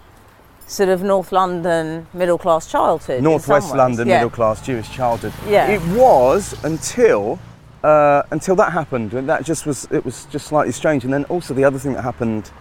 [0.68, 3.22] sort of North London middle class childhood.
[3.22, 3.76] Northwest.
[3.76, 4.16] London Yeah.
[4.18, 5.34] middle class Jewish childhood.
[5.48, 5.68] Yeah.
[5.68, 7.38] It was until
[7.84, 11.04] uh, until that happened, and that just was it was just slightly strange.
[11.04, 12.52] And then also the other thing that happened,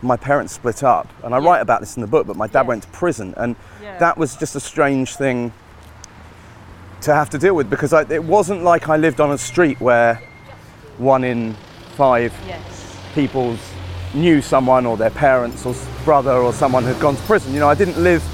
[0.00, 2.26] my parents split up, and I write about this in the book.
[2.26, 3.98] But my dad went to prison, and Yeah.
[3.98, 5.52] that was just a strange thing
[7.02, 9.80] to have to deal with because I, it wasn't like I lived on a street
[9.80, 10.20] where
[10.98, 11.54] one in
[11.96, 12.34] five
[13.14, 13.56] people
[14.14, 15.74] knew someone or their parents or
[16.04, 17.52] brother or someone had gone to prison.
[17.52, 18.24] You know, I didn't live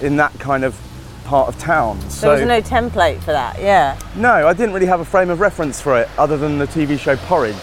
[0.00, 0.78] in that kind of
[1.24, 1.98] part of town.
[2.20, 3.60] There was no template for that.
[3.60, 3.98] Yeah.
[4.16, 6.98] No, I didn't really have a frame of reference for it other than the TV
[6.98, 7.56] show Porridge.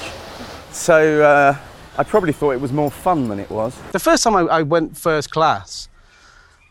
[0.71, 1.57] So uh,
[1.97, 3.75] I probably thought it was more fun than it was.
[3.91, 5.89] The first time I, I went first class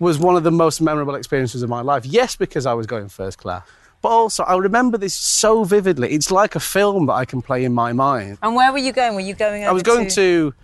[0.04, 2.04] was one of the most memorable experiences of my life.
[2.06, 3.62] Yes, because I was going first class,
[4.02, 6.08] but also I remember this so vividly.
[6.16, 8.38] It's like a film that I can play in my mind.
[8.42, 9.14] And where were you going?
[9.14, 9.64] Were you going?
[9.64, 10.54] I was going to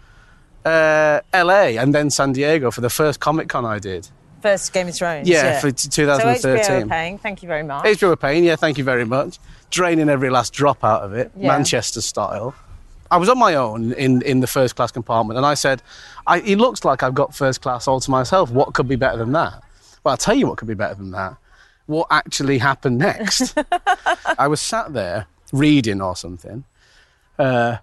[0.64, 4.08] uh, LA and then San Diego for the first Comic Con I did.
[4.42, 5.28] first Game of Thrones.
[5.28, 6.88] Yeah, for t- So HBO 2013.
[6.88, 7.18] paying.
[7.18, 7.84] Thank you very much.
[7.84, 9.38] HBO paying, yeah, thank you very much.
[9.70, 11.48] Draining every last drop out of it, Yeah.
[11.48, 12.54] Manchester style.
[13.10, 15.82] I was on my own in, in the first class compartment and I said,
[16.26, 18.50] I, it looks like I've got first class all to myself.
[18.50, 19.62] What could be better than that?
[20.04, 21.36] Well, I'll tell you what could be better than that.
[21.86, 23.58] What actually happened next?
[24.38, 26.64] I was sat there reading or something.
[27.38, 27.78] Uh,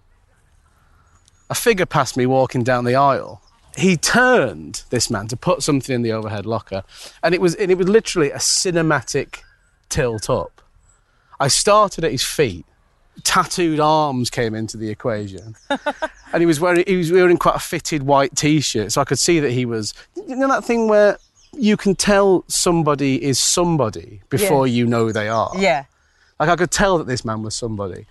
[1.49, 3.41] a figure passed me walking down the aisle.
[3.75, 6.84] He turned this man to put something in the overhead locker,
[7.21, 9.41] and it was and it was literally a cinematic
[9.88, 10.61] tilt up.
[11.39, 12.65] I started at his feet.
[13.24, 17.59] Tattooed arms came into the equation, and he was wearing he was wearing quite a
[17.59, 19.93] fitted white t-shirt, so I could see that he was.
[20.28, 21.18] You know that thing where
[21.53, 24.74] you can tell somebody is somebody before Yeah.
[24.74, 25.51] you know they are.
[25.57, 25.86] Yeah.
[26.39, 28.05] Like I could tell that this man was somebody.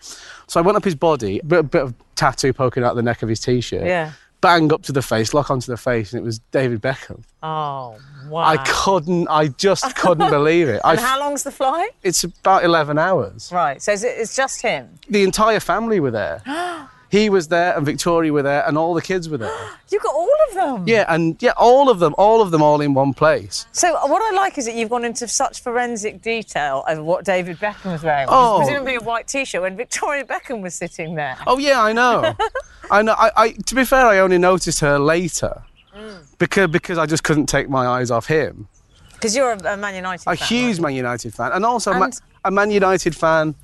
[0.48, 3.22] So I went up his body, bit, a bit of tattoo poking out the neck
[3.22, 3.84] of his t-shirt.
[3.86, 4.12] Yeah.
[4.46, 7.22] Bang up to the face, lock onto the face, and it was David Beckham.
[7.42, 7.96] Oh
[8.28, 8.42] wow.
[8.44, 10.80] I couldn't, I just couldn't believe it.
[10.84, 11.90] I And f- how long's the flight?
[12.02, 13.50] it's about 11 hours.
[13.52, 13.82] Right.
[13.82, 14.98] So it's, it's just him.
[15.08, 16.42] The entire family were there.
[17.10, 19.56] he was there, and Victoria were there, and all the kids were there.
[19.88, 20.88] You got all of them.
[20.88, 23.66] Yeah, and yeah, all of them, all of them, all in one place.
[23.70, 27.24] So uh, what I like is that you've gone into such forensic detail of what
[27.24, 28.60] David Beckham was wearing, which Oh.
[28.62, 31.38] is presumably a white t-shirt, when Victoria Beckham was sitting there.
[31.46, 32.34] Oh yeah, I know.
[32.90, 33.14] I know.
[33.16, 35.62] I, I, to be fair, I only noticed her later
[35.96, 36.18] mm.
[36.38, 38.66] because because I just couldn't take my eyes off him.
[39.14, 40.48] Because you're a, a Man United A fan.
[40.48, 43.54] huge Man United fan, and also Ma- And- a Man United fan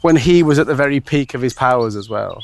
[0.00, 2.42] when he was at the very peak of his powers as well,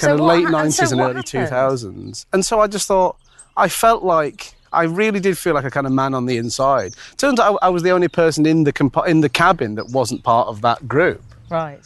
[0.00, 1.48] kind So of what late ha- and so and early happened?
[1.48, 2.26] thousands.
[2.32, 3.16] And so I just thought
[3.56, 4.54] I felt like.
[4.72, 6.94] I really did feel like a kind of man on the inside.
[7.16, 9.88] Turns out I, I was the only person in the compa- in the cabin that
[9.90, 11.20] wasn't part of that group.
[11.50, 11.80] Right.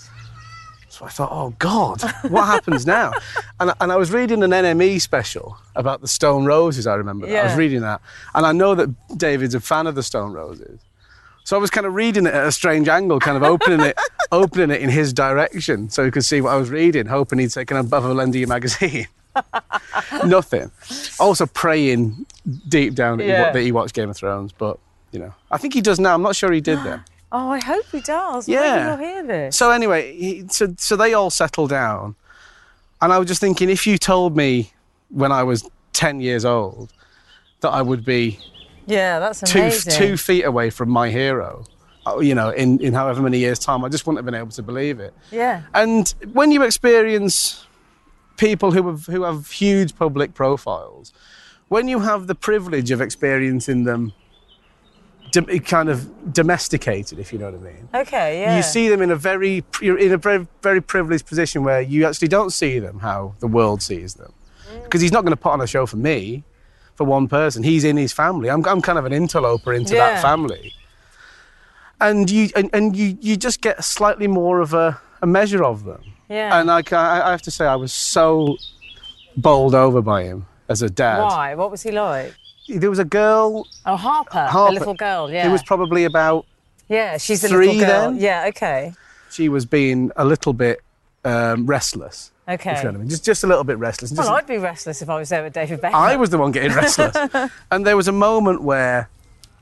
[0.91, 3.13] So I thought, oh God, what happens now?
[3.61, 7.27] And, and I was reading an NME special about the Stone Roses, I remember.
[7.27, 7.41] that.
[7.41, 8.03] I was reading that.
[8.35, 10.79] And I know that David's a fan of the Stone Roses.
[11.45, 13.97] So I was kind of reading it at a strange angle, kind of opening it,
[14.33, 17.51] opening it in his direction so he could see what I was reading, hoping he'd
[17.51, 17.85] take an taken a
[18.39, 19.07] your magazine.
[20.25, 20.71] Nothing.
[21.21, 22.27] Also praying
[22.69, 23.47] deep down that, he, Yeah.
[23.49, 24.79] wa- that he watched Game of Thrones, but
[25.13, 26.15] you know, I think he does now.
[26.15, 27.03] I'm not sure he did then.
[27.37, 28.49] Oh, I hope he does.
[28.49, 28.61] Yeah.
[28.61, 29.57] Maybe he'll hear this.
[29.57, 32.15] So anyway, he, so so they all settled down,
[33.03, 34.71] and I was just thinking, if you told me
[35.09, 36.93] when I was ten years old
[37.61, 38.39] that I would be
[38.87, 39.93] Yeah, that's two amazing.
[39.93, 41.65] two feet away from my hero,
[42.07, 44.51] uh, you know, in in however many years' time, I just wouldn't have been able
[44.51, 45.15] to believe it.
[45.31, 45.63] Yeah.
[45.73, 47.67] And when you experience
[48.37, 51.13] people who have who have huge public profiles,
[51.69, 54.13] when you have the privilege of experiencing them
[55.67, 57.89] kind of domesticated, if you know what I mean.
[57.93, 58.57] Okay, yeah.
[58.57, 62.07] You see them in a very you're in a very very privileged position where you
[62.07, 64.33] actually don't see them how the world sees them,
[64.85, 66.45] because he's not going to put on a show for me,
[66.97, 67.63] for one person.
[67.63, 68.49] He's in his family.
[68.51, 70.15] I'm I'm kind of an interloper into Yeah.
[70.15, 70.73] that family,
[72.01, 75.85] and you and, and you you just get slightly more of a, a measure of
[75.85, 76.03] them.
[76.29, 76.59] Yeah.
[76.61, 78.57] And I, I have to say, I was so
[79.37, 81.21] bowled over by him as a dad.
[81.23, 81.55] Why?
[81.55, 82.35] What was he like?
[82.69, 83.67] There was a girl.
[83.85, 84.73] Oh, Harper, Harper.
[84.75, 85.31] the little girl.
[85.31, 85.47] Yeah.
[85.47, 86.47] It was probably about
[86.89, 88.11] yeah, she's the three little girl.
[88.13, 88.21] then?
[88.21, 88.47] Yeah.
[88.49, 88.95] Okay.
[89.31, 90.81] she was being a little bit
[91.25, 92.31] um, restless.
[92.47, 92.73] Okay.
[92.73, 93.09] If you know what I mean.
[93.09, 94.11] Just, just a little bit restless.
[94.11, 95.95] Just- Well, I'd be restless if I was there with David Beckham.
[95.95, 97.17] I was the one getting restless.
[97.71, 99.09] and there was a moment where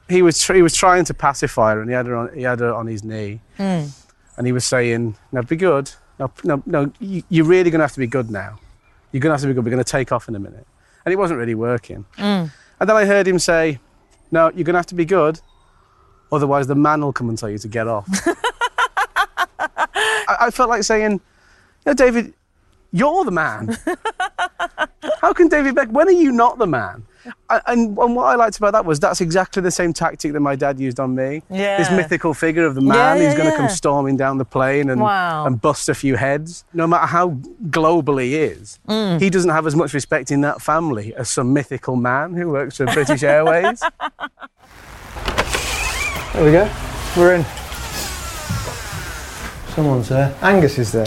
[0.08, 2.58] he was he was trying to pacify her, and he had her on he had
[2.60, 3.84] her on his knee, Hmm.
[4.36, 5.90] and he was saying, "Now be good.
[6.18, 6.92] No, no, no.
[7.00, 8.58] You, you're really going to have to be good now.
[9.12, 9.64] You're going to have to be good.
[9.64, 10.66] We're going to take off in a minute."
[11.04, 12.04] And it wasn't really working.
[12.18, 12.50] Mm.
[12.80, 13.78] And then I heard him say,
[14.32, 15.40] "No, you're going to have to be good,
[16.32, 18.08] otherwise the man will come and tell you to get off."
[19.58, 21.20] I, I felt like saying,
[21.86, 22.34] "No, David,
[22.92, 23.76] you're the man.
[25.20, 25.88] How can David Beck?
[25.88, 27.04] When are you not the man?"
[27.48, 30.56] And, and what I liked about that was that's exactly the same tactic that my
[30.56, 31.42] dad used on me.
[31.48, 31.76] Yeah.
[31.78, 34.90] This mythical figure of the man Yeah, who's going to come storming down the plane
[34.90, 35.46] and, Wow.
[35.46, 36.64] and bust a few heads.
[36.74, 37.38] No matter how
[37.70, 39.20] global he is, Mm.
[39.20, 42.78] he doesn't have as much respect in that family as some mythical man who works
[42.78, 43.80] for British Airways.
[46.32, 46.70] There we go.
[47.14, 47.44] We're in.
[49.74, 50.34] Someone's there.
[50.40, 51.06] Angus is there.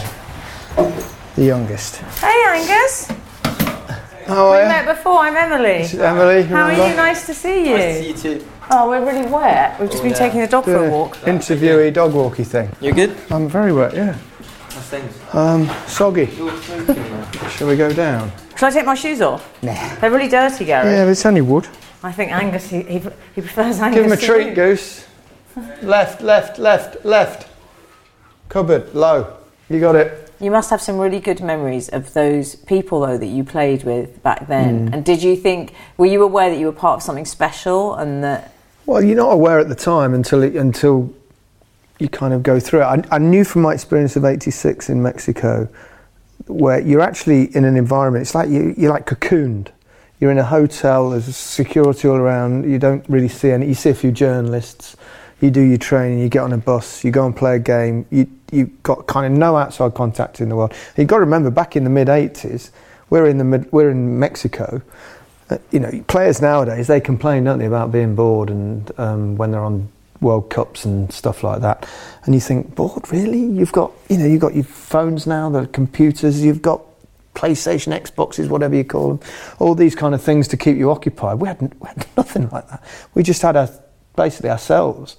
[1.36, 1.98] The youngest.
[2.22, 3.12] Hey, Angus.
[4.26, 4.68] How we are you?
[4.70, 5.18] met before.
[5.20, 5.80] I'm Emily.
[5.80, 6.96] This is Emily, How are you?
[6.96, 7.78] Nice to see you.
[7.78, 8.48] Nice to see you too.
[8.72, 9.78] Oh, we're really wet.
[9.78, 11.18] We've just been taking the dog for a walk.
[11.18, 12.72] Interviewee dog walky thing.
[12.80, 13.18] You good?
[13.30, 14.14] I'm very wet, yeah.
[14.70, 15.14] How's things?
[15.34, 16.28] Um, soggy.
[17.52, 18.32] Shall we go down?
[18.56, 19.62] Shall I take my shoes off?
[19.62, 19.96] Nah.
[19.96, 20.90] They're really dirty, Gary.
[20.90, 21.68] Yeah, but it's only wood.
[22.02, 23.98] I think Angus, he, he, he prefers Angus.
[23.98, 24.56] Give him a treat, you.
[24.56, 25.06] Goose.
[25.82, 27.50] left, left, left, left.
[28.48, 29.36] Cupboard, low.
[29.70, 30.25] You got it.
[30.40, 34.22] You must have some really good memories of those people, though, that you played with
[34.22, 34.90] back then.
[34.90, 34.94] Mm.
[34.94, 38.24] And did you think, were you aware that you were part of something special and
[38.24, 38.52] that.
[38.86, 41.14] Well, you're not aware at the time until it, until
[42.00, 42.86] you kind of go through it.
[42.86, 45.68] I, I knew from my experience of '86 in Mexico,
[46.48, 48.24] where you're actually in an environment.
[48.24, 49.70] It's like you, you're like cocooned.
[50.20, 51.10] You're in a hotel.
[51.10, 52.70] There's security all around.
[52.70, 53.68] You don't really see any.
[53.68, 54.96] You see a few journalists.
[55.42, 56.20] You do your training.
[56.20, 57.04] You get on a bus.
[57.04, 58.06] You go and play a game.
[58.10, 60.74] You you got kind of no outside contact in the world.
[60.98, 62.72] You've got to remember, back in the mid '80s,
[63.10, 64.82] we're in the mid, we're in Mexico
[65.50, 69.52] uh, you know, players nowadays they complain, don't they, about being bored and um, when
[69.52, 69.88] they're on
[70.22, 71.88] World Cups and stuff like that.
[72.24, 73.12] And you think, bored?
[73.12, 73.44] Really?
[73.44, 76.82] You've got, you know, you've got your phones now, the computers, you've got
[77.36, 79.30] PlayStation, Xboxes, whatever you call them,
[79.60, 81.40] all these kind of things to keep you occupied.
[81.40, 82.84] We had, we had nothing like that.
[83.14, 83.70] We just had our,
[84.16, 85.18] basically ourselves.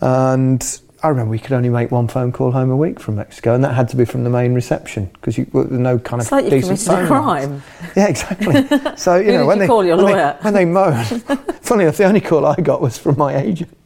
[0.00, 3.54] And I remember we could only make one phone call home a week from Mexico,
[3.54, 6.30] and that had to be from the main reception because well, there's no kind It's
[6.30, 7.62] of like decent committed a crime.
[7.96, 8.68] Yeah, exactly.
[8.96, 11.04] So you know when you they call your when they- when they moan.
[11.62, 13.76] funny enough, the only call I got was from my agent.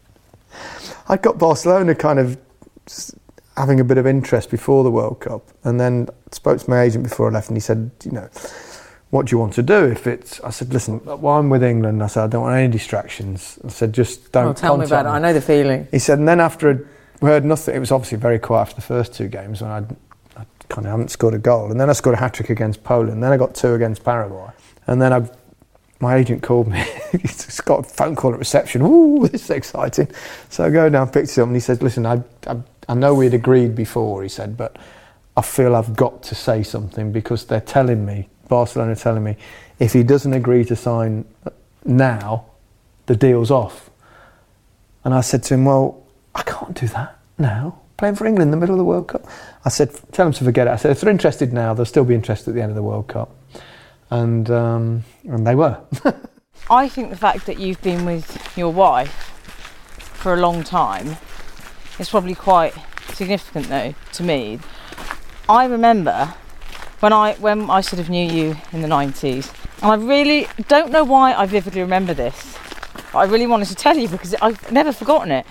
[1.09, 2.37] I got Barcelona kind of
[3.57, 7.05] having a bit of interest before the World Cup, and then spoke to my agent
[7.05, 8.29] before I left, and he said, you know,
[9.11, 9.87] what do you want to do?
[9.87, 12.03] If it's, I said, listen, well, I'm with England.
[12.03, 13.59] I said, I don't want any distractions.
[13.65, 14.49] I said, just don't.
[14.49, 15.09] Oh, tell me about it.
[15.09, 15.89] I know the feeling.
[15.91, 16.87] He said, and then after
[17.23, 19.91] I'd heard nothing, it was obviously very quiet after the first two games when I'd,
[20.37, 21.71] I kind of haven't scored a goal.
[21.71, 23.23] And then I scored a hat trick against Poland.
[23.23, 24.51] Then I got two against Paraguay.
[24.87, 25.29] And then I,
[26.01, 26.85] my agent called me.
[27.13, 28.83] He's got a phone call at reception.
[28.83, 30.11] Ooh, this is exciting.
[30.51, 32.57] So I go down, picked him, up, and he says, listen, I, I,
[32.89, 34.77] I know we'd agreed before, he said, but
[35.37, 39.37] I feel I've got to say something because they're telling me, Barcelona are telling me,
[39.79, 41.25] if he doesn't agree to sign
[41.85, 42.47] now,
[43.07, 43.91] the deal's off.
[45.05, 46.06] And I said to him, Well, I
[46.67, 47.81] can't do that now.
[47.97, 49.25] Playing for England in the middle of the World Cup.
[49.65, 50.71] I said, Tell them to forget it.
[50.71, 52.83] I said, If they're interested now, they'll still be interested at the end of the
[52.83, 53.35] World Cup.
[54.11, 55.81] And, um, and they were.
[56.71, 59.13] I think the fact that you've been with your wife
[59.99, 61.17] for a long time
[61.99, 62.75] is probably quite
[63.15, 64.59] significant, though, to me.
[65.49, 66.35] I remember
[67.01, 70.91] when I when I sort of knew you in the nineties, and I really don't
[70.91, 72.59] know why I vividly remember this.
[73.15, 75.47] I really wanted to tell you because I've never forgotten it.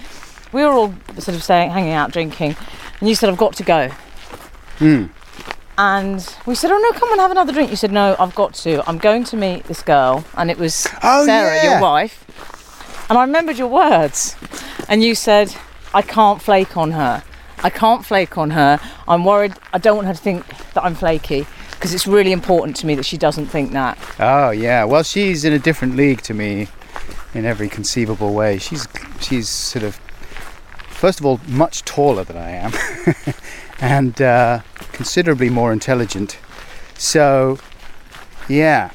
[0.55, 2.55] We were all sort of saying, hanging out, drinking,
[3.01, 3.89] and you said, "I've got to go."
[4.79, 5.07] Hmm.
[5.77, 8.53] And we said, "Oh no, come and have another drink." You said, "No, I've got
[8.63, 8.81] to.
[8.87, 11.71] I'm going to meet this girl," and it was Oh, Sarah, yeah.
[11.73, 12.23] your wife.
[13.09, 14.37] And I remembered your words,
[14.87, 15.53] and you said,
[15.93, 17.21] "I can't flake on her.
[17.61, 18.79] I can't flake on her.
[19.09, 19.53] I'm worried.
[19.73, 22.95] I don't want her to think that I'm flaky because it's really important to me
[22.95, 26.69] that she doesn't think that." Oh yeah, well she's in a different league to me.
[27.33, 28.57] in every conceivable way.
[28.57, 28.87] She's
[29.19, 29.99] she's sort of
[31.05, 32.73] first of all much taller than I am,
[33.79, 34.61] and uh,
[34.91, 36.39] considerably more intelligent.
[36.97, 37.59] So,
[38.49, 38.89] yeah,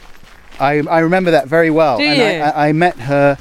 [0.59, 1.99] I I remember that very well.
[1.99, 2.43] Do and you?
[2.43, 3.39] I, I, met her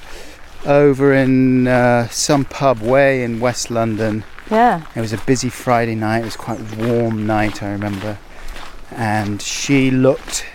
[0.67, 4.23] over in uh, some pub way in West London.
[4.51, 4.83] Yeah.
[4.95, 6.19] It was a busy Friday night.
[6.19, 8.19] It was quite a warm night, I remember.
[8.91, 10.45] And she looked.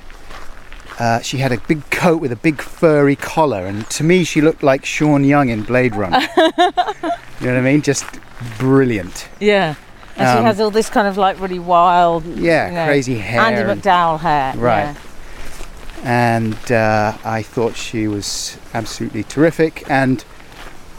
[0.99, 4.41] Uh, she had a big coat with a big furry collar, and to me, she
[4.41, 6.21] looked like Sean Young in Blade Runner.
[6.37, 6.71] you know
[7.41, 7.83] what I mean?
[7.83, 8.05] Just
[8.59, 9.29] brilliant.
[9.41, 9.75] Yeah.
[10.17, 13.19] And she Um, has all this kind of like really wild, Yeah, you know, crazy
[13.19, 14.55] hair Andie and- MacDowell hair.
[14.57, 14.95] Right.
[14.95, 14.95] yeah.
[16.05, 19.83] and uh, I thought she was absolutely terrific.
[19.91, 20.25] And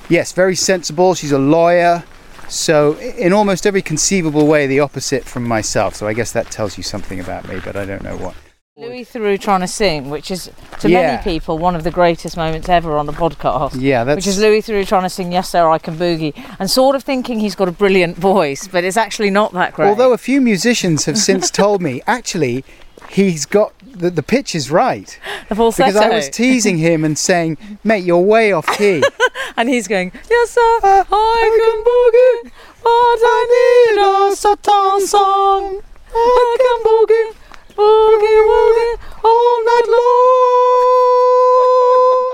[0.09, 1.15] yes, very sensible.
[1.15, 2.03] She's a lawyer,
[2.49, 5.95] so in almost every conceivable way, the opposite from myself.
[5.95, 8.35] So I guess that tells you something about me, but I don't know what.
[8.77, 11.02] Louis Theroux trying to sing, which is to Yeah.
[11.11, 13.72] many people one of the greatest moments ever on the podcast.
[13.80, 16.93] Yeah, Which is Louis Theroux trying to sing "Yes Sir I Can Boogie" and sort
[16.93, 19.88] of thinking he's got a brilliant voice, but it's actually not that great.
[19.88, 22.65] Although a few musicians have since told me, actually,
[23.07, 25.18] he's got the, the pitch is right.
[25.47, 25.93] The falsetto.
[25.93, 29.02] Because I was teasing him and saying, mate, you're way off key.
[29.56, 32.52] and he's going, "Yes sir, uh, I can boogie,
[32.84, 35.80] but I need a Satan song.
[36.14, 37.35] I can boogie,
[37.77, 40.02] boogie woogie all night long."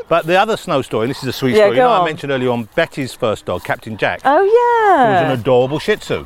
[0.07, 1.77] But the other snow story, this is a sweet Yeah, story.
[1.77, 4.21] You know, I mentioned earlier on Betty's first dog, Captain Jack.
[4.25, 5.07] Oh yeah.
[5.07, 6.25] He was an adorable Shih Tzu.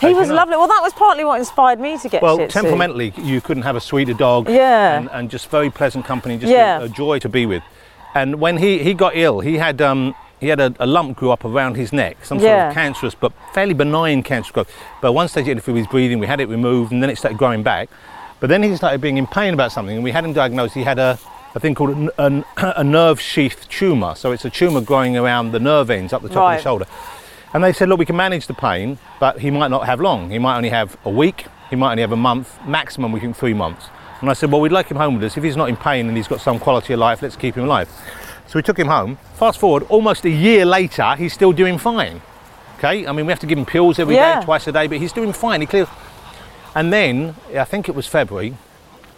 [0.00, 0.56] He was lovely.
[0.56, 3.80] Well, that was partly what inspired me to get Well, temperamentally, you couldn't have a
[3.80, 4.48] sweeter dog.
[4.48, 4.96] Yeah.
[4.98, 6.80] And, and just very pleasant company, just Yeah.
[6.80, 7.62] a, a joy to be with.
[8.14, 11.30] And when he, he got ill, he had um, he had a, a lump grew
[11.30, 14.72] up around his neck, some sort of cancerous but fairly benign cancerous growth.
[15.02, 16.18] But at one stage it interfered with his breathing.
[16.18, 17.88] We had it removed, and then it started growing back.
[18.40, 20.74] But then he started being in pain about something, and we had him diagnosed.
[20.74, 21.18] He had a,
[21.54, 24.14] a thing called a nerve sheath tumour.
[24.14, 26.86] So it's a tumour growing around the nerve ends up the top of the shoulder.
[27.52, 30.30] And they said, look, we can manage the pain, but he might not have long.
[30.30, 33.36] He might only have a week, he might only have a month, maximum we think
[33.36, 33.86] three months.
[34.20, 35.36] And I said, well, we'd like him home with us.
[35.36, 37.64] If he's not in pain and he's got some quality of life, let's keep him
[37.64, 37.88] alive.
[38.46, 39.18] So we took him home.
[39.34, 42.20] Fast forward, almost a year later, he's still doing fine.
[42.78, 44.40] Okay, I mean, we have to give him pills every day, Yeah.
[44.42, 45.60] twice a day, but he's doing fine.
[45.60, 45.88] He clears.
[46.74, 48.56] And then, I think it was February,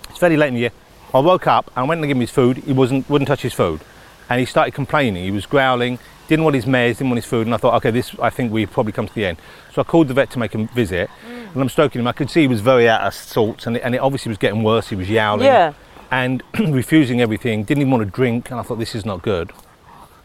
[0.09, 0.73] it's very late in the year.
[1.15, 2.59] I woke up and went to give him his food.
[2.59, 3.83] He wasn't wouldn't touch his food,
[4.31, 5.25] and he started complaining.
[5.25, 5.99] He was growling,
[6.29, 7.47] didn't want his mares, didn't want his food.
[7.47, 9.39] And I thought, okay, this I think we've probably come to the end.
[9.75, 11.53] So I called the vet to make him visit, mm.
[11.53, 12.07] and I'm stroking him.
[12.07, 14.39] I could see he was very out of sorts, and it, and it obviously was
[14.39, 14.89] getting worse.
[14.89, 15.75] He was yowling, Yeah.
[16.11, 17.65] and refusing everything.
[17.65, 19.53] Didn't even want to drink, and I thought this is not good.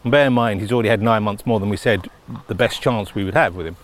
[0.02, 2.08] And bear in mind, he's already had nine months more than we said
[2.46, 3.76] the best chance we would have with him.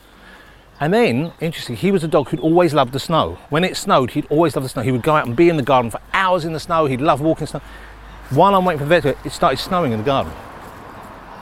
[0.80, 3.38] And then, interestingly, he was a dog who'd always loved the snow.
[3.48, 4.82] When it snowed, he'd always love the snow.
[4.82, 6.86] He would go out and be in the garden for hours in the snow.
[6.86, 7.60] He'd love walking snow.
[8.30, 10.32] While I'm waiting for the vet, it started snowing in the garden.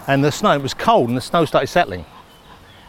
[0.07, 2.05] And the snow, it was cold and the snow started settling.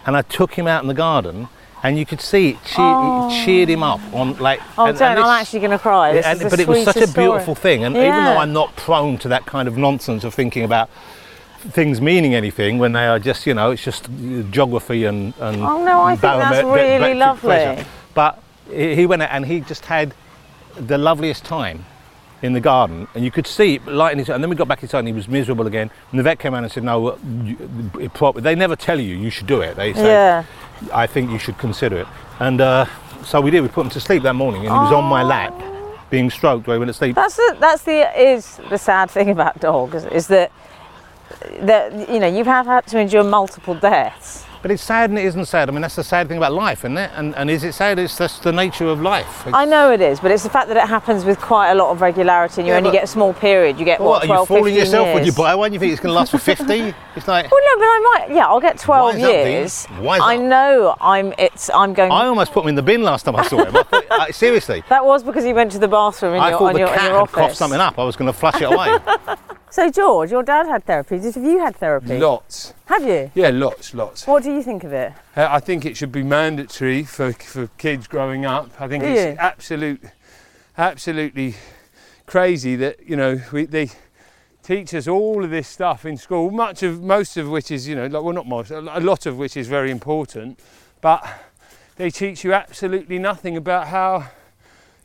[0.05, 1.47] And I took him out in the garden
[1.81, 3.29] and you could see it, cheer, Oh.
[3.29, 4.59] it cheered him up on like.
[4.77, 6.09] Oh, and- and I'm actually going to cry.
[6.11, 7.27] And- but it was such a sweetest story.
[7.27, 7.83] beautiful thing.
[7.83, 10.89] And even though I'm not prone to that kind of nonsense of thinking about
[11.71, 14.09] things meaning anything when they are just, you know, it's just
[14.51, 15.33] geography and.
[15.39, 17.47] and Oh, no, I think that's really lovely.
[17.49, 17.85] pressure.
[18.13, 20.13] But he went out and he just had
[20.75, 21.85] the loveliest time
[22.41, 24.29] in the garden, and you could see it lighting his.
[24.29, 25.89] And then we got back inside, and he was miserable again.
[26.11, 27.57] And the vet came around and said, "No, you,
[28.35, 29.75] they never tell you you should do it.
[29.77, 30.43] They say, Yeah.
[30.93, 32.07] I think you should consider it."
[32.39, 32.85] And uh,
[33.23, 33.61] so we did.
[33.61, 35.53] We put him to sleep that morning, and he was on my lap,
[36.09, 37.15] being stroked while he went to sleep.
[37.15, 40.51] That's the that's the is the sad thing about dogs is that
[41.61, 44.42] that you know you have had to endure multiple deaths.
[44.63, 45.67] But it's sad and it isn't sad.
[45.67, 47.11] I mean, that's the sad thing about life, isn't it?
[47.15, 47.99] And, and is it sad?
[47.99, 49.41] It's just the nature of life.
[49.41, 51.75] It's- I know it is, but it's the fact that it happens with quite a
[51.75, 53.77] lot of regularity, and you Yeah, only but- get a small period.
[53.77, 55.15] You get What, what, are 12, you fooling 15 yourself years.
[55.15, 55.73] when you buy one?
[55.73, 56.93] You think it's going to last for 50?
[57.17, 58.35] It's like, Well, no, but I might.
[58.35, 59.47] Yeah, I'll get 12 Wise up, Dean.
[59.51, 59.87] years.
[59.99, 60.95] Wise I know.
[61.01, 61.33] I'm.
[61.37, 61.69] It's.
[61.69, 62.09] I'm going.
[62.13, 63.75] I almost put him in the bin last time I saw him.
[63.75, 64.81] I thought, uh, seriously.
[64.87, 66.87] that was because you went to the bathroom in I your, thought on the your,
[66.87, 67.99] in cat your had coughed something up.
[67.99, 68.97] I was going to flush it away.
[69.73, 71.17] So, George, your dad had therapy.
[71.17, 72.19] Did have you had therapy?
[72.19, 72.75] Lots.
[72.85, 73.31] Have you?
[73.33, 74.27] Yeah, lots, lots.
[74.27, 75.13] What do you think of it?
[75.35, 78.69] Uh, I think it should be mandatory for, for kids growing up.
[78.79, 79.35] I think Do it's you?
[79.39, 80.03] absolute,
[80.77, 81.55] absolutely
[82.25, 83.89] crazy that you know we, they
[84.63, 86.51] teach us all of this stuff in school.
[86.51, 89.37] Much of most of which is you know like well not most a lot of
[89.37, 90.59] which is very important,
[91.01, 91.25] but
[91.95, 94.29] they teach you absolutely nothing about how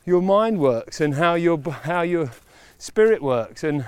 [0.05, 2.31] your mind works and how your how your
[2.77, 3.85] spirit works and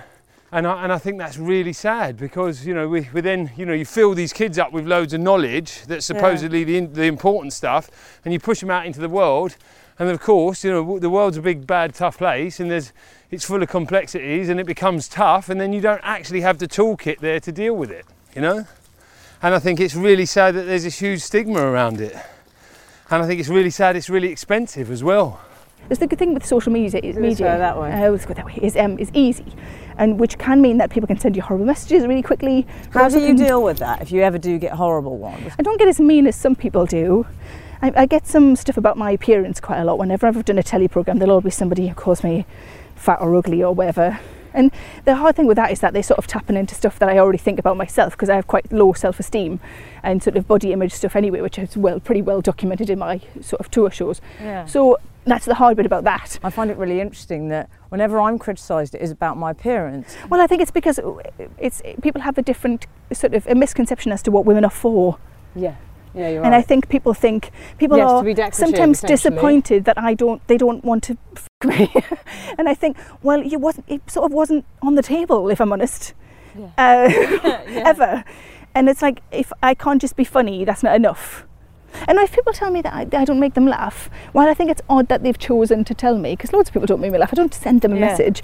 [0.51, 3.65] and I, and I think that's really sad because you know we, we then you
[3.65, 7.03] know you fill these kids up with loads of knowledge that's supposedly the, in- the
[7.03, 9.55] important stuff and you push them out into the world
[9.99, 12.91] and of course you know the world's a big bad tough place and there's
[13.31, 16.67] it's full of complexities and it becomes tough, and then you don't actually have the
[16.67, 18.05] toolkit there to deal with it,
[18.35, 18.67] you know?
[19.41, 22.13] And I think it's really sad that there's this huge stigma around it.
[23.09, 25.39] And I think it's really sad it's really expensive as well.
[25.87, 27.47] There's the good thing with social media is Let's media.
[27.47, 27.91] go that way.
[27.91, 28.57] Uh, let's go that way.
[28.61, 29.45] Is um, is easy,
[29.97, 32.65] and which can mean that people can send you horrible messages really quickly.
[32.91, 35.53] How do you deal with that if you ever do get horrible ones?
[35.59, 37.25] I don't get as mean as some people do.
[37.81, 39.97] I, I get some stuff about my appearance quite a lot.
[39.97, 42.45] Whenever I've done a telly program, there'll always be somebody who calls me
[42.95, 44.19] fat or ugly or whatever.
[44.53, 44.71] And
[45.05, 47.17] the hard thing with that is that they're sort of tapping into stuff that I
[47.17, 49.59] already think about myself because I have quite low self-esteem
[50.03, 53.21] and sort of body image stuff anyway, which is well pretty well documented in my
[53.39, 54.21] sort of tour shows.
[54.41, 54.65] Yeah.
[54.65, 56.39] So that's the hard bit about that.
[56.43, 60.15] I find it really interesting that whenever I'm criticised, it is about my appearance.
[60.29, 60.99] Well, I think it's because
[61.57, 65.17] it's people have a different sort of a misconception as to what women are for.
[65.55, 65.75] Yeah.
[66.13, 70.45] Yeah, you're and I think people think people Yes, are sometimes disappointed that I don't
[70.47, 71.89] they don't want to f- me.
[72.57, 75.71] and I think well it wasn't it sort of wasn't on the table if I'm
[75.71, 76.13] honest
[76.77, 77.07] uh,
[77.67, 78.25] ever
[78.75, 81.45] and it's like if I can't just be funny that's not enough
[82.07, 84.69] and if people tell me that I, I don't make them laugh well I think
[84.71, 87.17] it's odd that they've chosen to tell me because loads of people don't make me
[87.19, 88.01] laugh I don't send them a Yeah.
[88.07, 88.41] message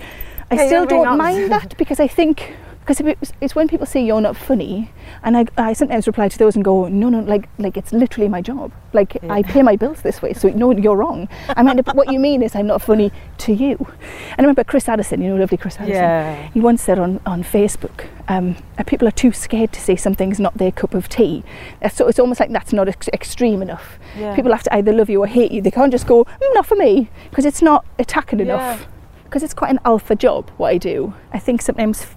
[0.51, 2.53] I Yeah, still don't mind that because I think
[2.87, 4.89] because it's, it's when people say you're not funny
[5.23, 8.29] and I, I sometimes reply to those and go no no like like it's literally
[8.29, 8.71] my job.
[8.93, 11.27] Like I pay my bills this way so no you're wrong.
[11.49, 13.75] I mean what you mean is I'm not funny to you.
[13.77, 15.95] And I remember Chris Addison you know lovely Chris Addison?
[15.95, 16.49] Yeah.
[16.53, 20.39] he once said on, on Facebook um, uh, people are too scared to say something's
[20.39, 21.43] not their cup of tea.
[21.81, 23.99] Uh, so it's almost like that's not ex- extreme enough.
[24.17, 24.33] Yeah.
[24.33, 25.61] people have to either love you or hate you.
[25.61, 28.87] They can't just go mm, not for me because it's not attacking enough.
[29.25, 31.13] Because it's quite an alpha job what I do.
[31.33, 32.07] I think sometimes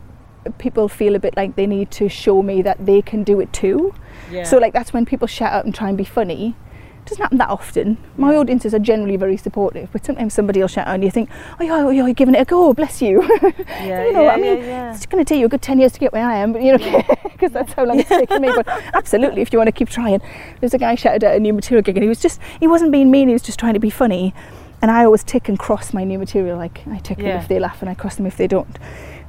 [0.58, 3.52] people feel a bit like they need to show me that they can do it
[3.52, 3.94] too.
[4.30, 4.44] Yeah.
[4.44, 6.56] So like that's when people shout out and try and be funny.
[7.00, 7.96] It doesn't happen that often.
[8.18, 11.30] My audiences are generally very supportive, but sometimes somebody will shout out and you think,
[11.58, 13.22] oh, yeah, oh, you're giving it a go, bless you.
[13.80, 15.78] Yeah, you know, yeah, I mean, yeah, it's going to take you a good 10
[15.78, 18.42] years to get where I am, but you know, because that's how long it's taken
[18.42, 18.52] me.
[18.54, 20.20] But absolutely, if you want to keep trying.
[20.60, 22.92] There's a guy shouted at a new material gig and he was just, he wasn't
[22.92, 24.34] being mean, he was just trying to be funny.
[24.82, 26.58] And I always tick and cross my new material.
[26.58, 28.78] Like I tick them if they laugh and I cross them if they don't.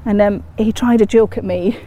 [0.06, 1.80] And um, he tried a joke at me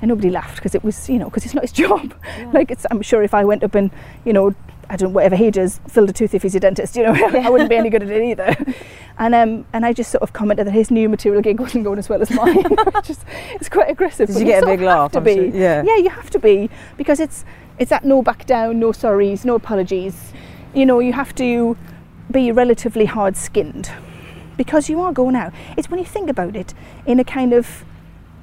[0.00, 2.14] and nobody laughed because it was, you know, because it's not his job.
[2.52, 3.90] Like it's, I'm sure if I went up and,
[4.24, 4.54] you know,
[4.88, 7.48] I don't whatever he does, filled a tooth if he's a dentist, you know, I
[7.48, 8.74] wouldn't be any good at it either.
[9.18, 11.98] And um, and I just sort of commented that his new material gig wasn't going
[11.98, 12.64] as well as mine.
[13.04, 14.28] just it's quite aggressive.
[14.28, 15.12] Did you get a big laugh?
[15.12, 15.34] To be.
[15.34, 15.82] sure- yeah.
[15.84, 17.44] Yeah, you have to be because it's
[17.78, 20.32] it's that no back down, no sorries, no apologies.
[20.72, 21.76] You know, you have to
[22.30, 23.90] be relatively hard skinned
[24.60, 25.52] because you are going out.
[25.78, 26.74] It's when you think about it
[27.06, 27.66] in a kind of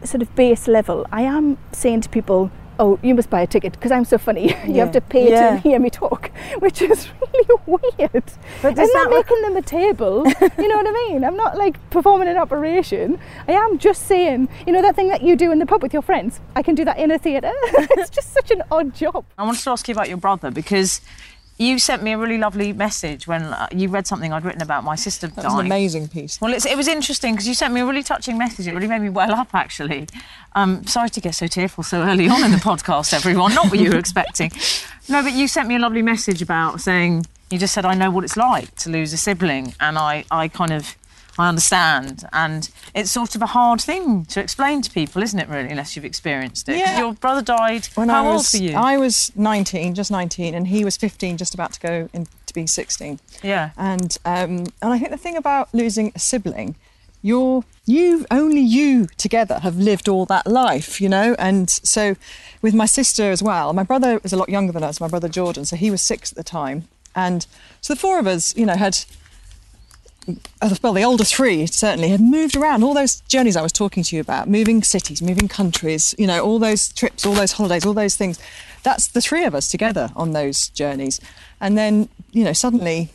[0.04, 1.06] sort of base level.
[1.12, 2.50] I am saying to people,
[2.80, 4.46] "Oh, you must buy a ticket because I'm so funny.
[4.68, 4.84] you Yeah.
[4.86, 5.50] have to pay Yeah.
[5.50, 6.32] to hear me talk,"
[6.66, 8.28] which is really weird.
[8.64, 10.16] But I'm not re- making them a table.
[10.62, 11.24] you know what I mean?
[11.24, 13.20] I'm not like performing an operation.
[13.48, 15.94] I am just saying, you know, that thing that you do in the pub with
[15.98, 16.40] your friends.
[16.56, 17.54] I can do that in a theatre.
[18.00, 19.24] it's just such an odd job.
[19.38, 21.02] I wanted to ask you about your brother because
[21.58, 24.84] you sent me a really lovely message when uh, you read something I'd written about
[24.84, 25.60] my sister That dying.
[25.60, 26.40] an amazing piece.
[26.40, 28.68] Well, it's, it was interesting because you sent me a really touching message.
[28.68, 30.08] It really made me well up, actually.
[30.54, 33.56] Um, sorry to get so tearful so early on in the podcast, everyone.
[33.56, 34.52] Not what you were expecting.
[35.10, 38.12] No, but you sent me a lovely message about saying, you just said, I know
[38.12, 39.74] what it's like to lose a sibling.
[39.80, 40.98] And I, I kind of,
[41.38, 42.24] I understand.
[42.34, 45.96] And it's sort of a hard thing to explain to people, isn't it, really, unless
[45.96, 46.78] you've experienced it?
[46.78, 47.00] Yeah.
[47.00, 47.88] Your brother died.
[47.96, 48.76] When How I old were you?
[48.76, 52.54] I was 19, just 19, and he was 15, just about to go in to
[52.54, 53.20] be 16.
[53.44, 53.72] Yeah.
[53.78, 56.76] And um, and I think the thing about losing a sibling,
[57.22, 61.36] you're you only you together have lived all that life, you know.
[61.40, 62.16] And so,
[62.62, 65.00] with my sister as well, my brother was a lot younger than us.
[65.00, 67.46] My brother Jordan, so he was six at the time, and
[67.82, 69.00] so the four of us, you know, had
[70.82, 74.16] well, the older three certainly had moved around all those journeys I was talking to
[74.16, 77.94] you about, moving cities, moving countries, you know, all those trips, all those holidays, all
[77.94, 78.40] those things.
[78.84, 81.20] That's the three of us together on those journeys.
[81.60, 83.10] And then, you know, suddenly,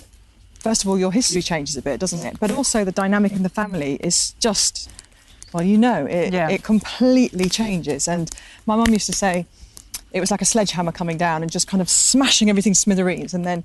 [0.58, 2.40] first of all, your history changes a bit, doesn't it?
[2.40, 4.90] But also the dynamic in the family is just,
[5.52, 6.48] well, you know, it, Yeah.
[6.48, 8.08] it completely changes.
[8.08, 8.30] And
[8.66, 9.46] my mum used to say
[10.12, 13.32] it was like a sledgehammer coming down and just kind of smashing everything to smithereens.
[13.34, 13.64] And then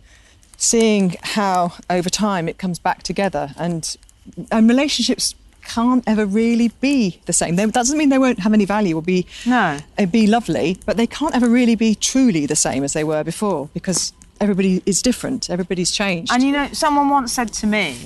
[0.58, 3.96] seeing how over time it comes back together and
[4.52, 7.56] and relationships can't ever really be the same.
[7.58, 10.78] They, that doesn't mean they won't have any value or be no uh, be lovely,
[10.86, 14.82] but they can't ever really be truly the same as they were before because everybody
[14.86, 15.50] is different.
[15.50, 16.32] Everybody's changed.
[16.32, 17.98] And you know, someone once said to me,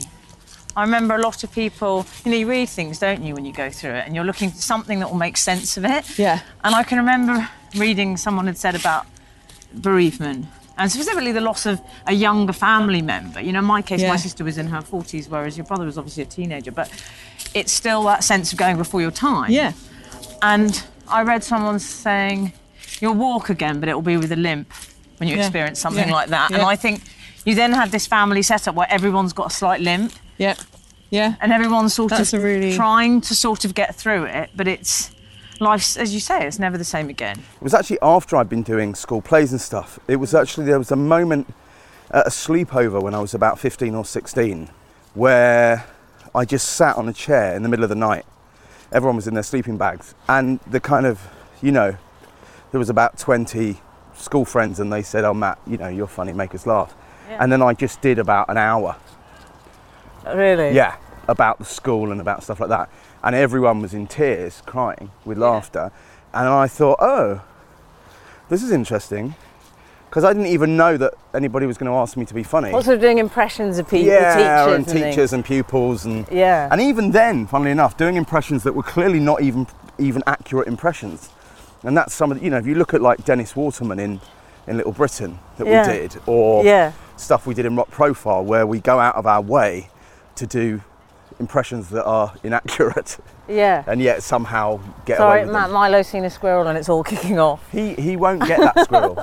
[0.75, 3.53] I remember a lot of people, you know, you read things, don't you, when you
[3.53, 6.17] go through it, and you're looking for something that will make sense of it.
[6.17, 6.41] Yeah.
[6.63, 9.05] And I can remember reading someone had said about
[9.73, 10.47] bereavement.
[10.77, 13.39] And specifically the loss of a younger family member.
[13.41, 14.09] You know, in my case, Yeah.
[14.09, 16.71] my sister was in her 40s, whereas your brother was obviously a teenager.
[16.71, 16.89] But
[17.53, 19.51] it's still that sense of going before your time.
[19.51, 19.73] Yeah.
[20.41, 22.53] And I read someone saying,
[22.99, 24.71] you'll walk again, but it will be with a limp
[25.17, 25.41] when you Yeah.
[25.43, 26.13] experience something Yeah.
[26.15, 26.51] like that.
[26.51, 27.01] And I think
[27.45, 30.13] you then have this family setup where everyone's got a slight limp.
[30.37, 30.55] Yeah.
[31.09, 31.33] Yeah.
[31.41, 35.11] And everyone's sort That's of really- trying to sort of get through it, but it's
[35.61, 37.37] life's, as you say, it's never the same again.
[37.37, 39.99] It was actually after I'd been doing school plays and stuff.
[40.07, 41.53] It was actually, there was a moment
[42.09, 44.69] at a sleepover when I was about 15 or 16
[45.13, 45.85] where
[46.33, 48.25] I just sat on a chair in the middle of the night.
[48.91, 50.15] Everyone was in their sleeping bags.
[50.27, 51.21] And the kind of,
[51.61, 51.95] you know,
[52.71, 53.79] there was about 20
[54.15, 56.93] school friends and they said, Oh, Matt, you know, you're funny, make us laugh.
[57.29, 58.97] And then I just did about an hour
[60.25, 60.71] Really?
[60.75, 60.97] yeah,
[61.29, 62.89] about the school and about stuff like that.
[63.23, 65.91] And everyone was in tears, crying with laughter.
[66.33, 67.41] And I thought, oh,
[68.49, 69.35] this is interesting.
[70.09, 72.71] Because I didn't even know that anybody was going to ask me to be funny.
[72.71, 76.67] Also doing impressions of people, yeah, teachers and teachers and pupils and Yeah.
[76.69, 79.67] and even then, funnily enough, doing impressions that were clearly not even
[79.97, 81.29] even accurate impressions.
[81.83, 84.19] And that's some of the, you know, if you look at like Dennis Waterman in
[84.67, 85.87] in Little Britain that Yeah.
[85.87, 86.91] we did, or Yeah.
[87.15, 89.87] stuff we did in Rock Profile, where we go out of our way
[90.35, 90.81] to do
[91.45, 93.83] impressions that are inaccurate, Yeah.
[93.87, 95.73] and yet somehow get Sorry, away with Matt, them.
[95.73, 97.61] Milo's seen a squirrel and it's all kicking off.
[97.71, 99.17] He he won't get that squirrel.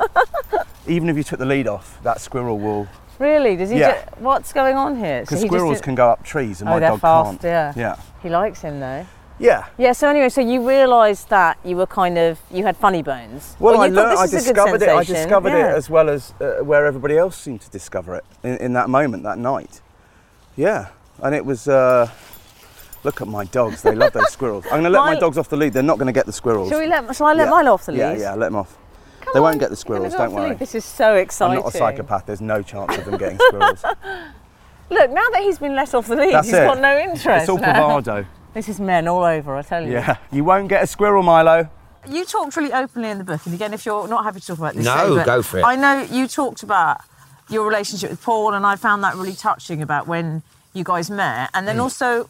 [0.86, 2.86] Even if you took the lead off, that squirrel will.
[3.18, 3.56] Really?
[3.56, 3.78] Does he?
[3.78, 3.92] Yeah.
[4.02, 5.20] ju- what's going on here?
[5.20, 7.30] So Because he squirrels did- can go up trees, and Oh, my they're dog fast.
[7.30, 7.42] can't.
[7.44, 7.72] Yeah.
[7.76, 7.96] Yeah.
[8.22, 9.04] He likes him though.
[9.40, 9.66] Yeah.
[9.76, 9.92] Yeah.
[9.92, 13.56] So anyway, so you realised that you were kind of you had funny bones.
[13.60, 14.88] Well, Or I learned, I this is a good discovered it.
[14.88, 15.72] I discovered Yeah.
[15.72, 18.88] it as well as uh, where everybody else seemed to discover it in, in that
[18.88, 19.80] moment, that night.
[20.56, 20.86] Yeah,
[21.22, 21.68] and it was.
[21.68, 22.08] Uh,
[23.04, 24.64] look at my dogs; they love those squirrels.
[24.66, 25.72] I'm going to let my Milo- dogs off the lead.
[25.72, 26.68] They're not going to get the squirrels.
[26.68, 27.14] Shall we let?
[27.16, 27.50] Shall I let Yeah.
[27.50, 27.98] Milo off the lead?
[27.98, 28.76] Yeah, yeah, let them off.
[29.34, 30.12] they won't get the squirrels.
[30.14, 30.54] Go Don't worry.
[30.54, 31.58] This is so exciting.
[31.58, 32.26] I'm not a psychopath.
[32.26, 33.84] There's no chance of them getting squirrels.
[34.90, 36.64] Look, now that he's been let off the lead, That's he's it.
[36.66, 37.26] got no interest.
[37.42, 37.74] It's all now.
[38.00, 38.26] bravado.
[38.54, 39.92] This is men all over, I tell you.
[39.92, 41.68] Yeah, you won't get a squirrel, Milo.
[42.08, 44.58] You talked really openly in the book, and again, if you're not happy to talk
[44.58, 45.62] about this, No, say, but go for it.
[45.64, 47.02] I know you talked about
[47.50, 50.42] your relationship with Paul, and I found that really touching about when
[50.74, 51.50] you guys met.
[51.54, 51.82] And then Mm.
[51.82, 52.28] also,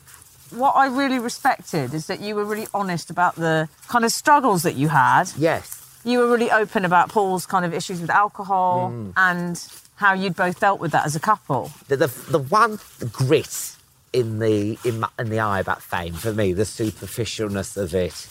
[0.51, 4.63] what I really respected is that you were really honest about the kind of struggles
[4.63, 5.25] that you had.
[5.37, 5.77] Yes.
[6.05, 9.13] You were really open about Paul's kind of issues with alcohol Mm.
[9.17, 9.63] and
[9.97, 11.71] how you'd both dealt with that as a couple.
[11.89, 12.79] the, the, the one
[13.13, 13.73] grit
[14.13, 18.29] in the in, my, in the eye about fame for me, the superficialness of it,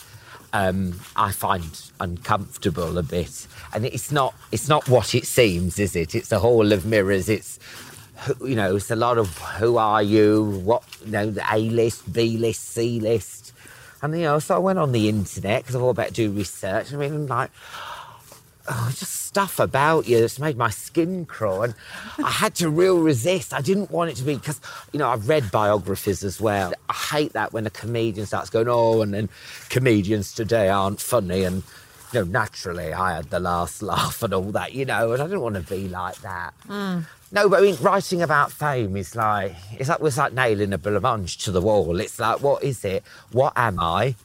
[0.53, 1.65] um, I find
[1.99, 3.45] uncomfortable a bit.
[3.73, 6.15] And it's not it's not what it seems, is it?
[6.15, 7.29] It's a hall of mirrors.
[7.29, 7.59] It's
[8.41, 10.61] you know, it's a lot of who are you?
[10.64, 13.53] What you know, the A list, B list, C list.
[14.02, 16.94] And you know, so I went on the internet because I've all about do research.
[16.94, 17.52] I mean, I'm like,
[18.68, 21.64] oh, just stuff about you that's made my skin crawl.
[21.64, 21.76] And
[22.18, 23.53] I had to real resist.
[23.53, 24.60] I didn't want it to be because,
[24.91, 26.73] you know, I've read biographies as well.
[26.89, 29.30] I hate that when a comedian starts going, oh, and then
[29.69, 31.44] comedians today aren't funny.
[31.44, 31.64] And,
[32.14, 35.26] you know, naturally I had the last laugh and all that, you know, and I
[35.26, 36.53] didn't want to be like that.
[36.68, 37.06] Mm.
[37.32, 40.78] No, but I mean, writing about fame is like, it's like, it's like nailing a
[40.78, 41.99] blancmange to the wall.
[41.99, 43.04] It's like, what is it?
[43.32, 44.16] What am I?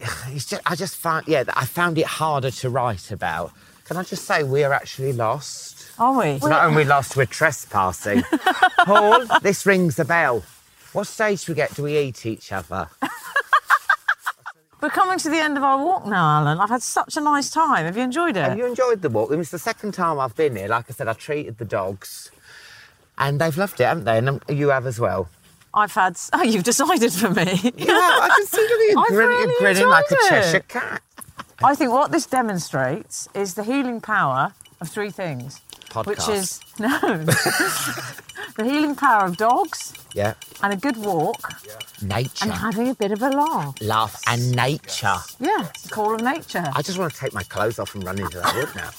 [0.28, 3.52] It's just, I just found, yeah, I found it harder to write about.
[3.84, 5.92] Can I just say we are actually lost?
[5.98, 6.26] Are we?
[6.30, 8.22] It's not only lost, we're trespassing.
[8.84, 10.44] Paul, this rings a bell.
[10.92, 11.74] What stage do we get?
[11.74, 12.88] Do we eat each other?
[14.82, 16.58] We're coming to the end of our walk now, Alan.
[16.58, 17.84] I've had such a nice time.
[17.84, 18.42] Have you enjoyed it?
[18.42, 19.30] Have you enjoyed the walk?
[19.30, 20.66] It was the second time I've been here.
[20.66, 22.32] Like I said, I treated the dogs,
[23.16, 24.18] and they've loved it, haven't they?
[24.18, 25.28] And um, you have as well.
[25.72, 26.18] I've had.
[26.32, 27.44] Oh, you've decided for me.
[27.76, 30.16] Yeah, I can see you I've grinning, really grinning like a.
[30.28, 31.00] Cheshire cat.
[31.62, 35.60] I think what this demonstrates is the healing power of three things.
[36.06, 36.98] Which is no
[38.56, 40.34] the healing power of dogs Yeah.
[40.62, 41.72] and a good walk Yeah.
[42.16, 42.44] Nature.
[42.44, 43.74] and having a bit of a laugh.
[43.80, 45.16] Laugh and nature.
[45.38, 46.64] Yeah, the call of nature.
[46.74, 48.90] I just want to take my clothes off and run into that wood now.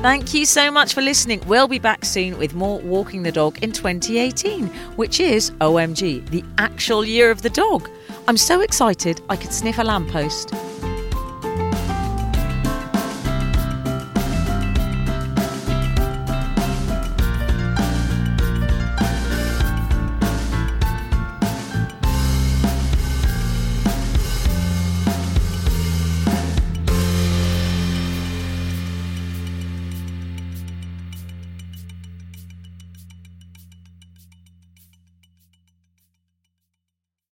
[0.00, 1.42] Thank you so much for listening.
[1.46, 6.44] We'll be back soon with more Walking the Dog in 2018, which is OMG, the
[6.56, 7.90] actual year of the dog.
[8.28, 10.50] I'm so excited I could sniff a lamppost.